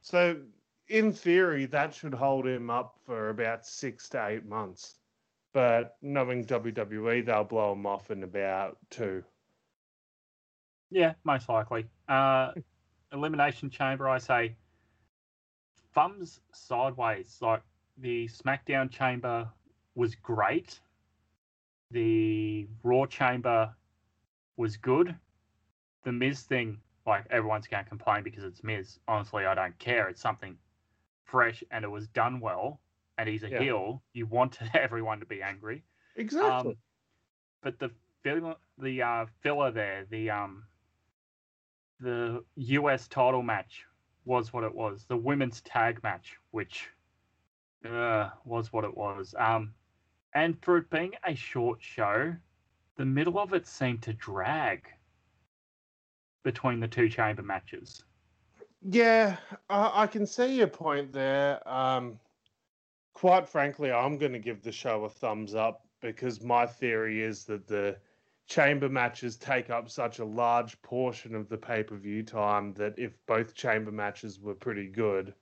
So, 0.00 0.40
in 0.88 1.12
theory, 1.12 1.66
that 1.66 1.94
should 1.94 2.14
hold 2.14 2.46
him 2.46 2.70
up 2.70 2.98
for 3.04 3.28
about 3.28 3.66
six 3.66 4.08
to 4.10 4.26
eight 4.26 4.46
months. 4.46 4.96
But 5.52 5.96
knowing 6.02 6.44
WWE, 6.44 7.26
they'll 7.26 7.44
blow 7.44 7.72
him 7.72 7.84
off 7.84 8.10
in 8.10 8.22
about 8.22 8.78
two. 8.90 9.22
Yeah, 10.90 11.12
most 11.24 11.48
likely. 11.48 11.86
Uh, 12.08 12.52
Elimination 13.12 13.70
Chamber, 13.70 14.08
I 14.08 14.18
say 14.18 14.54
thumbs 15.94 16.40
sideways. 16.52 17.38
Like 17.40 17.62
the 17.96 18.26
SmackDown 18.28 18.90
Chamber 18.90 19.48
was 19.94 20.14
great. 20.14 20.80
The 21.90 22.68
Raw 22.82 23.06
Chamber 23.06 23.74
was 24.56 24.76
good. 24.76 25.14
The 26.04 26.12
Miz 26.12 26.42
thing, 26.42 26.78
like 27.06 27.24
everyone's 27.30 27.66
going 27.66 27.82
to 27.84 27.88
complain 27.88 28.22
because 28.22 28.44
it's 28.44 28.62
Miz. 28.62 28.98
Honestly, 29.08 29.46
I 29.46 29.54
don't 29.54 29.78
care. 29.78 30.08
It's 30.08 30.20
something 30.20 30.56
fresh 31.24 31.64
and 31.70 31.84
it 31.84 31.88
was 31.88 32.08
done 32.08 32.40
well. 32.40 32.80
And 33.16 33.28
he's 33.28 33.42
a 33.42 33.50
Yeah. 33.50 33.60
heel. 33.62 34.02
You 34.12 34.26
want 34.26 34.58
everyone 34.74 35.20
to 35.20 35.26
be 35.26 35.42
angry. 35.42 35.82
Exactly. 36.16 36.72
Um, 36.72 36.76
but 37.62 37.78
the 37.78 37.90
filler, 38.22 38.54
the 38.76 39.02
uh, 39.02 39.26
filler 39.40 39.70
there, 39.70 40.04
the 40.10 40.30
um, 40.30 40.64
the 42.00 42.44
US 42.56 43.08
title 43.08 43.42
match 43.42 43.84
was 44.24 44.52
what 44.52 44.64
it 44.64 44.74
was. 44.74 45.04
The 45.04 45.16
women's 45.16 45.60
tag 45.62 46.02
match, 46.02 46.36
which 46.50 46.88
uh, 47.88 48.30
was 48.44 48.72
what 48.72 48.84
it 48.84 48.96
was. 48.96 49.34
Um, 49.38 49.72
and 50.34 50.56
for 50.62 50.76
it 50.78 50.90
being 50.90 51.12
a 51.24 51.34
short 51.34 51.78
show, 51.82 52.34
the 52.96 53.04
middle 53.04 53.38
of 53.38 53.52
it 53.52 53.66
seemed 53.66 54.02
to 54.02 54.12
drag 54.12 54.86
between 56.42 56.80
the 56.80 56.88
two 56.88 57.08
chamber 57.08 57.42
matches. 57.42 58.04
Yeah, 58.82 59.36
I, 59.68 60.02
I 60.02 60.06
can 60.06 60.26
see 60.26 60.56
your 60.56 60.68
point 60.68 61.12
there. 61.12 61.66
Um, 61.68 62.18
quite 63.14 63.48
frankly, 63.48 63.90
I'm 63.90 64.18
going 64.18 64.32
to 64.32 64.38
give 64.38 64.62
the 64.62 64.72
show 64.72 65.04
a 65.04 65.08
thumbs 65.08 65.54
up 65.54 65.84
because 66.00 66.42
my 66.42 66.66
theory 66.66 67.22
is 67.22 67.44
that 67.46 67.66
the 67.66 67.96
chamber 68.48 68.88
matches 68.88 69.36
take 69.36 69.68
up 69.68 69.90
such 69.90 70.18
a 70.18 70.24
large 70.24 70.80
portion 70.80 71.34
of 71.34 71.48
the 71.48 71.58
pay 71.58 71.82
per 71.82 71.96
view 71.96 72.22
time 72.22 72.72
that 72.74 72.98
if 72.98 73.12
both 73.26 73.54
chamber 73.54 73.92
matches 73.92 74.40
were 74.40 74.54
pretty 74.54 74.88
good, 74.88 75.34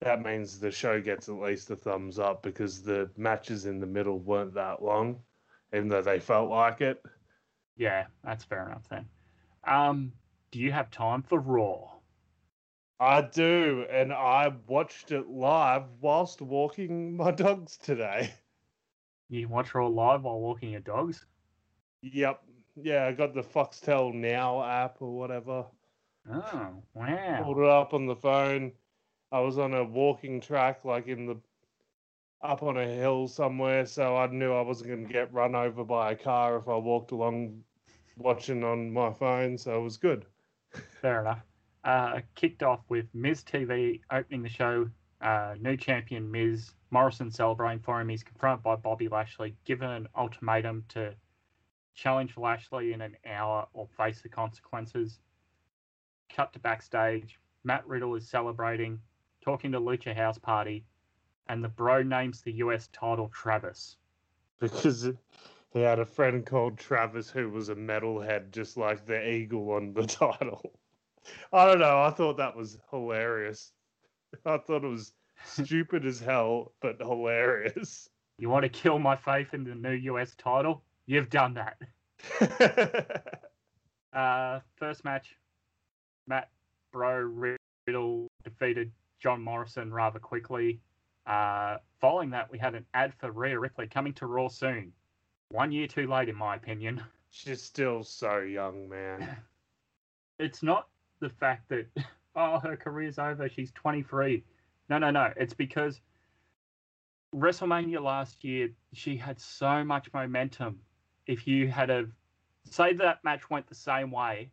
that 0.00 0.22
means 0.22 0.58
the 0.58 0.70
show 0.70 1.00
gets 1.00 1.28
at 1.28 1.36
least 1.36 1.70
a 1.70 1.76
thumbs 1.76 2.18
up 2.18 2.42
because 2.42 2.82
the 2.82 3.08
matches 3.16 3.64
in 3.64 3.80
the 3.80 3.86
middle 3.86 4.18
weren't 4.18 4.54
that 4.54 4.82
long, 4.82 5.22
even 5.72 5.88
though 5.88 6.02
they 6.02 6.18
felt 6.18 6.50
like 6.50 6.80
it. 6.80 7.00
Yeah, 7.76 8.06
that's 8.24 8.44
fair 8.44 8.66
enough 8.66 8.88
then. 8.90 9.06
Um, 9.64 10.12
do 10.50 10.58
you 10.58 10.72
have 10.72 10.90
time 10.90 11.22
for 11.22 11.38
Raw? 11.38 11.92
I 12.98 13.20
do, 13.20 13.86
and 13.90 14.12
I 14.12 14.52
watched 14.66 15.12
it 15.12 15.28
live 15.28 15.84
whilst 16.00 16.40
walking 16.40 17.16
my 17.16 17.30
dogs 17.30 17.76
today. 17.76 18.32
You 19.28 19.48
watch 19.48 19.74
Raw 19.74 19.86
live 19.86 20.22
while 20.22 20.40
walking 20.40 20.70
your 20.70 20.80
dogs? 20.80 21.24
Yep. 22.02 22.42
Yeah, 22.82 23.06
I 23.06 23.12
got 23.12 23.34
the 23.34 23.42
Foxtel 23.42 24.12
Now 24.12 24.62
app 24.62 25.00
or 25.00 25.16
whatever. 25.16 25.64
Oh, 26.30 26.82
wow. 26.94 27.42
Pulled 27.42 27.58
it 27.58 27.64
up 27.64 27.94
on 27.94 28.06
the 28.06 28.16
phone. 28.16 28.72
I 29.32 29.40
was 29.40 29.58
on 29.58 29.74
a 29.74 29.84
walking 29.84 30.40
track, 30.40 30.84
like 30.84 31.08
in 31.08 31.26
the 31.26 31.36
up 32.42 32.62
on 32.62 32.76
a 32.76 32.86
hill 32.86 33.28
somewhere, 33.28 33.86
so 33.86 34.16
I 34.16 34.26
knew 34.26 34.52
I 34.52 34.60
wasn't 34.60 34.90
going 34.90 35.06
to 35.06 35.12
get 35.12 35.32
run 35.32 35.54
over 35.54 35.84
by 35.84 36.12
a 36.12 36.16
car 36.16 36.58
if 36.58 36.68
I 36.68 36.76
walked 36.76 37.10
along 37.10 37.62
watching 38.16 38.62
on 38.62 38.92
my 38.92 39.12
phone, 39.12 39.58
so 39.58 39.78
it 39.78 39.82
was 39.82 39.96
good. 39.96 40.26
Fair 41.00 41.20
enough. 41.22 41.40
Uh, 41.84 42.20
kicked 42.34 42.62
off 42.62 42.80
with 42.88 43.06
Miz 43.14 43.42
TV 43.42 44.00
opening 44.10 44.42
the 44.42 44.48
show. 44.48 44.88
Uh, 45.20 45.54
new 45.60 45.76
champion 45.76 46.30
Miz 46.30 46.72
Morrison 46.90 47.30
celebrating 47.30 47.80
for 47.80 48.00
him. 48.00 48.08
He's 48.08 48.22
confronted 48.22 48.62
by 48.62 48.76
Bobby 48.76 49.08
Lashley, 49.08 49.56
given 49.64 49.90
an 49.90 50.08
ultimatum 50.16 50.84
to 50.88 51.14
challenge 51.96 52.36
Lashley 52.36 52.92
in 52.92 53.00
an 53.00 53.16
hour 53.26 53.66
or 53.72 53.88
face 53.96 54.20
the 54.20 54.28
consequences. 54.28 55.18
Cut 56.34 56.52
to 56.52 56.58
backstage. 56.60 57.40
Matt 57.64 57.86
Riddle 57.88 58.14
is 58.14 58.28
celebrating, 58.28 59.00
talking 59.40 59.72
to 59.72 59.80
Lucha 59.80 60.14
House 60.14 60.38
Party, 60.38 60.84
and 61.48 61.64
the 61.64 61.68
bro 61.68 62.02
names 62.02 62.42
the 62.42 62.52
US 62.52 62.88
title 62.92 63.28
Travis. 63.28 63.96
Because 64.60 65.10
he 65.72 65.80
had 65.80 65.98
a 65.98 66.04
friend 66.04 66.44
called 66.46 66.78
Travis 66.78 67.30
who 67.30 67.50
was 67.50 67.70
a 67.70 67.74
metalhead, 67.74 68.52
just 68.52 68.76
like 68.76 69.06
the 69.06 69.28
eagle 69.28 69.72
on 69.72 69.92
the 69.94 70.06
title. 70.06 70.78
I 71.52 71.66
don't 71.66 71.80
know. 71.80 72.02
I 72.02 72.10
thought 72.10 72.36
that 72.36 72.56
was 72.56 72.78
hilarious. 72.90 73.72
I 74.44 74.58
thought 74.58 74.84
it 74.84 74.88
was 74.88 75.12
stupid 75.44 76.04
as 76.04 76.20
hell, 76.20 76.72
but 76.80 77.00
hilarious. 77.00 78.10
You 78.38 78.50
want 78.50 78.64
to 78.64 78.68
kill 78.68 78.98
my 78.98 79.16
faith 79.16 79.54
in 79.54 79.64
the 79.64 79.74
new 79.74 79.94
US 80.12 80.34
title? 80.36 80.82
You've 81.06 81.30
done 81.30 81.54
that. 81.54 81.78
Uh, 84.16 84.60
first 84.76 85.04
match, 85.04 85.36
Matt 86.26 86.48
Bro 86.90 87.58
Riddle 87.86 88.28
defeated 88.44 88.90
John 89.20 89.42
Morrison 89.42 89.92
rather 89.92 90.18
quickly. 90.18 90.80
Uh, 91.26 91.76
following 92.00 92.30
that, 92.30 92.50
we 92.50 92.58
had 92.58 92.74
an 92.74 92.86
ad 92.94 93.12
for 93.20 93.30
Rhea 93.30 93.58
Ripley 93.58 93.86
coming 93.86 94.14
to 94.14 94.26
Raw 94.26 94.48
soon. 94.48 94.90
One 95.50 95.70
year 95.70 95.86
too 95.86 96.06
late, 96.06 96.30
in 96.30 96.34
my 96.34 96.56
opinion. 96.56 97.02
She's 97.28 97.62
still 97.62 98.02
so 98.02 98.38
young, 98.38 98.88
man. 98.88 99.36
It's 100.38 100.62
not 100.62 100.88
the 101.20 101.30
fact 101.30 101.66
that 101.70 101.86
oh 102.36 102.58
her 102.58 102.76
career's 102.76 103.18
over. 103.18 103.48
She's 103.48 103.72
23. 103.72 104.44
No, 104.90 104.98
no, 104.98 105.10
no. 105.10 105.32
It's 105.34 105.54
because 105.54 106.02
WrestleMania 107.34 108.02
last 108.02 108.44
year, 108.44 108.68
she 108.92 109.16
had 109.16 109.40
so 109.40 109.82
much 109.82 110.12
momentum. 110.12 110.78
If 111.26 111.46
you 111.46 111.68
had 111.68 111.90
a 111.90 112.06
say 112.64 112.92
that 112.94 113.22
match 113.24 113.48
went 113.50 113.66
the 113.68 113.74
same 113.74 114.10
way, 114.10 114.50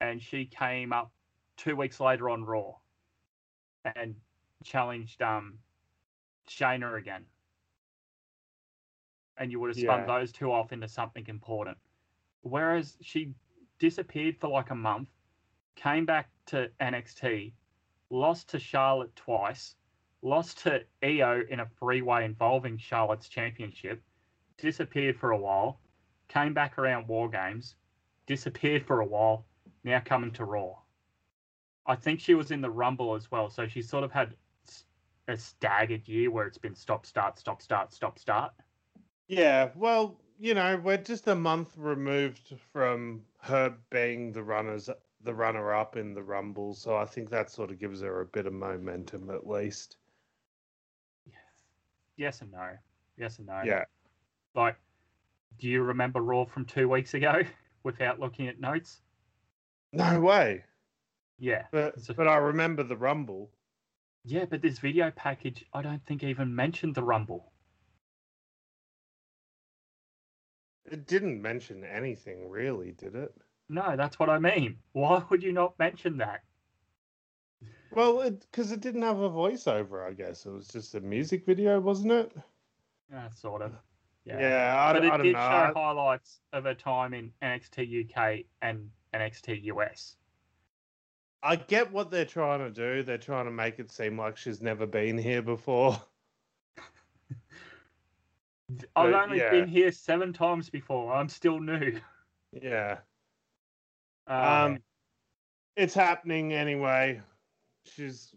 and 0.00 0.22
she 0.22 0.46
came 0.46 0.92
up 0.92 1.12
two 1.56 1.76
weeks 1.76 2.00
later 2.00 2.30
on 2.30 2.44
Raw 2.44 2.74
and 3.96 4.14
challenged 4.64 5.22
um 5.22 5.58
Shayna 6.48 6.98
again, 6.98 7.24
and 9.36 9.50
you 9.50 9.60
would 9.60 9.68
have 9.70 9.76
spun 9.78 10.00
Yeah. 10.00 10.06
those 10.06 10.32
two 10.32 10.50
off 10.52 10.72
into 10.72 10.88
something 10.88 11.26
important. 11.28 11.78
Whereas 12.42 12.96
she 13.00 13.34
disappeared 13.78 14.36
for 14.38 14.48
like 14.48 14.70
a 14.70 14.74
month, 14.74 15.08
came 15.74 16.04
back 16.06 16.30
to 16.46 16.70
NXT, 16.80 17.52
lost 18.10 18.48
to 18.50 18.58
Charlotte 18.58 19.14
twice, 19.16 19.76
lost 20.22 20.58
to 20.60 20.84
Io 21.02 21.42
in 21.50 21.60
a 21.60 21.66
three-way 21.78 22.24
involving 22.24 22.76
Charlotte's 22.78 23.28
championship, 23.28 24.02
disappeared 24.58 25.18
for 25.18 25.30
a 25.32 25.36
while, 25.36 25.80
came 26.32 26.54
back 26.54 26.78
around 26.78 27.08
War 27.08 27.28
Games, 27.28 27.74
disappeared 28.26 28.86
for 28.86 29.00
a 29.00 29.06
while, 29.06 29.44
now 29.84 30.00
coming 30.04 30.30
to 30.32 30.44
Raw. 30.44 30.74
I 31.86 31.96
think 31.96 32.20
she 32.20 32.34
was 32.34 32.50
in 32.50 32.60
the 32.60 32.70
Rumble 32.70 33.14
as 33.14 33.30
well, 33.30 33.50
so 33.50 33.66
she 33.66 33.82
sort 33.82 34.04
of 34.04 34.12
had 34.12 34.34
a 35.28 35.36
staggered 35.36 36.08
year 36.08 36.30
where 36.30 36.46
it's 36.46 36.58
been 36.58 36.74
stop, 36.74 37.06
start, 37.06 37.38
stop, 37.38 37.60
start, 37.60 37.92
stop, 37.92 38.18
start. 38.18 38.52
Yeah, 39.28 39.70
well, 39.74 40.20
you 40.38 40.54
know, 40.54 40.80
we're 40.82 40.96
just 40.96 41.28
a 41.28 41.34
month 41.34 41.72
removed 41.76 42.54
from 42.72 43.22
her 43.40 43.74
being 43.90 44.32
the 44.32 44.42
runners, 44.42 44.88
the 45.22 45.34
runner-up 45.34 45.96
in 45.96 46.14
the 46.14 46.22
Rumble, 46.22 46.74
so 46.74 46.96
I 46.96 47.04
think 47.04 47.30
that 47.30 47.50
sort 47.50 47.70
of 47.70 47.78
gives 47.78 48.00
her 48.00 48.20
a 48.20 48.26
bit 48.26 48.46
of 48.46 48.52
momentum 48.52 49.30
at 49.30 49.46
least. 49.46 49.96
Yes 52.16 52.40
and 52.40 52.52
no. 52.52 52.70
Yes 53.16 53.38
and 53.38 53.46
no. 53.46 53.62
Yeah. 53.64 53.84
Like, 54.54 54.76
do 55.58 55.68
you 55.68 55.82
remember 55.82 56.20
Raw 56.20 56.44
from 56.44 56.64
two 56.64 56.88
weeks 56.88 57.14
ago 57.14 57.42
without 57.82 58.20
looking 58.20 58.48
at 58.48 58.60
notes? 58.60 59.00
No 59.92 60.20
way. 60.20 60.64
Yeah. 61.38 61.66
But 61.70 62.00
So- 62.00 62.14
but 62.14 62.28
I 62.28 62.36
remember 62.36 62.82
the 62.82 62.96
Rumble. 62.96 63.50
Yeah, 64.24 64.44
but 64.44 64.62
this 64.62 64.78
video 64.78 65.10
package, 65.10 65.64
I 65.72 65.82
don't 65.82 66.04
think 66.06 66.22
even 66.22 66.54
mentioned 66.54 66.94
the 66.94 67.02
Rumble. 67.02 67.52
It 70.84 71.06
didn't 71.06 71.40
mention 71.42 71.84
anything 71.84 72.48
really, 72.48 72.92
did 72.92 73.14
it? 73.14 73.34
No, 73.68 73.96
that's 73.96 74.18
what 74.18 74.28
I 74.28 74.38
mean. 74.38 74.78
Why 74.92 75.24
would 75.30 75.42
you 75.42 75.52
not 75.52 75.78
mention 75.78 76.18
that? 76.18 76.42
Well, 77.92 78.30
because 78.30 78.72
it 78.72 78.80
didn't 78.80 79.02
have 79.02 79.20
a 79.20 79.30
voiceover. 79.30 80.06
I 80.06 80.12
guess 80.12 80.46
it 80.46 80.50
was 80.50 80.68
just 80.68 80.94
a 80.94 81.00
music 81.00 81.44
video, 81.46 81.80
wasn't 81.80 82.12
it? 82.12 82.32
Yeah, 83.10 83.28
sort 83.30 83.62
of. 83.62 83.72
Yeah. 84.24 84.40
Yeah, 84.40 84.84
I, 84.84 84.92
but 84.92 85.04
it 85.04 85.12
I 85.12 85.16
don't 85.16 85.26
did 85.26 85.32
know. 85.34 85.40
show 85.40 85.72
highlights 85.74 86.40
of 86.52 86.64
her 86.64 86.74
time 86.74 87.12
in 87.14 87.32
NXT 87.42 88.08
UK 88.16 88.44
and 88.62 88.88
NXT 89.14 89.64
US. 89.64 90.16
I 91.42 91.56
get 91.56 91.90
what 91.90 92.10
they're 92.10 92.24
trying 92.24 92.60
to 92.60 92.70
do. 92.70 93.02
They're 93.02 93.18
trying 93.18 93.46
to 93.46 93.50
make 93.50 93.80
it 93.80 93.90
seem 93.90 94.16
like 94.16 94.36
she's 94.36 94.62
never 94.62 94.86
been 94.86 95.18
here 95.18 95.42
before. 95.42 96.00
I've 98.96 99.12
But, 99.12 99.14
only 99.14 99.38
yeah. 99.38 99.50
been 99.50 99.66
here 99.68 99.90
seven 99.92 100.32
times 100.32 100.70
before. 100.70 101.12
I'm 101.12 101.28
still 101.28 101.58
new. 101.60 102.00
Yeah. 102.52 102.98
Oh, 104.28 104.64
Um, 104.66 104.78
it's 105.76 105.94
happening 105.94 106.52
anyway. 106.52 107.20
She's 107.84 108.34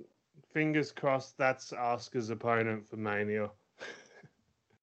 fingers 0.52 0.92
crossed. 0.92 1.38
That's 1.38 1.72
Asuka's 1.72 2.30
opponent 2.32 2.88
for 2.88 2.98
Mania. 2.98 3.52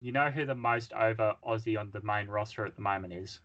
You 0.03 0.11
know 0.12 0.32
who 0.32 0.44
the 0.44 0.55
most 0.57 0.92
over 0.94 1.36
Aussie 1.46 1.78
on 1.78 1.92
the 1.92 2.03
main 2.03 2.26
roster 2.26 2.66
at 2.66 2.74
the 2.74 2.82
moment 2.82 3.14
is? 3.14 3.40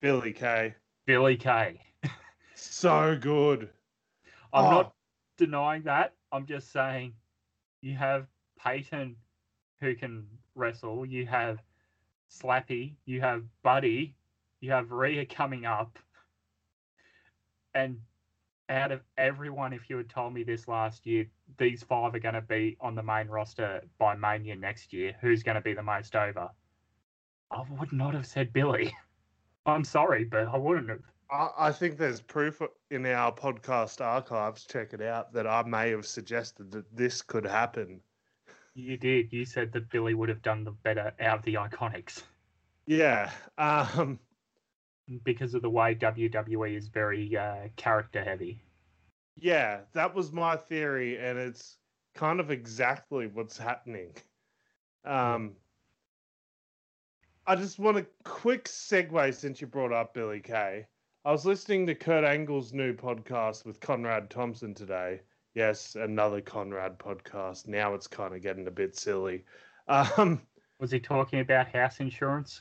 Billie 0.00 0.34
Kay, 0.34 0.74
Billie 1.06 1.38
Kay. 1.38 1.80
so 2.54 3.16
good. 3.16 3.70
I'm 4.52 4.66
Oh. 4.66 4.70
not 4.70 4.94
denying 5.38 5.82
that. 5.84 6.14
I'm 6.32 6.46
just 6.46 6.70
saying 6.70 7.14
you 7.80 7.94
have 7.96 8.28
Peyton 8.58 9.16
who 9.80 9.94
can 9.94 10.28
wrestle, 10.54 11.06
you 11.06 11.26
have 11.26 11.62
Slappy, 12.30 12.96
you 13.06 13.20
have 13.22 13.44
Buddy, 13.62 14.14
you 14.60 14.72
have 14.72 14.90
Rhea 14.92 15.24
coming 15.24 15.64
up. 15.64 15.98
And 17.74 18.00
out 18.68 18.92
of 18.92 19.00
everyone, 19.16 19.72
if 19.72 19.88
you 19.88 19.96
had 19.96 20.08
told 20.08 20.34
me 20.34 20.42
this 20.42 20.68
last 20.68 21.06
year, 21.06 21.26
these 21.58 21.82
five 21.82 22.14
are 22.14 22.18
going 22.18 22.34
to 22.34 22.40
be 22.40 22.76
on 22.80 22.94
the 22.94 23.02
main 23.02 23.28
roster 23.28 23.82
by 23.98 24.16
Mania 24.16 24.56
next 24.56 24.92
year, 24.92 25.14
who's 25.20 25.42
going 25.42 25.54
to 25.54 25.60
be 25.60 25.74
the 25.74 25.82
most 25.82 26.16
over? 26.16 26.50
I 27.50 27.62
would 27.78 27.92
not 27.92 28.14
have 28.14 28.26
said 28.26 28.52
Billie. 28.52 28.94
I'm 29.66 29.84
sorry, 29.84 30.24
but 30.24 30.48
I 30.48 30.56
wouldn't 30.56 30.88
have. 30.88 31.00
I, 31.30 31.48
I 31.58 31.72
think 31.72 31.98
there's 31.98 32.20
proof 32.20 32.62
in 32.90 33.06
our 33.06 33.32
podcast 33.32 34.00
archives. 34.00 34.64
Check 34.64 34.92
it 34.92 35.02
out. 35.02 35.32
That 35.32 35.46
I 35.46 35.62
may 35.62 35.90
have 35.90 36.06
suggested 36.06 36.70
that 36.72 36.84
this 36.96 37.22
could 37.22 37.44
happen. 37.44 38.00
You 38.74 38.96
did. 38.96 39.32
You 39.32 39.44
said 39.44 39.72
that 39.72 39.90
Billie 39.90 40.14
would 40.14 40.28
have 40.28 40.42
done 40.42 40.62
the 40.62 40.70
better 40.70 41.12
out 41.20 41.38
of 41.38 41.44
the 41.44 41.54
Iconics. 41.54 42.22
Yeah. 42.86 43.30
Um. 43.58 44.18
Because 45.24 45.54
of 45.54 45.62
the 45.62 45.70
way 45.70 45.94
WWE 45.94 46.76
is 46.76 46.88
very 46.88 47.36
uh, 47.36 47.68
character 47.76 48.24
heavy. 48.24 48.60
Yeah, 49.36 49.80
that 49.92 50.14
was 50.14 50.32
my 50.32 50.56
theory, 50.56 51.18
and 51.18 51.38
it's 51.38 51.76
kind 52.14 52.40
of 52.40 52.50
exactly 52.50 53.26
what's 53.28 53.56
happening. 53.58 54.14
Um, 55.04 55.52
I 57.46 57.54
just 57.54 57.78
want 57.78 57.98
a 57.98 58.06
quick 58.24 58.64
segue 58.64 59.34
since 59.34 59.60
you 59.60 59.68
brought 59.68 59.92
up 59.92 60.14
Billie 60.14 60.40
Kay. 60.40 60.86
I 61.24 61.32
was 61.32 61.44
listening 61.46 61.86
to 61.86 61.94
Kurt 61.94 62.24
Angle's 62.24 62.72
new 62.72 62.92
podcast 62.94 63.64
with 63.64 63.80
Conrad 63.80 64.30
Thompson 64.30 64.74
today. 64.74 65.20
Yes, 65.54 65.94
another 65.94 66.40
Conrad 66.40 66.98
podcast. 66.98 67.68
Now 67.68 67.94
it's 67.94 68.06
kind 68.06 68.34
of 68.34 68.42
getting 68.42 68.66
a 68.66 68.72
bit 68.72 68.96
silly. 68.98 69.44
Um, 69.88 70.42
Was 70.80 70.90
he 70.90 70.98
talking 70.98 71.38
about 71.38 71.68
house 71.68 72.00
insurance? 72.00 72.60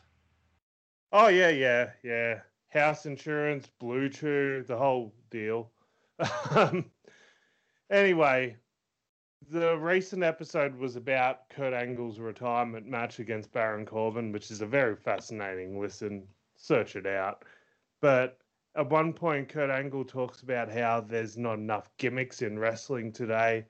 Oh 1.17 1.29
yeah, 1.29 1.47
yeah, 1.47 1.91
yeah. 2.03 2.41
House 2.67 3.05
insurance, 3.05 3.69
Blue 3.79 4.09
the 4.09 4.75
whole 4.77 5.13
deal. 5.31 5.71
um, 6.51 6.91
anyway, 7.89 8.57
the 9.49 9.77
recent 9.77 10.23
episode 10.23 10.75
was 10.75 10.97
about 10.97 11.47
Kurt 11.47 11.73
Angle's 11.73 12.19
retirement 12.19 12.85
match 12.85 13.19
against 13.19 13.53
Baron 13.53 13.85
Corbin, 13.85 14.33
which 14.33 14.51
is 14.51 14.59
a 14.59 14.65
very 14.65 14.97
fascinating 14.97 15.79
listen. 15.79 16.27
Search 16.57 16.97
it 16.97 17.07
out. 17.07 17.45
But 18.01 18.37
at 18.75 18.89
one 18.89 19.13
point, 19.13 19.47
Kurt 19.47 19.69
Angle 19.69 20.03
talks 20.03 20.41
about 20.41 20.69
how 20.69 20.99
there's 20.99 21.37
not 21.37 21.59
enough 21.59 21.89
gimmicks 21.97 22.41
in 22.41 22.59
wrestling 22.59 23.13
today. 23.13 23.65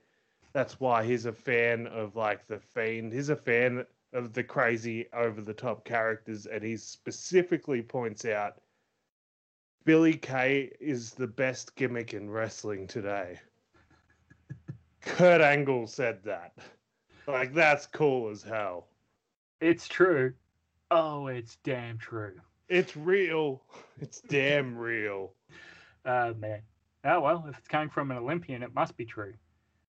That's 0.52 0.80
why 0.80 1.04
he's 1.04 1.26
a 1.26 1.32
fan 1.32 1.86
of 1.86 2.16
like 2.16 2.44
the 2.48 2.58
Fiend. 2.58 3.12
He's 3.12 3.28
a 3.28 3.36
fan 3.36 3.86
of 4.12 4.32
the 4.32 4.42
crazy 4.42 5.06
over 5.12 5.40
the 5.40 5.54
top 5.54 5.84
characters 5.84 6.46
and 6.46 6.62
he 6.62 6.76
specifically 6.76 7.82
points 7.82 8.24
out 8.24 8.60
Billie 9.84 10.16
Kay 10.16 10.72
is 10.80 11.12
the 11.12 11.26
best 11.26 11.76
gimmick 11.76 12.12
in 12.12 12.28
wrestling 12.28 12.86
today. 12.86 13.38
Kurt 15.00 15.40
Angle 15.40 15.86
said 15.86 16.24
that. 16.24 16.54
Like 17.28 17.54
that's 17.54 17.86
cool 17.86 18.30
as 18.30 18.42
hell. 18.42 18.88
It's 19.60 19.86
true. 19.88 20.34
Oh, 20.90 21.28
it's 21.28 21.56
damn 21.64 21.98
true. 21.98 22.34
It's 22.68 22.96
real. 22.96 23.62
It's 24.00 24.20
damn 24.20 24.76
real. 24.76 25.32
Uh, 26.04 26.32
man. 26.38 26.62
Oh, 27.04 27.20
well, 27.20 27.44
if 27.48 27.56
it's 27.56 27.68
coming 27.68 27.88
from 27.88 28.10
an 28.10 28.16
Olympian, 28.16 28.62
it 28.64 28.74
must 28.74 28.96
be 28.96 29.04
true. 29.04 29.34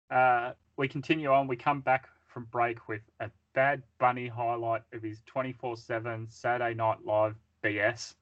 Uh, 0.10 0.54
we 0.78 0.88
continue 0.88 1.32
on. 1.32 1.48
We 1.48 1.58
come 1.58 1.82
back 1.82 2.08
from 2.26 2.46
break 2.46 2.88
with 2.88 3.02
a 3.20 3.30
Bad 3.54 3.84
Bunny 4.00 4.28
highlight 4.28 4.84
of 4.94 5.02
his 5.04 5.22
24 5.26 5.78
7 5.78 6.28
Saturday 6.30 6.74
Night 6.74 7.04
Live 7.06 7.36
BS. 7.64 8.16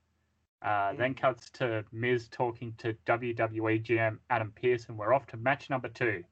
Uh, 0.61 0.93
Then 0.93 1.13
cuts 1.13 1.49
to 1.51 1.85
Miz 1.91 2.27
talking 2.27 2.73
to 2.79 2.93
WWE 3.05 3.83
GM 3.83 4.17
Adam 4.29 4.51
Pearce, 4.51 4.87
and 4.89 4.97
we're 4.97 5.13
off 5.13 5.27
to 5.27 5.37
match 5.37 5.69
number 5.69 5.87
two. 5.89 6.23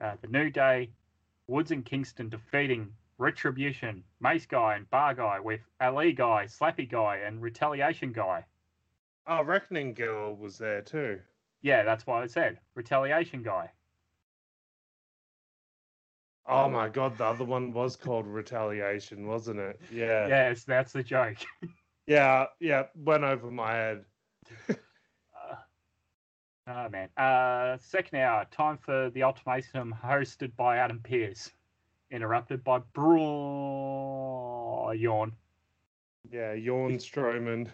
Uh, 0.00 0.16
the 0.20 0.28
New 0.28 0.50
Day, 0.50 0.90
Woods 1.46 1.70
and 1.70 1.84
Kingston 1.84 2.28
defeating 2.28 2.92
Retribution, 3.16 4.02
Mace 4.20 4.46
Guy 4.46 4.74
and 4.74 4.90
Bar 4.90 5.14
Guy 5.14 5.40
with 5.40 5.60
Ali 5.80 6.12
Guy, 6.12 6.46
Slappy 6.46 6.88
Guy, 6.88 7.18
and 7.18 7.40
Retaliation 7.40 8.12
Guy. 8.12 8.44
Oh, 9.26 9.42
Reckoning 9.42 9.94
Girl 9.94 10.34
was 10.34 10.58
there 10.58 10.82
too. 10.82 11.20
Yeah, 11.62 11.82
that's 11.84 12.06
why 12.06 12.22
I 12.22 12.26
said. 12.26 12.58
Retaliation 12.74 13.42
Guy. 13.42 13.70
Oh 16.46 16.68
my 16.68 16.88
god, 16.88 17.16
the 17.16 17.24
other 17.24 17.44
one 17.44 17.72
was 17.72 17.96
called 17.96 18.26
Retaliation, 18.26 19.26
wasn't 19.26 19.60
it? 19.60 19.80
Yeah. 19.90 20.26
Yes, 20.26 20.64
that's 20.64 20.92
the 20.92 21.02
joke. 21.02 21.38
yeah, 22.06 22.46
yeah, 22.60 22.84
went 22.94 23.24
over 23.24 23.50
my 23.50 23.72
head. 23.72 24.04
uh, 24.68 24.74
oh 26.68 26.88
man. 26.90 27.08
Uh, 27.16 27.78
second 27.80 28.18
hour, 28.18 28.44
time 28.50 28.76
for 28.76 29.08
the 29.10 29.22
ultimatum 29.22 29.94
hosted 30.04 30.54
by 30.56 30.76
Adam 30.76 31.00
Pearce, 31.02 31.50
interrupted 32.10 32.62
by 32.62 32.80
Braun 32.92 34.98
Yawn. 34.98 35.32
Yeah, 36.30 36.52
Yawn 36.52 36.98
Strowman. 36.98 37.70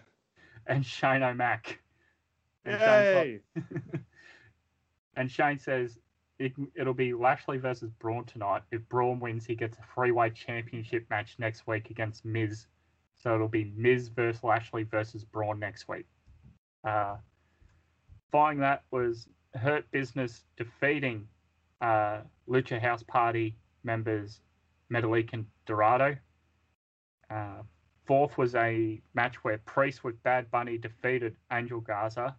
and 0.67 0.85
Shane 0.85 1.23
O'Mac. 1.23 1.79
And 2.63 2.79
Yay! 2.79 3.39
Like, 3.55 3.65
and 5.15 5.29
Shane 5.31 5.59
says 5.59 5.97
it, 6.41 6.53
it'll 6.75 6.93
be 6.93 7.13
Lashley 7.13 7.57
versus 7.57 7.91
Braun 7.99 8.25
tonight. 8.25 8.63
If 8.71 8.81
Braun 8.89 9.19
wins, 9.19 9.45
he 9.45 9.55
gets 9.55 9.77
a 9.77 9.83
three-way 9.93 10.31
championship 10.31 11.05
match 11.09 11.35
next 11.37 11.67
week 11.67 11.89
against 11.89 12.25
Miz. 12.25 12.65
So 13.21 13.35
it'll 13.35 13.47
be 13.47 13.71
Miz 13.75 14.07
versus 14.07 14.43
Lashley 14.43 14.83
versus 14.83 15.23
Braun 15.23 15.59
next 15.59 15.87
week. 15.87 16.07
Uh, 16.83 17.17
following 18.31 18.59
that 18.59 18.83
was 18.89 19.27
Hurt 19.53 19.89
Business 19.91 20.43
defeating 20.57 21.27
uh, 21.81 22.21
Lucha 22.49 22.81
House 22.81 23.03
Party 23.03 23.55
members 23.83 24.39
Metalik 24.91 25.33
and 25.33 25.45
Dorado. 25.65 26.17
Uh, 27.29 27.61
fourth 28.05 28.37
was 28.37 28.55
a 28.55 28.99
match 29.13 29.35
where 29.43 29.59
Priest 29.59 30.03
with 30.03 30.21
Bad 30.23 30.49
Bunny 30.49 30.77
defeated 30.77 31.35
Angel 31.51 31.79
Garza. 31.79 32.35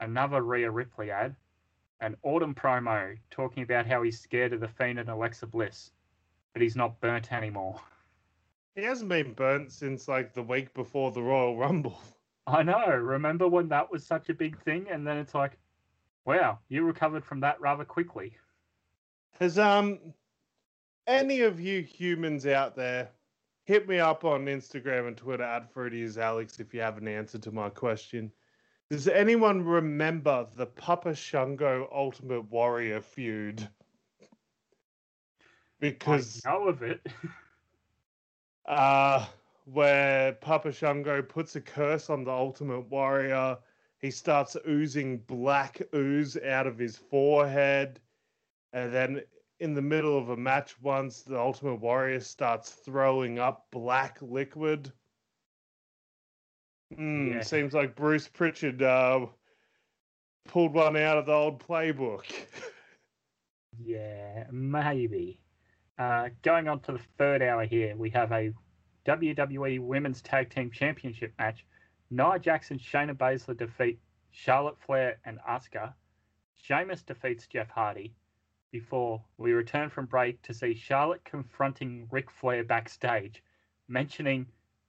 Another 0.00 0.42
Rhea 0.42 0.70
Ripley 0.70 1.10
ad 1.10 1.36
an 2.00 2.16
Orton 2.22 2.54
promo 2.54 3.16
talking 3.30 3.62
about 3.62 3.86
how 3.86 4.02
he's 4.02 4.20
scared 4.20 4.52
of 4.52 4.60
the 4.60 4.68
Fiend 4.68 4.98
and 4.98 5.08
Alexa 5.08 5.46
Bliss, 5.46 5.90
but 6.52 6.62
he's 6.62 6.76
not 6.76 7.00
burnt 7.00 7.32
anymore. 7.32 7.80
He 8.74 8.82
hasn't 8.82 9.08
been 9.08 9.32
burnt 9.32 9.72
since 9.72 10.06
like 10.06 10.34
the 10.34 10.42
week 10.42 10.74
before 10.74 11.10
the 11.10 11.22
Royal 11.22 11.56
Rumble. 11.56 12.00
I 12.46 12.62
know. 12.62 12.86
Remember 12.88 13.48
when 13.48 13.68
that 13.68 13.90
was 13.90 14.06
such 14.06 14.28
a 14.28 14.34
big 14.34 14.60
thing, 14.62 14.86
and 14.90 15.06
then 15.06 15.16
it's 15.16 15.34
like, 15.34 15.58
wow, 16.24 16.58
you 16.68 16.84
recovered 16.84 17.24
from 17.24 17.40
that 17.40 17.60
rather 17.60 17.84
quickly. 17.84 18.36
Has 19.40 19.58
um 19.58 19.98
any 21.06 21.40
of 21.40 21.60
you 21.60 21.82
humans 21.82 22.46
out 22.46 22.76
there 22.76 23.10
hit 23.66 23.88
me 23.88 23.98
up 23.98 24.24
on 24.24 24.46
Instagram 24.46 25.08
and 25.08 25.16
Twitter 25.16 25.42
at 25.42 25.70
Fruity 25.72 26.02
is 26.02 26.18
Alex 26.18 26.60
if 26.60 26.72
you 26.72 26.80
have 26.80 26.98
an 26.98 27.08
answer 27.08 27.38
to 27.38 27.50
my 27.50 27.68
question. 27.68 28.32
Does 28.88 29.08
anyone 29.08 29.64
remember 29.64 30.46
the 30.54 30.66
Papa 30.66 31.14
Shango 31.14 31.88
Ultimate 31.92 32.42
Warrior 32.50 33.00
feud? 33.00 33.68
Because 35.80 36.40
I 36.46 36.52
know 36.52 36.68
of 36.68 36.82
it. 36.82 37.04
uh 38.66 39.26
where 39.64 40.32
Papa 40.34 40.70
Shango 40.70 41.20
puts 41.20 41.56
a 41.56 41.60
curse 41.60 42.08
on 42.08 42.22
the 42.22 42.30
Ultimate 42.30 42.88
Warrior. 42.88 43.58
He 43.98 44.12
starts 44.12 44.56
oozing 44.68 45.18
black 45.18 45.82
ooze 45.92 46.36
out 46.36 46.68
of 46.68 46.78
his 46.78 46.96
forehead. 46.96 47.98
And 48.72 48.94
then 48.94 49.22
in 49.58 49.74
the 49.74 49.82
middle 49.82 50.16
of 50.16 50.28
a 50.28 50.36
match 50.36 50.80
once, 50.80 51.22
the 51.22 51.38
Ultimate 51.38 51.80
Warrior 51.80 52.20
starts 52.20 52.70
throwing 52.70 53.40
up 53.40 53.66
black 53.72 54.18
liquid. 54.22 54.92
Mm, 56.94 57.34
yeah. 57.34 57.40
Seems 57.42 57.74
like 57.74 57.96
Bruce 57.96 58.28
Prichard 58.28 58.82
uh, 58.82 59.26
pulled 60.48 60.74
one 60.74 60.96
out 60.96 61.18
of 61.18 61.26
the 61.26 61.32
old 61.32 61.66
playbook. 61.66 62.24
yeah, 63.78 64.44
maybe. 64.50 65.40
Uh, 65.98 66.28
going 66.42 66.68
on 66.68 66.80
to 66.80 66.92
the 66.92 67.00
third 67.18 67.42
hour 67.42 67.64
here, 67.64 67.96
we 67.96 68.10
have 68.10 68.30
a 68.32 68.52
WWE 69.06 69.80
Women's 69.80 70.20
Tag 70.20 70.50
Team 70.50 70.70
Championship 70.70 71.32
match. 71.38 71.64
Nia 72.10 72.38
Jackson, 72.38 72.78
Shayna 72.78 73.14
Baszler 73.14 73.56
defeat 73.56 73.98
Charlotte 74.30 74.76
Flair 74.78 75.18
and 75.24 75.38
Asuka. 75.48 75.94
Sheamus 76.54 77.02
defeats 77.02 77.46
Jeff 77.46 77.70
Hardy 77.70 78.14
before 78.72 79.22
we 79.38 79.52
return 79.52 79.88
from 79.88 80.06
break 80.06 80.42
to 80.42 80.52
see 80.52 80.74
Charlotte 80.74 81.24
confronting 81.24 82.06
Ric 82.10 82.30
Flair 82.30 82.64
backstage, 82.64 83.42
mentioning 83.88 84.46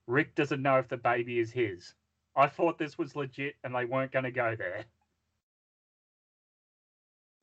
Ric 0.08 0.36
doesn't 0.36 0.62
know 0.62 0.78
if 0.80 0.88
the 0.88 0.97
baby 0.97 1.39
is 1.39 1.51
his. 1.51 1.93
I 2.36 2.47
thought 2.47 2.78
this 2.78 2.97
was 2.97 3.16
legit 3.16 3.55
and 3.64 3.76
they 3.76 3.86
weren't 3.86 4.12
going 4.12 4.26
to 4.26 4.32
go 4.32 4.55
there. 4.55 4.86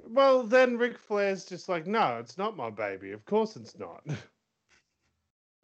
Well, 0.06 0.42
then 0.42 0.76
Ric 0.76 0.98
Flair's 0.98 1.44
just 1.44 1.68
like, 1.68 1.86
no, 1.86 2.18
it's 2.18 2.38
not 2.38 2.56
my 2.56 2.70
baby. 2.70 3.12
Of 3.12 3.24
course 3.24 3.56
it's 3.56 3.78
not. 3.78 4.04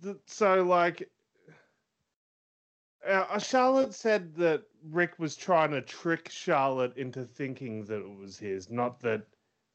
so, 0.26 0.62
like, 0.62 1.08
uh, 3.06 3.38
Charlotte 3.38 3.94
said 3.94 4.34
that 4.36 4.62
Ric 4.90 5.18
was 5.18 5.36
trying 5.36 5.70
to 5.72 5.82
trick 5.82 6.28
Charlotte 6.30 6.96
into 6.96 7.24
thinking 7.24 7.84
that 7.84 8.00
it 8.00 8.18
was 8.18 8.38
his, 8.38 8.70
not 8.70 9.00
that 9.00 9.22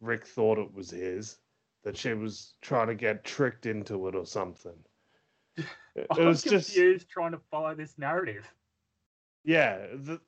Ric 0.02 0.26
thought 0.26 0.58
it 0.58 0.74
was 0.74 0.90
his, 0.90 1.38
that 1.84 1.98
she 1.98 2.14
was 2.14 2.56
trying 2.62 2.88
to 2.88 2.96
get 2.96 3.24
tricked 3.24 3.66
into 3.66 4.08
it 4.08 4.16
or 4.16 4.26
something. 4.26 4.78
It, 5.96 6.08
I 6.10 6.20
was 6.22 6.42
confused 6.42 7.02
just 7.02 7.10
trying 7.10 7.32
to 7.32 7.40
follow 7.50 7.74
this 7.74 7.98
narrative. 7.98 8.46
Yeah, 9.44 9.78
the, 9.94 10.20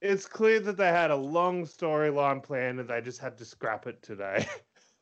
it's 0.00 0.26
clear 0.26 0.60
that 0.60 0.76
they 0.76 0.88
had 0.88 1.10
a 1.10 1.16
long 1.16 1.66
storyline 1.66 2.42
plan 2.42 2.78
and 2.78 2.88
they 2.88 3.00
just 3.00 3.20
had 3.20 3.36
to 3.38 3.44
scrap 3.44 3.86
it 3.86 4.02
today. 4.02 4.46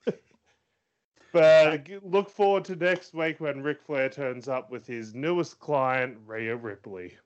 but 1.33 1.89
look 2.03 2.31
forward 2.31 2.65
to 2.65 2.77
next 2.77 3.15
week 3.15 3.39
when 3.41 3.63
Ric 3.63 3.81
Flair 3.83 4.09
turns 4.09 4.49
up 4.49 4.71
with 4.71 4.87
his 4.87 5.15
newest 5.15 5.61
client, 5.61 6.17
Rhea 6.27 6.57
Ripley. 6.57 7.17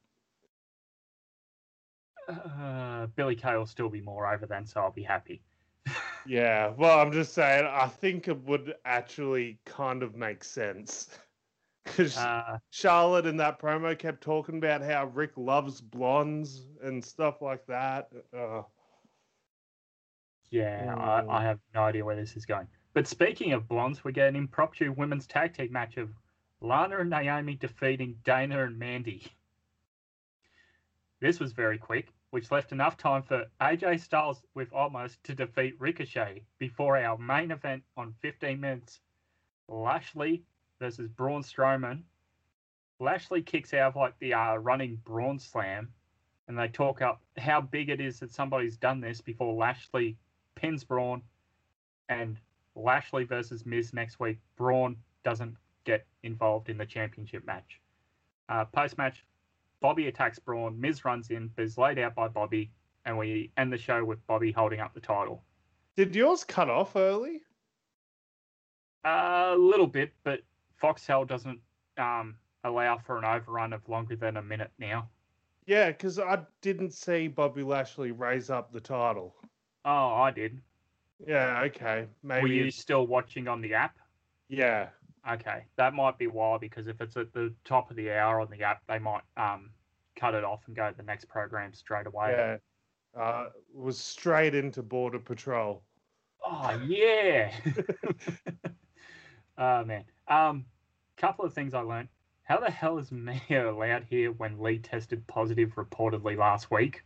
Uh, 2.28 3.06
Billie 3.16 3.36
Kay 3.36 3.56
will 3.56 3.66
still 3.66 3.88
be 3.88 4.00
more 4.00 4.32
over 4.32 4.46
then, 4.46 4.66
so 4.66 4.80
I'll 4.80 4.92
be 4.92 5.02
happy. 5.02 5.42
yeah, 6.26 6.72
well, 6.76 7.00
I'm 7.00 7.12
just 7.12 7.32
saying, 7.32 7.66
I 7.66 7.88
think 7.88 8.28
it 8.28 8.40
would 8.44 8.74
actually 8.84 9.58
kind 9.64 10.02
of 10.02 10.14
make 10.14 10.44
sense. 10.44 11.08
Because 11.84 12.16
uh, 12.16 12.58
Charlotte 12.70 13.26
in 13.26 13.36
that 13.38 13.60
promo 13.60 13.98
kept 13.98 14.22
talking 14.22 14.58
about 14.58 14.82
how 14.82 15.06
Ric 15.06 15.32
loves 15.36 15.80
blondes 15.80 16.66
and 16.82 17.04
stuff 17.04 17.42
like 17.42 17.66
that. 17.66 18.08
Uh, 18.36 18.62
yeah, 20.50 20.94
I, 20.96 21.20
I, 21.20 21.22
mm. 21.22 21.42
have 21.42 21.58
no 21.74 21.82
idea 21.82 22.04
where 22.04 22.16
this 22.16 22.36
is 22.36 22.46
going. 22.46 22.66
But 22.94 23.08
speaking 23.08 23.52
of 23.52 23.66
blondes, 23.66 24.04
we 24.04 24.12
get 24.12 24.28
an 24.28 24.36
impromptu 24.36 24.92
women's 24.92 25.26
tag 25.26 25.56
team 25.56 25.72
match 25.72 25.96
of 25.96 26.10
Lana 26.60 27.00
and 27.00 27.10
Naomi 27.10 27.54
defeating 27.54 28.16
Dana 28.24 28.64
and 28.64 28.78
Mandy. 28.78 29.26
This 31.20 31.40
was 31.40 31.52
very 31.52 31.78
quick, 31.78 32.12
which 32.30 32.50
left 32.50 32.72
enough 32.72 32.96
time 32.96 33.22
for 33.22 33.46
AJ 33.60 34.00
Styles 34.00 34.42
with 34.54 34.70
Omos 34.72 35.16
to 35.24 35.34
defeat 35.34 35.80
Ricochet 35.80 36.44
before 36.58 36.98
our 36.98 37.16
main 37.16 37.50
event 37.50 37.82
on 37.96 38.14
15 38.20 38.60
minutes. 38.60 39.00
Lashley 39.68 40.44
versus 40.82 41.08
Braun 41.08 41.42
Strowman. 41.42 42.02
Lashley 42.98 43.40
kicks 43.40 43.72
out 43.72 43.90
of 43.90 43.96
like 43.96 44.18
the 44.18 44.34
uh, 44.34 44.56
running 44.56 44.98
Braun 45.04 45.38
slam, 45.38 45.88
and 46.48 46.58
they 46.58 46.66
talk 46.66 47.00
up 47.00 47.22
how 47.38 47.60
big 47.60 47.88
it 47.88 48.00
is 48.00 48.18
that 48.18 48.32
somebody's 48.32 48.76
done 48.76 49.00
this 49.00 49.20
before 49.20 49.54
Lashley 49.54 50.16
pins 50.56 50.82
Braun, 50.82 51.22
and 52.08 52.36
Lashley 52.74 53.22
versus 53.22 53.64
Miz 53.64 53.92
next 53.94 54.18
week. 54.18 54.38
Braun 54.56 54.96
doesn't 55.22 55.54
get 55.84 56.04
involved 56.24 56.68
in 56.68 56.78
the 56.78 56.86
championship 56.86 57.46
match. 57.46 57.80
Uh, 58.48 58.64
Post 58.64 58.98
match, 58.98 59.24
Bobby 59.80 60.08
attacks 60.08 60.40
Braun. 60.40 60.80
Miz 60.80 61.04
runs 61.04 61.30
in, 61.30 61.48
but 61.54 61.64
is 61.64 61.78
laid 61.78 62.00
out 62.00 62.16
by 62.16 62.26
Bobby, 62.26 62.72
and 63.04 63.16
we 63.16 63.52
end 63.56 63.72
the 63.72 63.78
show 63.78 64.04
with 64.04 64.26
Bobby 64.26 64.50
holding 64.50 64.80
up 64.80 64.94
the 64.94 65.00
title. 65.00 65.44
Did 65.96 66.16
yours 66.16 66.42
cut 66.42 66.68
off 66.68 66.96
early? 66.96 67.40
A 69.04 69.54
little 69.56 69.86
bit, 69.86 70.12
but 70.24 70.40
Foxtel 70.82 71.26
doesn't 71.26 71.60
um, 71.98 72.36
allow 72.64 72.98
for 72.98 73.18
an 73.18 73.24
overrun 73.24 73.72
of 73.72 73.88
longer 73.88 74.16
than 74.16 74.36
a 74.36 74.42
minute 74.42 74.70
now. 74.78 75.08
Yeah, 75.66 75.88
because 75.88 76.18
I 76.18 76.40
didn't 76.60 76.92
see 76.92 77.28
Bobby 77.28 77.62
Lashley 77.62 78.10
raise 78.10 78.50
up 78.50 78.72
the 78.72 78.80
title. 78.80 79.34
Oh, 79.84 80.14
I 80.14 80.30
did. 80.30 80.60
Yeah, 81.24 81.62
okay. 81.66 82.06
Maybe 82.22 82.42
Were 82.42 82.48
you 82.48 82.64
it's... 82.66 82.78
still 82.78 83.06
watching 83.06 83.46
on 83.46 83.60
the 83.60 83.74
app? 83.74 83.96
Yeah. 84.48 84.88
Okay, 85.30 85.64
that 85.76 85.94
might 85.94 86.18
be 86.18 86.26
why. 86.26 86.58
Because 86.58 86.88
if 86.88 87.00
it's 87.00 87.16
at 87.16 87.32
the 87.32 87.54
top 87.64 87.90
of 87.90 87.96
the 87.96 88.10
hour 88.10 88.40
on 88.40 88.48
the 88.50 88.64
app, 88.64 88.82
they 88.88 88.98
might 88.98 89.22
um, 89.36 89.70
cut 90.16 90.34
it 90.34 90.42
off 90.42 90.62
and 90.66 90.74
go 90.74 90.90
to 90.90 90.96
the 90.96 91.04
next 91.04 91.28
program 91.28 91.72
straight 91.72 92.08
away. 92.08 92.32
Yeah, 93.16 93.20
uh, 93.20 93.46
was 93.72 93.98
straight 93.98 94.56
into 94.56 94.82
Border 94.82 95.20
Patrol. 95.20 95.82
Oh 96.44 96.80
yeah. 96.88 97.52
oh 99.58 99.84
man. 99.84 100.04
Um, 100.26 100.64
couple 101.16 101.44
of 101.44 101.54
things 101.54 101.74
I 101.74 101.80
learned. 101.80 102.08
How 102.44 102.58
the 102.58 102.70
hell 102.70 102.98
is 102.98 103.12
Mia 103.12 103.70
allowed 103.70 104.04
here 104.04 104.32
when 104.32 104.60
Lee 104.60 104.78
tested 104.78 105.26
positive 105.26 105.74
reportedly 105.74 106.36
last 106.36 106.70
week? 106.70 107.02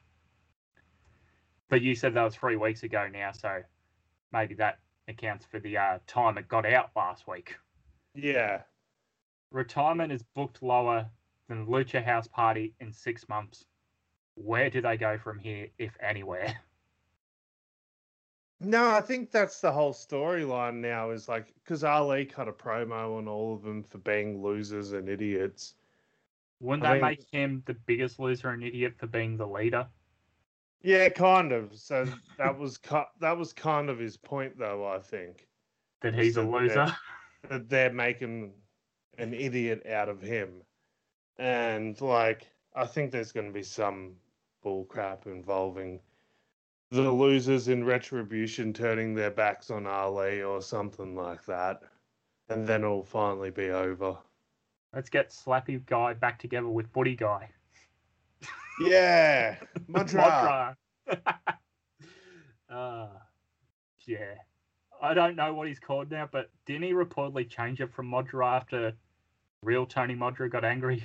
But 1.68 1.82
you 1.82 1.94
said 1.94 2.14
that 2.14 2.22
was 2.22 2.36
three 2.36 2.56
weeks 2.56 2.82
ago 2.82 3.08
now, 3.12 3.32
so 3.32 3.60
maybe 4.32 4.54
that 4.54 4.78
accounts 5.08 5.44
for 5.46 5.60
the 5.60 5.76
uh, 5.76 5.98
time 6.06 6.38
it 6.38 6.48
got 6.48 6.64
out 6.64 6.90
last 6.96 7.26
week. 7.26 7.56
Yeah. 8.14 8.62
Retirement 9.50 10.12
is 10.12 10.22
booked 10.34 10.62
lower 10.62 11.08
than 11.48 11.66
Lucha 11.66 12.04
House 12.04 12.26
Party 12.26 12.74
in 12.80 12.92
six 12.92 13.28
months. 13.28 13.64
Where 14.34 14.70
do 14.70 14.80
they 14.80 14.96
go 14.96 15.18
from 15.18 15.38
here, 15.38 15.68
if 15.78 15.92
anywhere? 16.00 16.54
No, 18.60 18.88
I 18.90 19.00
think 19.02 19.30
that's 19.30 19.60
the 19.60 19.70
whole 19.70 19.92
storyline 19.92 20.76
now 20.76 21.10
is 21.10 21.28
like 21.28 21.52
because 21.62 21.84
Ali 21.84 22.24
cut 22.24 22.48
a 22.48 22.52
promo 22.52 23.18
on 23.18 23.28
all 23.28 23.54
of 23.54 23.62
them 23.62 23.82
for 23.82 23.98
being 23.98 24.42
losers 24.42 24.92
and 24.92 25.08
idiots. 25.08 25.74
Wouldn't 26.60 26.86
I 26.86 26.94
that 26.94 27.02
mean- 27.02 27.10
make 27.10 27.30
him 27.30 27.62
the 27.66 27.74
biggest 27.74 28.18
loser 28.18 28.50
and 28.50 28.64
idiot 28.64 28.94
for 28.98 29.06
being 29.06 29.36
the 29.36 29.46
leader? 29.46 29.86
Yeah, 30.82 31.08
kind 31.10 31.52
of. 31.52 31.76
So 31.76 32.06
that 32.38 32.56
was 32.58 32.78
that 33.20 33.36
was 33.36 33.52
kind 33.52 33.90
of 33.90 33.98
his 33.98 34.16
point, 34.16 34.58
though. 34.58 34.86
I 34.86 35.00
think 35.00 35.46
That 36.00 36.14
he's 36.14 36.36
a 36.38 36.42
loser? 36.42 36.94
that 37.50 37.68
they're 37.68 37.92
making 37.92 38.52
an 39.18 39.34
idiot 39.34 39.86
out 39.86 40.08
of 40.08 40.22
him, 40.22 40.62
and 41.38 42.00
like 42.00 42.46
I 42.74 42.86
think 42.86 43.10
there's 43.10 43.32
going 43.32 43.46
to 43.46 43.52
be 43.52 43.62
some 43.62 44.14
bullcrap 44.64 45.26
involving 45.26 46.00
the 46.90 47.10
losers 47.10 47.68
in 47.68 47.84
retribution 47.84 48.72
turning 48.72 49.14
their 49.14 49.30
backs 49.30 49.70
on 49.70 49.86
Ali 49.86 50.42
or 50.42 50.62
something 50.62 51.14
like 51.14 51.44
that, 51.46 51.82
and 52.48 52.66
then 52.66 52.82
it'll 52.82 53.02
finally 53.02 53.50
be 53.50 53.70
over. 53.70 54.16
Let's 54.94 55.10
get 55.10 55.30
Slappy 55.30 55.84
Guy 55.86 56.14
back 56.14 56.38
together 56.38 56.68
with 56.68 56.92
Buddy 56.92 57.16
Guy. 57.16 57.50
Yeah, 58.80 59.56
Madra. 59.90 60.76
Modra. 61.08 61.38
uh, 62.70 63.08
yeah. 64.06 64.34
I 65.02 65.12
don't 65.12 65.36
know 65.36 65.52
what 65.52 65.68
he's 65.68 65.78
called 65.78 66.10
now, 66.10 66.28
but 66.30 66.50
didn't 66.64 66.84
he 66.84 66.92
reportedly 66.92 67.48
change 67.48 67.80
it 67.80 67.92
from 67.92 68.10
Modra 68.10 68.56
after 68.56 68.92
real 69.62 69.84
Tony 69.86 70.14
Modra 70.14 70.50
got 70.50 70.64
angry? 70.64 71.02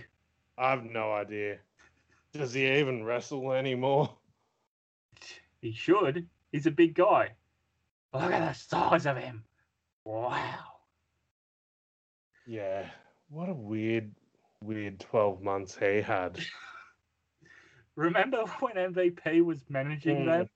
I 0.58 0.72
have 0.72 0.86
no 0.86 1.12
idea. 1.12 1.58
Does 2.34 2.54
he 2.54 2.68
even 2.80 3.04
wrestle 3.04 3.52
anymore? 3.52 4.16
He 5.62 5.72
should. 5.72 6.28
He's 6.52 6.66
a 6.66 6.72
big 6.72 6.96
guy. 6.96 7.30
Look 8.14 8.32
at 8.32 8.54
the 8.54 8.54
size 8.54 9.06
of 9.06 9.18
him. 9.18 9.44
Wow. 10.04 10.60
Yeah. 12.46 12.86
What 13.30 13.48
a 13.50 13.54
weird, 13.54 14.12
weird 14.64 15.00
12 15.00 15.42
months 15.42 15.78
he 15.78 16.02
had. 16.02 16.40
Remember 17.96 18.44
when 18.60 18.76
MVP 18.76 19.44
was 19.44 19.64
managing 19.70 20.18
Mm. 20.20 20.26
them? 20.26 20.50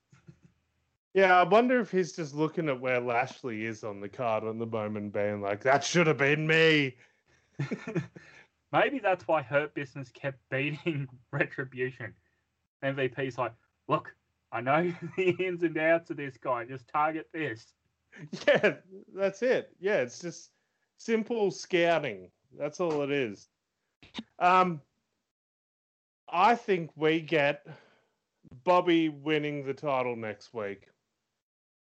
Yeah, 1.13 1.39
I 1.39 1.43
wonder 1.43 1.79
if 1.79 1.91
he's 1.91 2.11
just 2.13 2.35
looking 2.35 2.67
at 2.67 2.81
where 2.81 2.99
Lashley 2.99 3.63
is 3.65 3.85
on 3.85 4.01
the 4.01 4.09
card 4.09 4.43
at 4.43 4.59
the 4.59 4.65
moment, 4.65 5.13
being 5.13 5.41
like, 5.41 5.61
that 5.63 5.81
should 5.81 6.07
have 6.07 6.17
been 6.17 6.45
me. 6.45 6.97
Maybe 8.73 8.99
that's 8.99 9.25
why 9.25 9.41
Hurt 9.41 9.73
Business 9.73 10.09
kept 10.09 10.39
beating 10.49 11.07
Retribution. 11.31 12.13
MVP's 12.83 13.37
like, 13.37 13.53
look, 13.87 14.13
I 14.51 14.61
know 14.61 14.93
the 15.17 15.29
ins 15.31 15.63
and 15.63 15.77
outs 15.77 16.09
of 16.09 16.17
this 16.17 16.37
guy. 16.37 16.65
Just 16.65 16.87
target 16.87 17.27
this. 17.33 17.73
Yeah, 18.47 18.75
that's 19.13 19.41
it. 19.41 19.75
Yeah, 19.77 19.97
it's 19.97 20.19
just 20.19 20.51
simple 20.97 21.51
scouting. 21.51 22.31
That's 22.57 22.79
all 22.79 23.01
it 23.01 23.11
is. 23.11 23.49
Um, 24.39 24.79
I 26.29 26.55
think 26.55 26.91
we 26.95 27.19
get 27.19 27.67
Bobby 28.63 29.09
winning 29.09 29.65
the 29.65 29.73
title 29.73 30.15
next 30.15 30.53
week. 30.53 30.87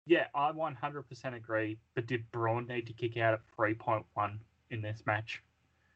Yeah, 0.08 0.28
I 0.34 0.52
100% 0.52 1.36
agree. 1.36 1.78
But 1.96 2.08
did 2.08 2.30
Braun 2.32 2.68
need 2.68 2.88
to 2.88 2.94
kick 2.94 3.18
out 3.18 3.34
at 3.34 3.42
3.1 3.58 4.40
in 4.72 4.82
this 4.82 5.04
match? 5.06 5.44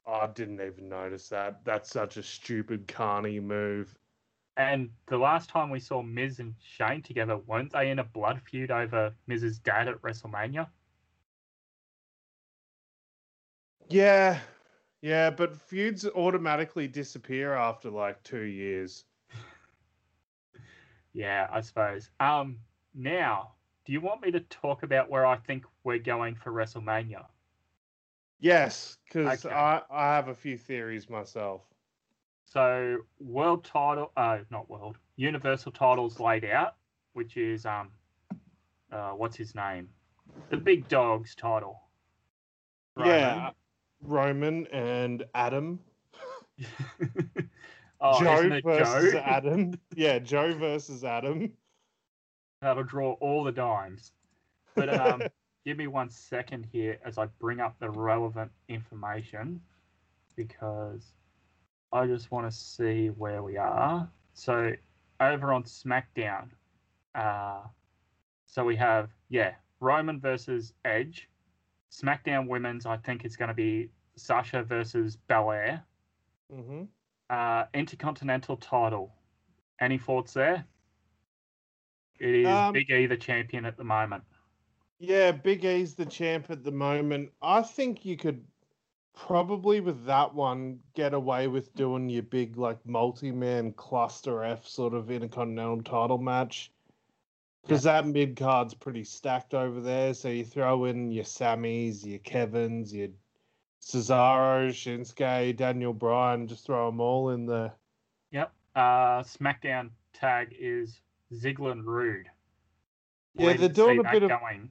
I 0.07 0.27
didn't 0.27 0.61
even 0.61 0.89
notice 0.89 1.29
that. 1.29 1.63
That's 1.63 1.89
such 1.91 2.17
a 2.17 2.23
stupid 2.23 2.87
carny 2.87 3.39
move. 3.39 3.95
And 4.57 4.91
the 5.07 5.17
last 5.17 5.49
time 5.49 5.69
we 5.69 5.79
saw 5.79 6.01
Miz 6.01 6.39
and 6.39 6.55
Shane 6.61 7.01
together, 7.01 7.37
weren't 7.37 7.71
they 7.71 7.89
in 7.89 7.99
a 7.99 8.03
blood 8.03 8.41
feud 8.41 8.71
over 8.71 9.15
Miz's 9.27 9.59
dad 9.59 9.87
at 9.87 10.01
WrestleMania? 10.01 10.69
Yeah, 13.89 14.41
yeah, 15.01 15.29
but 15.31 15.55
feuds 15.55 16.05
automatically 16.05 16.87
disappear 16.87 17.53
after 17.53 17.89
like 17.89 18.23
two 18.23 18.43
years. 18.43 19.05
Yeah, 21.13 21.47
I 21.51 21.61
suppose. 21.61 22.09
Um, 22.19 22.59
now, 22.93 23.55
do 23.85 23.93
you 23.93 24.01
want 24.01 24.21
me 24.21 24.31
to 24.31 24.41
talk 24.41 24.83
about 24.83 25.09
where 25.09 25.25
I 25.25 25.37
think 25.37 25.65
we're 25.83 25.99
going 25.99 26.35
for 26.35 26.51
WrestleMania? 26.51 27.27
Yes, 28.39 28.97
because 29.05 29.45
Okay. 29.45 29.45
I, 29.45 29.83
I 29.89 30.15
have 30.15 30.27
a 30.27 30.33
few 30.35 30.57
theories 30.57 31.09
myself. 31.09 31.68
So, 32.49 32.97
world 33.19 33.63
title, 33.63 34.11
uh, 34.17 34.39
not 34.49 34.67
world, 34.67 34.97
universal 35.17 35.71
titles 35.71 36.19
laid 36.19 36.43
out, 36.43 36.77
which 37.13 37.37
is 37.37 37.63
um, 37.67 37.89
uh, 38.91 39.11
what's 39.11 39.37
his 39.37 39.53
name, 39.53 39.87
the 40.49 40.57
big 40.57 40.87
dog's 40.87 41.35
title. 41.35 41.79
Yeah, 42.97 43.51
Roman 44.01 44.65
and 44.67 45.25
Adam. 45.35 45.79
Roman. 46.99 47.49
oh, 48.01 48.19
Joe 48.19 48.61
versus 48.63 49.13
Joe? 49.13 49.19
Adam. 49.23 49.79
Yeah, 49.95 50.17
Joe 50.17 50.55
versus 50.55 51.03
Adam. 51.03 51.53
That'll 52.63 52.83
draw 52.83 53.11
all 53.21 53.43
the 53.43 53.51
dimes. 53.51 54.11
But 54.75 54.99
um, 54.99 55.21
give 55.65 55.77
me 55.77 55.85
one 55.85 56.09
second 56.09 56.65
here 56.71 56.97
as 57.05 57.19
I 57.19 57.27
bring 57.39 57.59
up 57.59 57.75
the 57.79 57.91
relevant 57.91 58.51
information 58.69 59.61
because 60.35 61.13
I 61.91 62.05
just 62.07 62.31
want 62.31 62.49
to 62.49 62.55
see 62.55 63.07
where 63.07 63.41
we 63.43 63.57
are. 63.57 64.09
So 64.33 64.71
over 65.19 65.51
on 65.53 65.63
SmackDown, 65.63 66.49
uh, 67.15 67.61
so 68.45 68.63
we 68.63 68.75
have 68.77 69.09
yeah 69.29 69.53
Roman 69.79 70.19
versus 70.19 70.73
Edge. 70.85 71.29
SmackDown 71.91 72.47
Women's, 72.47 72.85
I 72.85 72.97
think 72.97 73.25
it's 73.25 73.35
going 73.35 73.47
to 73.47 73.53
be 73.55 73.89
Sasha 74.15 74.63
versus 74.63 75.15
Belair. 75.27 75.83
hmm 76.51 76.83
Uh, 77.29 77.65
Intercontinental 77.73 78.57
title. 78.57 79.11
Any 79.79 79.97
thoughts 79.97 80.33
there? 80.33 80.65
It 82.19 82.35
is 82.35 82.47
Um, 82.47 82.73
Big 82.73 82.89
E 82.91 83.05
the 83.07 83.17
champion 83.17 83.65
at 83.65 83.77
the 83.77 83.83
moment. 83.83 84.23
Yeah, 84.99 85.31
Big 85.31 85.63
E's 85.63 85.95
the 85.95 86.05
champ 86.05 86.49
at 86.49 86.63
the 86.63 86.71
moment. 86.71 87.31
I 87.41 87.61
think 87.61 88.05
you 88.05 88.17
could 88.17 88.45
probably 89.19 89.81
with 89.81 90.05
that 90.05 90.33
one 90.33 90.79
get 90.93 91.13
away 91.13 91.47
with 91.47 91.75
doing 91.75 92.09
your 92.09 92.23
big 92.23 92.57
like 92.57 92.77
multi-man 92.85 93.73
cluster 93.73 94.43
F 94.43 94.65
sort 94.65 94.93
of 94.93 95.11
intercontinental 95.11 95.83
title 95.83 96.17
match. 96.17 96.71
Because 97.61 97.83
that 97.83 98.07
mid 98.07 98.37
card's 98.37 98.73
pretty 98.73 99.03
stacked 99.03 99.53
over 99.53 99.81
there. 99.81 100.13
So 100.13 100.29
you 100.29 100.45
throw 100.45 100.85
in 100.85 101.11
your 101.11 101.25
Samis, 101.25 102.05
your 102.05 102.19
Kevins, 102.19 102.93
your 102.93 103.09
Cesaro, 103.81 104.69
Shinsuke, 104.69 105.57
Daniel 105.57 105.93
Bryan, 105.93 106.47
just 106.47 106.65
throw 106.65 106.89
them 106.89 107.01
all 107.01 107.29
in 107.29 107.45
there. 107.45 107.73
Yep. 108.31 108.51
Uh, 108.75 109.21
SmackDown 109.23 109.89
tag 110.13 110.55
is 110.57 111.01
Ziggler 111.33 111.73
and 111.73 111.85
Roode. 111.85 112.27
Yeah, 113.35 113.45
Where 113.45 113.53
do 113.55 113.59
they're 113.59 113.69
doing 113.69 113.99
a 113.99 114.03
bit 114.03 114.23
of 114.23 114.29
going? 114.29 114.69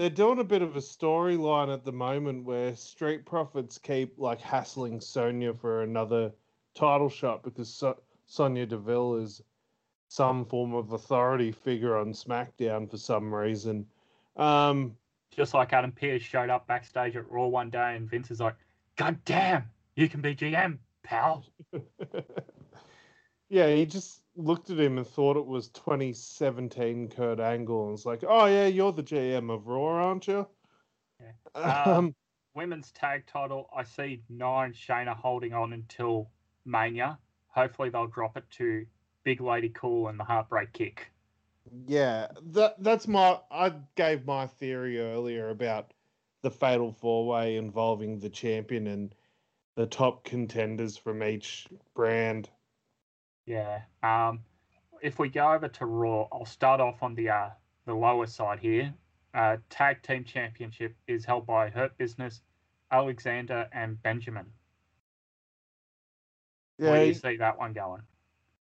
They're 0.00 0.08
doing 0.08 0.38
a 0.38 0.44
bit 0.44 0.62
of 0.62 0.76
a 0.76 0.80
storyline 0.80 1.70
at 1.70 1.84
the 1.84 1.92
moment 1.92 2.42
where 2.46 2.74
Street 2.74 3.26
Profits 3.26 3.76
keep 3.76 4.18
like 4.18 4.40
hassling 4.40 4.98
Sonya 4.98 5.52
for 5.52 5.82
another 5.82 6.32
title 6.74 7.10
shot 7.10 7.42
because 7.42 7.68
so- 7.68 8.00
Sonya 8.24 8.64
Deville 8.64 9.16
is 9.16 9.42
some 10.08 10.46
form 10.46 10.72
of 10.72 10.92
authority 10.92 11.52
figure 11.52 11.98
on 11.98 12.14
SmackDown 12.14 12.90
for 12.90 12.96
some 12.96 13.34
reason. 13.34 13.84
Um, 14.36 14.96
Just 15.36 15.52
like 15.52 15.74
Adam 15.74 15.92
Pearce 15.92 16.22
showed 16.22 16.48
up 16.48 16.66
backstage 16.66 17.14
at 17.14 17.30
Raw 17.30 17.48
one 17.48 17.68
day, 17.68 17.94
and 17.94 18.08
Vince 18.08 18.30
is 18.30 18.40
like, 18.40 18.56
"God 18.96 19.22
damn, 19.26 19.64
you 19.96 20.08
can 20.08 20.22
be 20.22 20.34
GM, 20.34 20.78
pal." 21.02 21.44
yeah, 23.50 23.68
he 23.68 23.84
just 23.84 24.22
looked 24.44 24.70
at 24.70 24.78
him 24.80 24.98
and 24.98 25.06
thought 25.06 25.36
it 25.36 25.46
was 25.46 25.68
2017 25.68 27.08
Kurt 27.08 27.40
Angle 27.40 27.82
and 27.84 27.92
was 27.92 28.06
like, 28.06 28.24
"Oh 28.26 28.46
yeah, 28.46 28.66
you're 28.66 28.92
the 28.92 29.02
GM 29.02 29.50
of 29.50 29.66
Raw, 29.68 30.04
aren't 30.06 30.26
you?" 30.28 30.46
Yeah. 31.20 31.32
Um, 31.86 31.96
Um, 31.96 32.14
Women's 32.54 32.90
tag 32.92 33.26
title, 33.26 33.68
I 33.74 33.84
see 33.84 34.22
Nia 34.28 34.72
Shayna 34.72 35.14
holding 35.16 35.52
on 35.52 35.72
until 35.72 36.30
Mania. 36.64 37.18
Hopefully, 37.48 37.90
they'll 37.90 38.06
drop 38.08 38.36
it 38.36 38.48
to 38.52 38.86
Big 39.24 39.40
Lady 39.40 39.68
Cool 39.70 40.08
and 40.08 40.18
the 40.18 40.24
Heartbreak 40.24 40.72
Kick. 40.72 41.12
Yeah, 41.86 42.28
that 42.52 42.82
that's 42.82 43.06
my. 43.06 43.40
I 43.50 43.74
gave 43.94 44.24
my 44.26 44.46
theory 44.46 44.98
earlier 45.00 45.50
about 45.50 45.92
the 46.42 46.50
fatal 46.50 46.92
four 46.92 47.26
way 47.26 47.56
involving 47.56 48.18
the 48.18 48.30
champion 48.30 48.86
and 48.86 49.14
the 49.76 49.86
top 49.86 50.24
contenders 50.24 50.96
from 50.96 51.22
each 51.22 51.68
brand. 51.94 52.50
Yeah. 53.46 53.80
Um, 54.02 54.40
if 55.02 55.18
we 55.18 55.28
go 55.28 55.52
over 55.52 55.68
to 55.68 55.86
Raw, 55.86 56.28
I'll 56.32 56.44
start 56.44 56.80
off 56.80 57.02
on 57.02 57.14
the 57.14 57.30
uh, 57.30 57.50
the 57.86 57.94
lower 57.94 58.26
side 58.26 58.60
here. 58.60 58.92
Uh, 59.32 59.56
tag 59.70 60.02
team 60.02 60.24
championship 60.24 60.94
is 61.06 61.24
held 61.24 61.46
by 61.46 61.70
Hurt 61.70 61.96
Business, 61.98 62.42
Alexander 62.90 63.68
and 63.72 64.00
Benjamin. 64.02 64.46
Yeah, 66.78 66.90
Where 66.90 67.00
do 67.02 67.06
you 67.08 67.14
see 67.14 67.36
that 67.36 67.58
one 67.58 67.72
going? 67.72 68.02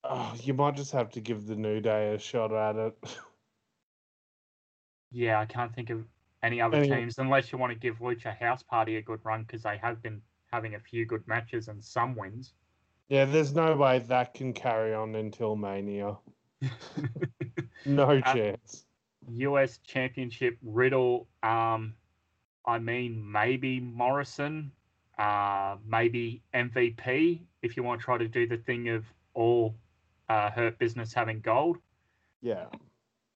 oh, 0.03 0.34
you 0.41 0.53
might 0.53 0.76
just 0.76 0.93
have 0.93 1.09
to 1.11 1.20
give 1.20 1.47
the 1.47 1.55
New 1.55 1.82
Day 1.82 2.13
a 2.13 2.20
shot 2.20 2.53
at 2.53 2.76
it. 2.76 2.93
Yeah, 5.09 5.39
I 5.39 5.45
can't 5.45 5.74
think 5.74 5.89
of 5.89 6.03
any 6.43 6.59
other 6.59 6.78
Any- 6.80 6.89
teams 6.89 7.18
unless 7.18 7.49
you 7.51 7.57
want 7.57 7.72
to 7.72 7.80
give 7.80 7.99
Lucha 7.99 8.38
House 8.38 8.61
Party 8.61 8.97
a 8.97 9.01
good 9.01 9.22
run 9.24 9.43
because 9.43 9.63
they 9.63 9.78
have 9.78 10.01
been 10.01 10.22
having 10.51 10.76
a 10.76 10.80
few 10.82 11.05
good 11.05 11.26
matches 11.28 11.70
and 11.70 11.82
some 11.82 12.13
wins. 12.13 12.53
Yeah, 13.10 13.26
there's 13.26 13.53
no 13.53 13.76
way 13.76 13.99
that 13.99 14.34
can 14.34 14.53
carry 14.53 14.93
on 14.93 15.16
until 15.16 15.55
Mania. 15.55 16.18
No 17.86 18.10
Uh, 18.18 18.34
chance. 18.34 18.86
US 19.30 19.78
Championship 19.80 20.58
Riddle. 20.62 21.28
Um, 21.43 21.95
I 22.66 22.80
mean 22.80 23.32
maybe 23.32 23.80
Morrison, 23.80 24.72
uh, 25.18 25.78
maybe 25.86 26.41
MVP 26.53 27.41
if 27.62 27.78
you 27.78 27.84
want 27.84 28.01
to 28.01 28.05
try 28.05 28.18
to 28.18 28.28
do 28.28 28.45
the 28.47 28.58
thing 28.58 28.89
of 28.89 29.05
all 29.34 29.76
uh, 30.30 30.49
Hurt 30.49 30.78
Business 30.80 31.14
having 31.14 31.39
gold. 31.39 31.78
Yeah. 32.41 32.66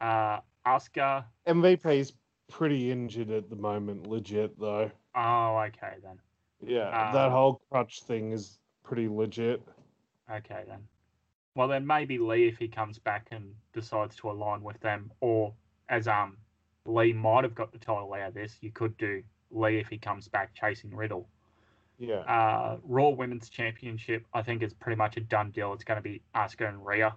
Uh, 0.01 0.39
Asuka. 0.65 1.25
MVP's 1.47 2.13
pretty 2.49 2.91
injured 2.91 3.29
at 3.31 3.49
the 3.49 3.55
moment, 3.55 4.07
legit 4.07 4.59
though. 4.59 4.91
Oh, 5.15 5.57
okay 5.67 5.95
then. 6.03 6.19
Yeah, 6.61 6.89
that 7.13 7.27
Uh, 7.27 7.29
whole 7.29 7.61
crutch 7.69 8.03
thing 8.03 8.31
is 8.31 8.59
pretty 8.83 9.07
legit. 9.07 9.61
Okay 10.29 10.63
then. 10.67 10.79
Well 11.55 11.67
then 11.67 11.85
maybe 11.85 12.17
Lee 12.17 12.47
if 12.47 12.57
he 12.57 12.67
comes 12.67 12.97
back 12.99 13.27
and 13.31 13.53
decides 13.73 14.15
to 14.17 14.29
align 14.31 14.61
with 14.63 14.79
them, 14.79 15.11
or 15.19 15.53
as 15.89 16.07
um 16.07 16.37
Lee 16.85 17.13
might 17.13 17.43
have 17.43 17.53
got 17.55 17.71
the 17.71 17.77
title 17.77 18.13
out 18.13 18.29
of 18.29 18.33
this, 18.33 18.57
you 18.61 18.71
could 18.71 18.95
do 18.97 19.21
Lee 19.51 19.77
if 19.77 19.87
he 19.87 19.97
comes 19.97 20.27
back 20.27 20.53
chasing 20.53 20.95
Riddle. 20.95 21.27
Yeah. 21.99 22.19
Uh, 22.21 22.77
Raw 22.83 23.09
Women's 23.09 23.49
Championship, 23.49 24.25
I 24.33 24.41
think 24.41 24.63
is 24.63 24.73
pretty 24.73 24.95
much 24.97 25.17
a 25.17 25.19
done 25.21 25.51
deal. 25.51 25.73
It's 25.73 25.83
going 25.83 25.97
to 25.97 26.01
be 26.01 26.23
Asuka 26.33 26.67
and 26.67 26.83
Rhea, 26.83 27.15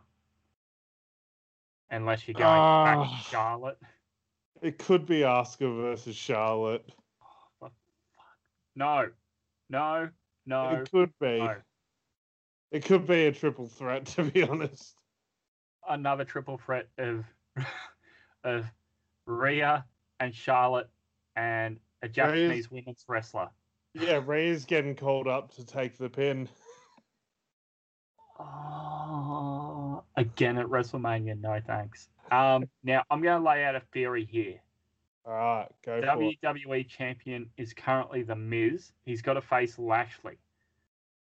unless 1.91 2.27
you're 2.29 2.35
going 2.35 2.45
back 2.45 2.99
Ah. 2.99 3.05
to 3.23 3.31
Charlotte. 3.31 3.79
It 4.61 4.79
could 4.79 5.07
be 5.07 5.21
Asuka 5.21 5.75
versus 5.81 6.17
Charlotte. 6.17 6.85
Oh, 7.23 7.27
fuck. 7.61 7.73
no, 8.77 9.09
no, 9.71 10.11
no, 10.47 10.71
it 10.71 10.91
could 10.91 11.13
be. 11.21 11.39
no. 11.39 11.57
It 12.71 12.85
could 12.85 13.07
be 13.07 13.27
a 13.27 13.33
triple 13.33 13.69
threat, 13.69 14.07
to 14.17 14.25
be 14.25 14.43
honest. 14.43 14.97
Another 15.89 16.25
triple 16.25 16.59
threat 16.59 16.89
of 16.99 17.25
of 18.45 18.67
Rhea 19.27 19.85
and 20.21 20.35
Charlotte 20.35 20.89
and 21.37 21.79
a 22.03 22.09
Japanese 22.09 22.71
women's 22.71 23.05
wrestler. 23.09 23.49
Yeah, 23.95 24.21
Rhea's 24.25 24.65
getting 24.65 24.97
called 24.97 25.29
up 25.29 25.55
to 25.55 25.65
take 25.65 25.97
the 25.97 26.09
pin. 26.09 26.49
Oh, 28.39 30.03
again 30.17 30.59
at 30.59 30.67
WrestleMania, 30.67 31.41
no 31.41 31.61
thanks. 31.65 32.09
Um, 32.33 32.69
now 32.83 33.05
I'm 33.11 33.23
going 33.23 33.41
to 33.41 33.49
lay 33.49 33.65
out 33.65 33.77
a 33.77 33.83
theory 33.93 34.27
here. 34.29 34.59
All 35.27 35.33
right, 35.33 35.69
go. 35.83 36.01
WWE 36.03 36.87
champion 36.87 37.49
is 37.57 37.73
currently 37.73 38.23
The 38.23 38.37
Miz. 38.37 38.93
He's 39.07 39.23
got 39.23 39.35
to 39.35 39.41
face 39.41 39.79
Lashley. 39.79 40.39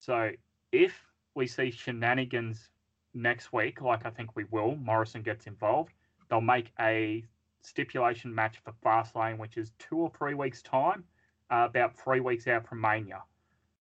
So 0.00 0.30
if 0.72 1.00
we 1.34 1.46
see 1.46 1.70
shenanigans 1.70 2.70
next 3.14 3.52
week, 3.52 3.80
like 3.80 4.04
I 4.04 4.10
think 4.10 4.34
we 4.34 4.44
will, 4.50 4.74
Morrison 4.76 5.22
gets 5.22 5.46
involved, 5.46 5.92
they'll 6.28 6.40
make 6.40 6.72
a 6.80 7.24
stipulation 7.60 8.34
match 8.34 8.58
for 8.64 8.72
Fastlane, 8.84 9.38
which 9.38 9.56
is 9.56 9.72
two 9.78 9.98
or 9.98 10.10
three 10.10 10.34
weeks' 10.34 10.62
time, 10.62 11.04
uh, 11.50 11.66
about 11.68 11.96
three 11.96 12.20
weeks 12.20 12.48
out 12.48 12.66
from 12.66 12.80
Mania. 12.80 13.22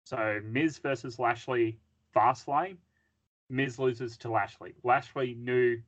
So 0.04 0.42
Miz 0.44 0.78
versus 0.78 1.20
Lashley, 1.20 1.80
Fastlane. 2.14 2.78
Miz 3.50 3.80
loses 3.80 4.18
to 4.18 4.30
Lashley. 4.30 4.76
Lashley, 4.84 5.36
new 5.36 5.82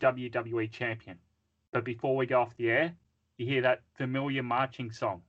WWE 0.00 0.70
champion. 0.70 1.18
But 1.72 1.84
before 1.84 2.16
we 2.16 2.26
go 2.26 2.40
off 2.40 2.56
the 2.56 2.70
air, 2.70 2.94
you 3.38 3.46
hear 3.46 3.62
that 3.62 3.82
familiar 3.94 4.42
marching 4.42 4.90
song, 4.90 5.22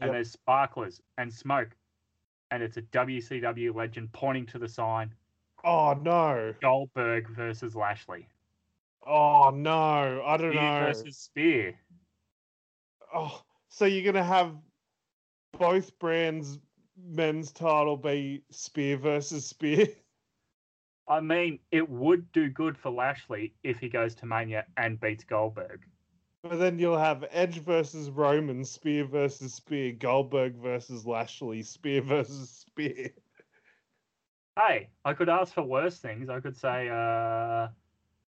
and 0.00 0.12
there's 0.12 0.30
sparklers 0.30 1.00
and 1.18 1.32
smoke, 1.32 1.70
and 2.50 2.62
it's 2.62 2.76
a 2.76 2.82
WCW 2.82 3.74
legend 3.74 4.12
pointing 4.12 4.46
to 4.46 4.58
the 4.58 4.68
sign 4.68 5.12
Oh 5.64 5.94
no! 6.00 6.54
Goldberg 6.60 7.28
versus 7.30 7.74
Lashley. 7.74 8.28
Oh 9.06 9.50
no! 9.50 10.22
I 10.24 10.36
don't 10.36 10.52
Spear 10.52 10.62
know. 10.62 10.86
versus 10.86 11.16
Spear. 11.16 11.74
Oh, 13.14 13.42
so 13.68 13.84
you're 13.84 14.10
gonna 14.10 14.24
have 14.24 14.54
both 15.58 15.98
brands' 15.98 16.58
men's 16.96 17.50
title 17.52 17.96
be 17.96 18.42
Spear 18.50 18.98
versus 18.98 19.46
Spear? 19.46 19.88
I 21.08 21.20
mean, 21.20 21.58
it 21.72 21.88
would 21.88 22.30
do 22.32 22.50
good 22.50 22.76
for 22.76 22.90
Lashley 22.90 23.54
if 23.62 23.78
he 23.78 23.88
goes 23.88 24.14
to 24.16 24.26
Mania 24.26 24.66
and 24.76 25.00
beats 25.00 25.24
Goldberg. 25.24 25.80
But 26.42 26.58
then 26.58 26.78
you'll 26.78 26.98
have 26.98 27.24
Edge 27.30 27.58
versus 27.62 28.10
Roman, 28.10 28.64
Spear 28.64 29.04
versus 29.04 29.54
Spear, 29.54 29.92
Goldberg 29.92 30.54
versus 30.56 31.04
Lashley, 31.06 31.62
Spear 31.62 32.02
versus 32.02 32.50
Spear. 32.50 33.10
Hey, 34.56 34.88
I 35.04 35.14
could 35.14 35.28
ask 35.28 35.54
for 35.54 35.62
worse 35.62 35.98
things. 35.98 36.28
I 36.28 36.40
could 36.40 36.56
say, 36.56 36.88
uh, 36.88 37.68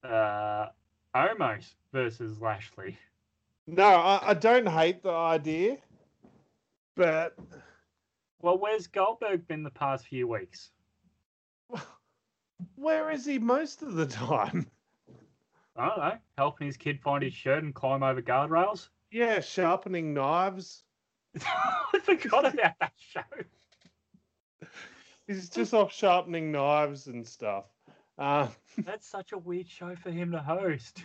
uh, 0.07 0.69
Omos 1.15 1.75
versus 1.93 2.41
Lashley. 2.41 2.99
No, 3.67 3.85
I, 3.85 4.31
I 4.31 4.35
don't 4.35 4.67
hate 4.69 5.03
the 5.03 5.11
idea, 5.13 5.79
but 6.97 7.37
Well, 8.43 8.59
where's 8.59 8.87
Goldberg 8.87 9.47
been 9.47 9.63
the 9.63 9.71
past 9.71 10.07
few 10.07 10.27
weeks? 10.27 10.71
where 12.75 13.11
is 13.11 13.25
he 13.27 13.39
most 13.39 13.83
of 13.83 13.95
the 13.95 14.07
time? 14.07 14.67
I 15.77 15.89
don't 15.89 15.99
know, 15.99 16.19
helping 16.37 16.67
his 16.67 16.77
kid 16.77 17.01
find 17.01 17.23
his 17.23 17.33
shirt 17.35 17.63
and 17.63 17.75
climb 17.75 18.03
over 18.03 18.21
guardrails. 18.21 18.89
Yeah, 19.11 19.41
sharpening 19.41 20.13
knives. 20.15 20.85
I 21.45 21.99
forgot 22.03 22.53
about 22.53 22.75
that 22.81 22.93
show. 22.97 23.21
He's 25.27 25.49
just 25.49 25.73
off 25.75 25.93
sharpening 25.93 26.51
knives 26.51 27.07
and 27.07 27.27
stuff. 27.27 27.67
Uh, 28.19 28.49
That's 28.79 29.07
such 29.07 29.33
a 29.33 29.39
weird 29.39 29.69
show 29.69 29.95
for 29.97 30.11
him 30.11 30.33
to 30.33 30.39
host. 30.41 31.05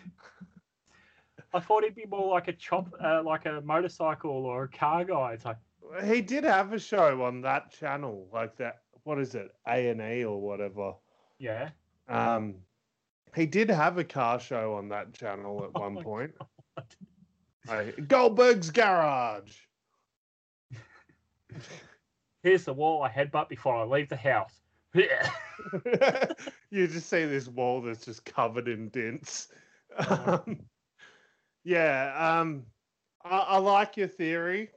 I 1.53 1.59
thought 1.59 1.83
he'd 1.83 1.95
be 1.95 2.05
more 2.05 2.31
like 2.31 2.47
a 2.47 2.53
chop, 2.53 2.93
uh, 3.01 3.21
like 3.23 3.45
a 3.45 3.61
motorcycle 3.61 4.31
or 4.31 4.63
a 4.63 4.67
car 4.67 5.05
guy. 5.05 5.33
It's 5.33 5.45
like, 5.45 5.57
he 6.03 6.21
did 6.21 6.43
have 6.43 6.73
a 6.73 6.79
show 6.79 7.23
on 7.23 7.41
that 7.41 7.71
channel, 7.71 8.27
like 8.33 8.57
that. 8.57 8.81
What 9.03 9.19
is 9.19 9.35
it, 9.35 9.51
A 9.67 9.89
and 9.89 10.01
E 10.01 10.25
or 10.25 10.41
whatever? 10.41 10.93
yeah, 11.37 11.69
Um, 12.09 12.55
he 13.35 13.45
did 13.45 13.69
have 13.69 13.97
a 13.97 14.03
car 14.03 14.39
show 14.39 14.73
on 14.75 14.89
that 14.89 15.13
channel 15.13 15.63
at 15.63 15.71
Oh 15.75 15.81
one 15.81 16.03
point. 16.03 16.31
Like, 17.67 18.07
Goldberg's 18.07 18.69
Garage. 18.69 19.57
here's 22.43 22.65
the 22.65 22.73
wall 22.73 23.01
I 23.01 23.09
headbutt 23.09 23.49
before 23.49 23.75
I 23.75 23.83
leave 23.83 24.09
the 24.09 24.15
house. 24.15 24.61
You 26.69 26.87
just 26.87 27.09
see 27.09 27.25
this 27.25 27.47
wall 27.47 27.81
that's 27.81 28.03
just 28.03 28.25
covered 28.25 28.67
in 28.67 28.89
dents. 28.89 29.47
Uh-huh. 29.97 30.39
Um, 30.45 30.59
yeah, 31.63 32.13
um, 32.17 32.65
I, 33.23 33.37
I 33.37 33.57
like 33.57 33.95
your 33.95 34.09
theory. 34.09 34.71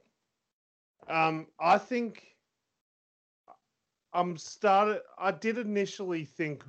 Um, 1.09 1.47
I 1.59 1.77
think 1.77 2.23
I'm 4.13 4.37
started. 4.37 5.01
I 5.17 5.31
did 5.31 5.57
initially 5.57 6.23
think 6.23 6.63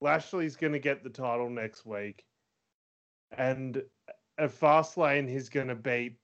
Lashley's 0.00 0.56
going 0.56 0.72
to 0.72 0.78
get 0.78 1.02
the 1.02 1.10
title 1.10 1.50
next 1.50 1.84
week, 1.84 2.24
and 3.36 3.82
at 4.38 4.50
Fastlane 4.50 5.28
he's 5.28 5.48
going 5.48 5.68
to 5.68 5.74
beat 5.74 6.16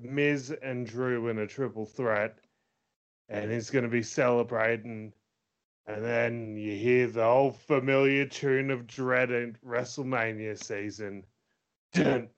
Miz 0.00 0.54
and 0.62 0.86
Drew 0.86 1.28
in 1.28 1.38
a 1.38 1.46
triple 1.46 1.86
threat, 1.86 2.38
and 3.28 3.50
he's 3.50 3.70
going 3.70 3.84
to 3.84 3.90
be 3.90 4.02
celebrating. 4.02 5.12
And 5.86 6.04
then 6.04 6.56
you 6.56 6.76
hear 6.76 7.06
the 7.06 7.24
old 7.24 7.56
familiar 7.56 8.26
tune 8.26 8.70
of 8.70 8.86
Dread 8.86 9.32
at 9.32 9.60
WrestleMania 9.62 10.62
season. 10.62 11.24
Dun, 11.94 12.28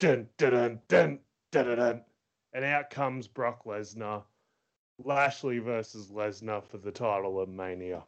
dun, 0.00 0.28
dun, 0.36 0.50
dun, 0.50 0.80
dun, 0.88 1.18
dun, 1.50 1.64
dun, 1.64 1.76
dun. 1.78 2.04
And 2.52 2.64
out 2.64 2.90
comes 2.90 3.26
Brock 3.26 3.64
Lesnar. 3.64 4.22
Lashley 5.02 5.60
versus 5.60 6.10
Lesnar 6.10 6.62
for 6.62 6.76
the 6.76 6.90
title 6.90 7.40
of 7.40 7.48
Mania. 7.48 8.02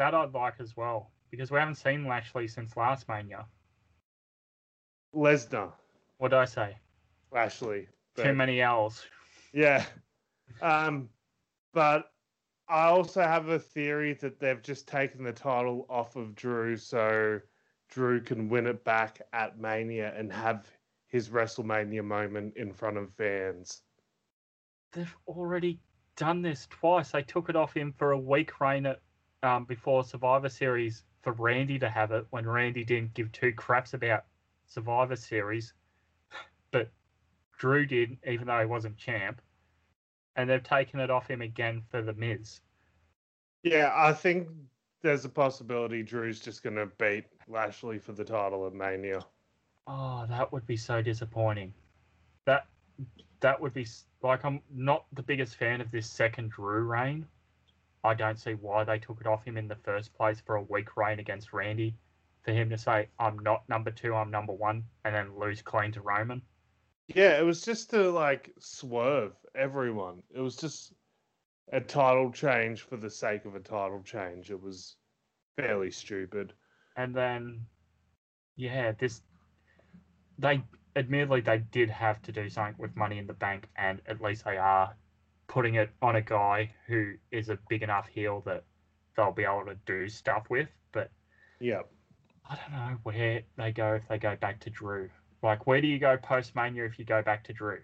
That 0.00 0.14
I'd 0.14 0.32
like 0.32 0.54
as 0.60 0.78
well 0.78 1.10
because 1.30 1.50
we 1.50 1.58
haven't 1.58 1.74
seen 1.74 2.06
Lashley 2.06 2.48
since 2.48 2.74
last 2.74 3.06
Mania. 3.06 3.44
Lesnar, 5.14 5.72
What 6.16 6.30
did 6.30 6.38
I 6.38 6.46
say? 6.46 6.74
Lashley. 7.30 7.86
Too 8.16 8.32
many 8.32 8.62
L's. 8.62 9.04
Yeah. 9.52 9.84
Um, 10.62 11.10
but 11.74 12.12
I 12.66 12.86
also 12.86 13.20
have 13.20 13.50
a 13.50 13.58
theory 13.58 14.14
that 14.14 14.40
they've 14.40 14.62
just 14.62 14.88
taken 14.88 15.22
the 15.22 15.34
title 15.34 15.84
off 15.90 16.16
of 16.16 16.34
Drew 16.34 16.78
so 16.78 17.38
Drew 17.90 18.22
can 18.22 18.48
win 18.48 18.66
it 18.66 18.82
back 18.84 19.20
at 19.34 19.58
Mania 19.58 20.14
and 20.16 20.32
have 20.32 20.66
his 21.08 21.28
WrestleMania 21.28 22.02
moment 22.02 22.56
in 22.56 22.72
front 22.72 22.96
of 22.96 23.12
fans. 23.12 23.82
they've 24.92 25.14
already 25.28 25.78
done 26.16 26.40
this 26.40 26.66
twice. 26.70 27.10
They 27.10 27.22
took 27.22 27.50
it 27.50 27.56
off 27.56 27.74
him 27.74 27.92
for 27.98 28.12
a 28.12 28.18
week 28.18 28.60
reign 28.62 28.86
at, 28.86 29.00
um, 29.42 29.64
before 29.64 30.04
Survivor 30.04 30.48
Series 30.48 31.02
for 31.22 31.32
Randy 31.32 31.78
to 31.78 31.88
have 31.88 32.12
it 32.12 32.26
when 32.30 32.46
Randy 32.46 32.84
didn't 32.84 33.14
give 33.14 33.30
two 33.32 33.52
craps 33.52 33.94
about 33.94 34.24
Survivor 34.66 35.16
Series, 35.16 35.74
but 36.70 36.90
Drew 37.58 37.86
did, 37.86 38.18
even 38.26 38.46
though 38.46 38.60
he 38.60 38.66
wasn't 38.66 38.96
champ. 38.96 39.40
And 40.36 40.48
they've 40.48 40.62
taken 40.62 41.00
it 41.00 41.10
off 41.10 41.28
him 41.28 41.42
again 41.42 41.82
for 41.90 42.02
The 42.02 42.14
Miz. 42.14 42.60
Yeah, 43.62 43.92
I 43.94 44.12
think 44.12 44.48
there's 45.02 45.24
a 45.24 45.28
possibility 45.28 46.02
Drew's 46.02 46.40
just 46.40 46.62
going 46.62 46.76
to 46.76 46.86
beat 46.98 47.24
Lashley 47.48 47.98
for 47.98 48.12
the 48.12 48.24
title 48.24 48.66
at 48.66 48.72
Mania. 48.72 49.20
Oh, 49.86 50.24
that 50.28 50.52
would 50.52 50.66
be 50.66 50.76
so 50.76 51.02
disappointing. 51.02 51.74
That 52.46 52.66
that 53.40 53.60
would 53.60 53.74
be 53.74 53.86
like 54.22 54.44
I'm 54.44 54.60
not 54.72 55.04
the 55.12 55.22
biggest 55.22 55.56
fan 55.56 55.80
of 55.80 55.90
this 55.90 56.08
second 56.08 56.50
Drew 56.50 56.82
reign. 56.82 57.26
I 58.02 58.14
don't 58.14 58.38
see 58.38 58.54
why 58.54 58.84
they 58.84 58.98
took 58.98 59.20
it 59.20 59.26
off 59.26 59.44
him 59.44 59.56
in 59.56 59.68
the 59.68 59.76
first 59.76 60.14
place 60.14 60.40
for 60.40 60.56
a 60.56 60.62
weak 60.62 60.96
reign 60.96 61.18
against 61.18 61.52
Randy. 61.52 61.94
For 62.42 62.52
him 62.52 62.70
to 62.70 62.78
say, 62.78 63.08
I'm 63.18 63.38
not 63.40 63.68
number 63.68 63.90
two, 63.90 64.14
I'm 64.14 64.30
number 64.30 64.54
one, 64.54 64.84
and 65.04 65.14
then 65.14 65.38
lose 65.38 65.60
clean 65.60 65.92
to 65.92 66.00
Roman. 66.00 66.40
Yeah, 67.08 67.38
it 67.38 67.44
was 67.44 67.62
just 67.62 67.90
to 67.90 68.10
like 68.10 68.54
swerve 68.58 69.32
everyone. 69.54 70.22
It 70.30 70.40
was 70.40 70.56
just 70.56 70.94
a 71.72 71.80
title 71.80 72.30
change 72.32 72.82
for 72.82 72.96
the 72.96 73.10
sake 73.10 73.44
of 73.44 73.54
a 73.54 73.60
title 73.60 74.02
change. 74.02 74.50
It 74.50 74.60
was 74.60 74.96
fairly 75.56 75.90
stupid. 75.90 76.52
And 76.96 77.14
then, 77.14 77.66
yeah, 78.56 78.92
this 78.92 79.22
they 80.38 80.62
admittedly 80.96 81.42
they 81.42 81.58
did 81.58 81.90
have 81.90 82.22
to 82.22 82.32
do 82.32 82.48
something 82.48 82.74
with 82.78 82.96
Money 82.96 83.18
in 83.18 83.26
the 83.26 83.34
Bank, 83.34 83.68
and 83.76 84.00
at 84.06 84.22
least 84.22 84.44
they 84.44 84.56
are 84.56 84.96
putting 85.50 85.74
it 85.74 85.90
on 86.00 86.14
a 86.14 86.20
guy 86.20 86.72
who 86.86 87.12
is 87.32 87.48
a 87.48 87.58
big 87.68 87.82
enough 87.82 88.06
heel 88.08 88.40
that 88.46 88.62
they'll 89.16 89.32
be 89.32 89.42
able 89.42 89.64
to 89.66 89.76
do 89.84 90.08
stuff 90.08 90.44
with. 90.48 90.68
But 90.92 91.10
yeah, 91.60 91.80
I 92.48 92.54
don't 92.54 92.72
know 92.72 92.96
where 93.02 93.42
they 93.56 93.72
go 93.72 93.94
if 93.94 94.06
they 94.06 94.16
go 94.16 94.36
back 94.36 94.60
to 94.60 94.70
Drew. 94.70 95.10
Like, 95.42 95.66
where 95.66 95.80
do 95.80 95.88
you 95.88 95.98
go 95.98 96.16
post 96.16 96.54
Mania 96.54 96.84
if 96.84 97.00
you 97.00 97.04
go 97.04 97.20
back 97.20 97.42
to 97.44 97.52
Drew? 97.52 97.78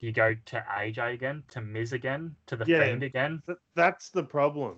Do 0.00 0.06
you 0.06 0.12
go 0.12 0.34
to 0.46 0.64
AJ 0.76 1.14
again, 1.14 1.44
to 1.50 1.60
Miz 1.60 1.92
again, 1.92 2.34
to 2.46 2.56
the 2.56 2.64
yeah, 2.66 2.80
Fiend 2.80 3.04
again? 3.04 3.40
Th- 3.46 3.58
that's 3.76 4.10
the 4.10 4.24
problem. 4.24 4.76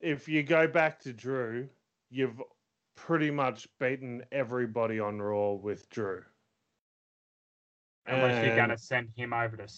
If 0.00 0.28
you 0.28 0.42
go 0.42 0.68
back 0.68 1.00
to 1.00 1.12
Drew, 1.14 1.70
you've 2.10 2.42
pretty 2.96 3.30
much 3.30 3.66
beaten 3.80 4.24
everybody 4.30 5.00
on 5.00 5.22
Raw 5.22 5.52
with 5.52 5.88
Drew. 5.88 6.22
Unless 8.06 8.34
and... 8.34 8.46
you're 8.46 8.56
going 8.56 8.68
to 8.68 8.78
send 8.78 9.08
him 9.16 9.32
over 9.32 9.56
to, 9.56 9.68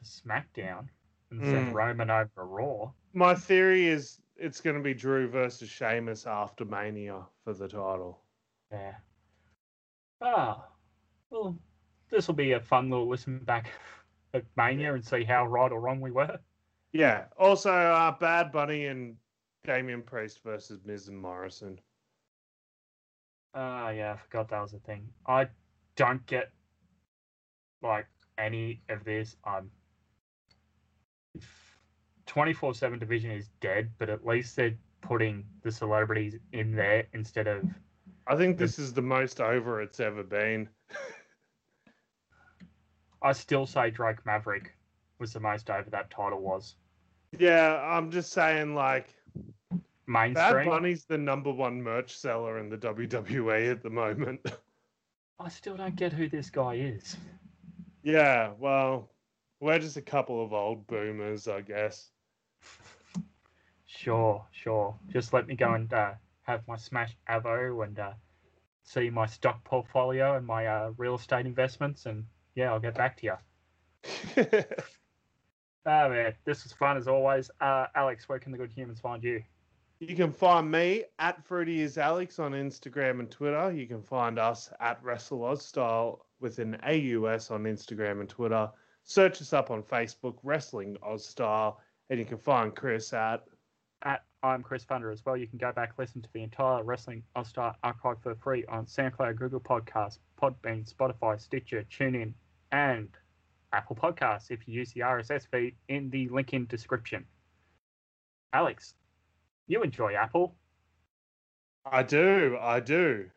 to 0.00 0.04
SmackDown 0.04 0.88
and 1.30 1.40
mm. 1.40 1.72
Roman 1.72 2.10
over 2.10 2.46
Raw. 2.46 2.90
My 3.12 3.34
theory 3.34 3.88
is 3.88 4.20
it's 4.36 4.60
going 4.60 4.76
to 4.76 4.82
be 4.82 4.94
Drew 4.94 5.28
versus 5.28 5.68
Sheamus 5.68 6.26
after 6.26 6.64
Mania 6.64 7.22
for 7.44 7.52
the 7.52 7.68
title. 7.68 8.20
Yeah. 8.72 8.94
Ah, 10.22 10.64
well, 11.30 11.56
this 12.10 12.26
will 12.26 12.34
be 12.34 12.52
a 12.52 12.60
fun 12.60 12.90
little 12.90 13.08
listen 13.08 13.38
back 13.40 13.70
at 14.34 14.44
Mania 14.56 14.94
and 14.94 15.04
see 15.04 15.24
how 15.24 15.46
right 15.46 15.70
or 15.70 15.80
wrong 15.80 16.00
we 16.00 16.10
were. 16.10 16.38
Yeah. 16.92 17.24
Also, 17.38 17.72
uh, 17.72 18.12
Bad 18.18 18.50
Bunny 18.50 18.86
and 18.86 19.16
Damian 19.64 20.02
Priest 20.02 20.40
versus 20.42 20.80
Miz 20.84 21.08
and 21.08 21.18
Morrison. 21.18 21.78
Ah, 23.54 23.86
uh, 23.86 23.90
yeah, 23.90 24.12
I 24.12 24.16
forgot 24.16 24.48
that 24.48 24.60
was 24.60 24.74
a 24.74 24.78
thing. 24.78 25.08
I 25.26 25.48
don't 25.96 26.24
get 26.26 26.50
like 27.82 28.06
any 28.38 28.82
of 28.88 29.04
this. 29.04 29.36
I'm 29.44 29.70
24 32.26 32.74
7 32.74 32.98
division 32.98 33.30
is 33.30 33.48
dead, 33.60 33.90
but 33.98 34.08
at 34.08 34.26
least 34.26 34.56
they're 34.56 34.76
putting 35.00 35.44
the 35.62 35.72
celebrities 35.72 36.36
in 36.52 36.74
there 36.74 37.06
instead 37.12 37.46
of. 37.46 37.64
I 38.26 38.36
think 38.36 38.58
this 38.58 38.76
the, 38.76 38.82
is 38.82 38.92
the 38.92 39.02
most 39.02 39.40
over 39.40 39.82
it's 39.82 40.00
ever 40.00 40.22
been. 40.22 40.68
I 43.22 43.32
still 43.32 43.66
say 43.66 43.90
Drake 43.90 44.24
Maverick 44.24 44.74
was 45.18 45.32
the 45.32 45.40
most 45.40 45.70
over 45.70 45.90
that 45.90 46.10
title 46.10 46.40
was. 46.40 46.76
Yeah, 47.38 47.80
I'm 47.82 48.10
just 48.10 48.32
saying, 48.32 48.74
like, 48.74 49.14
mainstream. 50.06 50.34
Bad 50.34 50.66
Bunny's 50.66 51.04
the 51.04 51.18
number 51.18 51.52
one 51.52 51.82
merch 51.82 52.16
seller 52.16 52.58
in 52.58 52.68
the 52.68 52.78
WWE 52.78 53.70
at 53.70 53.82
the 53.82 53.90
moment. 53.90 54.40
I 55.40 55.48
still 55.48 55.76
don't 55.76 55.96
get 55.96 56.12
who 56.12 56.28
this 56.28 56.50
guy 56.50 56.74
is. 56.74 57.16
Yeah, 58.02 58.52
well, 58.58 59.10
we're 59.60 59.78
just 59.78 59.96
a 59.96 60.02
couple 60.02 60.42
of 60.42 60.52
old 60.52 60.86
boomers, 60.86 61.48
I 61.48 61.60
guess. 61.60 62.10
Sure, 63.92 64.46
sure. 64.52 64.96
Just 65.08 65.32
let 65.34 65.46
me 65.46 65.56
go 65.56 65.74
and 65.74 65.92
uh, 65.92 66.12
have 66.42 66.66
my 66.66 66.76
Smash 66.76 67.14
Avo 67.28 67.84
and 67.84 67.98
uh, 67.98 68.12
see 68.84 69.10
my 69.10 69.26
stock 69.26 69.62
portfolio 69.64 70.36
and 70.36 70.46
my 70.46 70.66
uh, 70.66 70.92
real 70.96 71.16
estate 71.16 71.44
investments, 71.44 72.06
and 72.06 72.24
yeah, 72.54 72.72
I'll 72.72 72.80
get 72.80 72.94
back 72.94 73.16
to 73.18 73.26
you. 73.26 73.34
ah, 75.86 76.08
man, 76.08 76.34
this 76.44 76.64
was 76.64 76.72
fun 76.72 76.96
as 76.96 77.08
always. 77.08 77.50
Uh, 77.60 77.86
Alex, 77.94 78.28
where 78.28 78.38
can 78.38 78.52
the 78.52 78.58
good 78.58 78.70
humans 78.70 79.00
find 79.00 79.22
you? 79.22 79.42
You 79.98 80.16
can 80.16 80.32
find 80.32 80.70
me 80.70 81.04
at 81.18 81.44
Fruity 81.44 81.80
is 81.80 81.98
Alex 81.98 82.38
on 82.38 82.52
Instagram 82.52 83.20
and 83.20 83.30
Twitter. 83.30 83.70
You 83.70 83.86
can 83.86 84.02
find 84.02 84.38
us 84.38 84.70
at 84.80 85.02
Wrestle 85.02 85.56
Style 85.56 86.24
with 86.40 86.58
an 86.58 86.76
AUS 86.76 87.50
on 87.50 87.64
Instagram 87.64 88.20
and 88.20 88.28
Twitter. 88.28 88.70
Search 89.10 89.42
us 89.42 89.52
up 89.52 89.72
on 89.72 89.82
Facebook, 89.82 90.36
Wrestling 90.44 90.96
Aus 91.02 91.26
Style, 91.26 91.80
and 92.10 92.20
you 92.20 92.24
can 92.24 92.38
find 92.38 92.76
Chris 92.76 93.12
at 93.12 93.42
at 94.02 94.22
I'm 94.44 94.62
Chris 94.62 94.84
Funder 94.84 95.12
as 95.12 95.26
well. 95.26 95.36
You 95.36 95.48
can 95.48 95.58
go 95.58 95.72
back 95.72 95.94
listen 95.98 96.22
to 96.22 96.28
the 96.32 96.44
entire 96.44 96.84
Wrestling 96.84 97.24
Aus 97.34 97.48
Style 97.48 97.74
archive 97.82 98.22
for 98.22 98.36
free 98.36 98.64
on 98.66 98.86
SoundCloud, 98.86 99.34
Google 99.34 99.58
Podcasts, 99.58 100.20
Podbean, 100.40 100.88
Spotify, 100.88 101.40
Stitcher, 101.40 101.84
TuneIn, 101.90 102.34
and 102.70 103.08
Apple 103.72 103.96
Podcasts 103.96 104.52
if 104.52 104.68
you 104.68 104.74
use 104.74 104.92
the 104.92 105.00
RSS 105.00 105.48
feed 105.50 105.74
in 105.88 106.08
the 106.10 106.28
link 106.28 106.52
in 106.52 106.66
description. 106.66 107.26
Alex, 108.52 108.94
you 109.66 109.82
enjoy 109.82 110.14
Apple. 110.14 110.54
I 111.84 112.04
do. 112.04 112.56
I 112.60 112.78
do. 112.78 113.28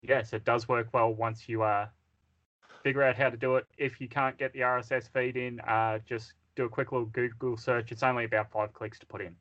Yes, 0.00 0.32
it 0.32 0.46
does 0.46 0.66
work 0.66 0.88
well 0.94 1.12
once 1.12 1.46
you 1.46 1.62
uh, 1.62 1.88
figure 2.82 3.02
out 3.02 3.16
how 3.16 3.30
to 3.30 3.36
do 3.36 3.56
it. 3.56 3.66
If 3.76 4.00
you 4.00 4.08
can't 4.08 4.38
get 4.38 4.52
the 4.52 4.60
RSS 4.60 5.08
feed 5.12 5.36
in, 5.36 5.60
uh, 5.60 5.98
just 6.06 6.32
do 6.56 6.64
a 6.64 6.68
quick 6.68 6.92
little 6.92 7.06
Google 7.06 7.56
search. 7.56 7.92
It's 7.92 8.02
only 8.02 8.24
about 8.24 8.50
five 8.50 8.72
clicks 8.72 8.98
to 9.00 9.06
put 9.06 9.20
in. 9.20 9.34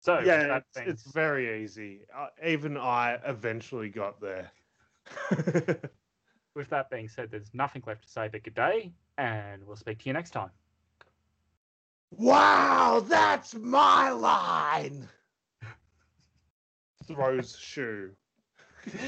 So 0.00 0.20
yeah, 0.20 0.58
it's, 0.58 0.78
it's, 0.86 1.12
very 1.12 1.62
easy. 1.62 2.00
Uh, 2.14 2.26
even 2.46 2.76
I 2.76 3.18
eventually 3.24 3.88
got 3.88 4.20
there. 4.20 4.50
with 6.54 6.68
that 6.68 6.90
being 6.90 7.08
said, 7.08 7.30
there's 7.30 7.54
nothing 7.54 7.82
left 7.86 8.02
to 8.02 8.08
say 8.10 8.28
but 8.30 8.42
good 8.42 8.54
day, 8.54 8.92
and 9.16 9.64
we'll 9.66 9.76
speak 9.76 10.00
to 10.00 10.08
you 10.10 10.12
next 10.12 10.30
time. 10.30 10.50
Wow, 12.10 13.02
that's 13.08 13.54
my 13.54 14.10
line 14.10 15.08
throws 17.06 17.56
shoe. 17.58 18.10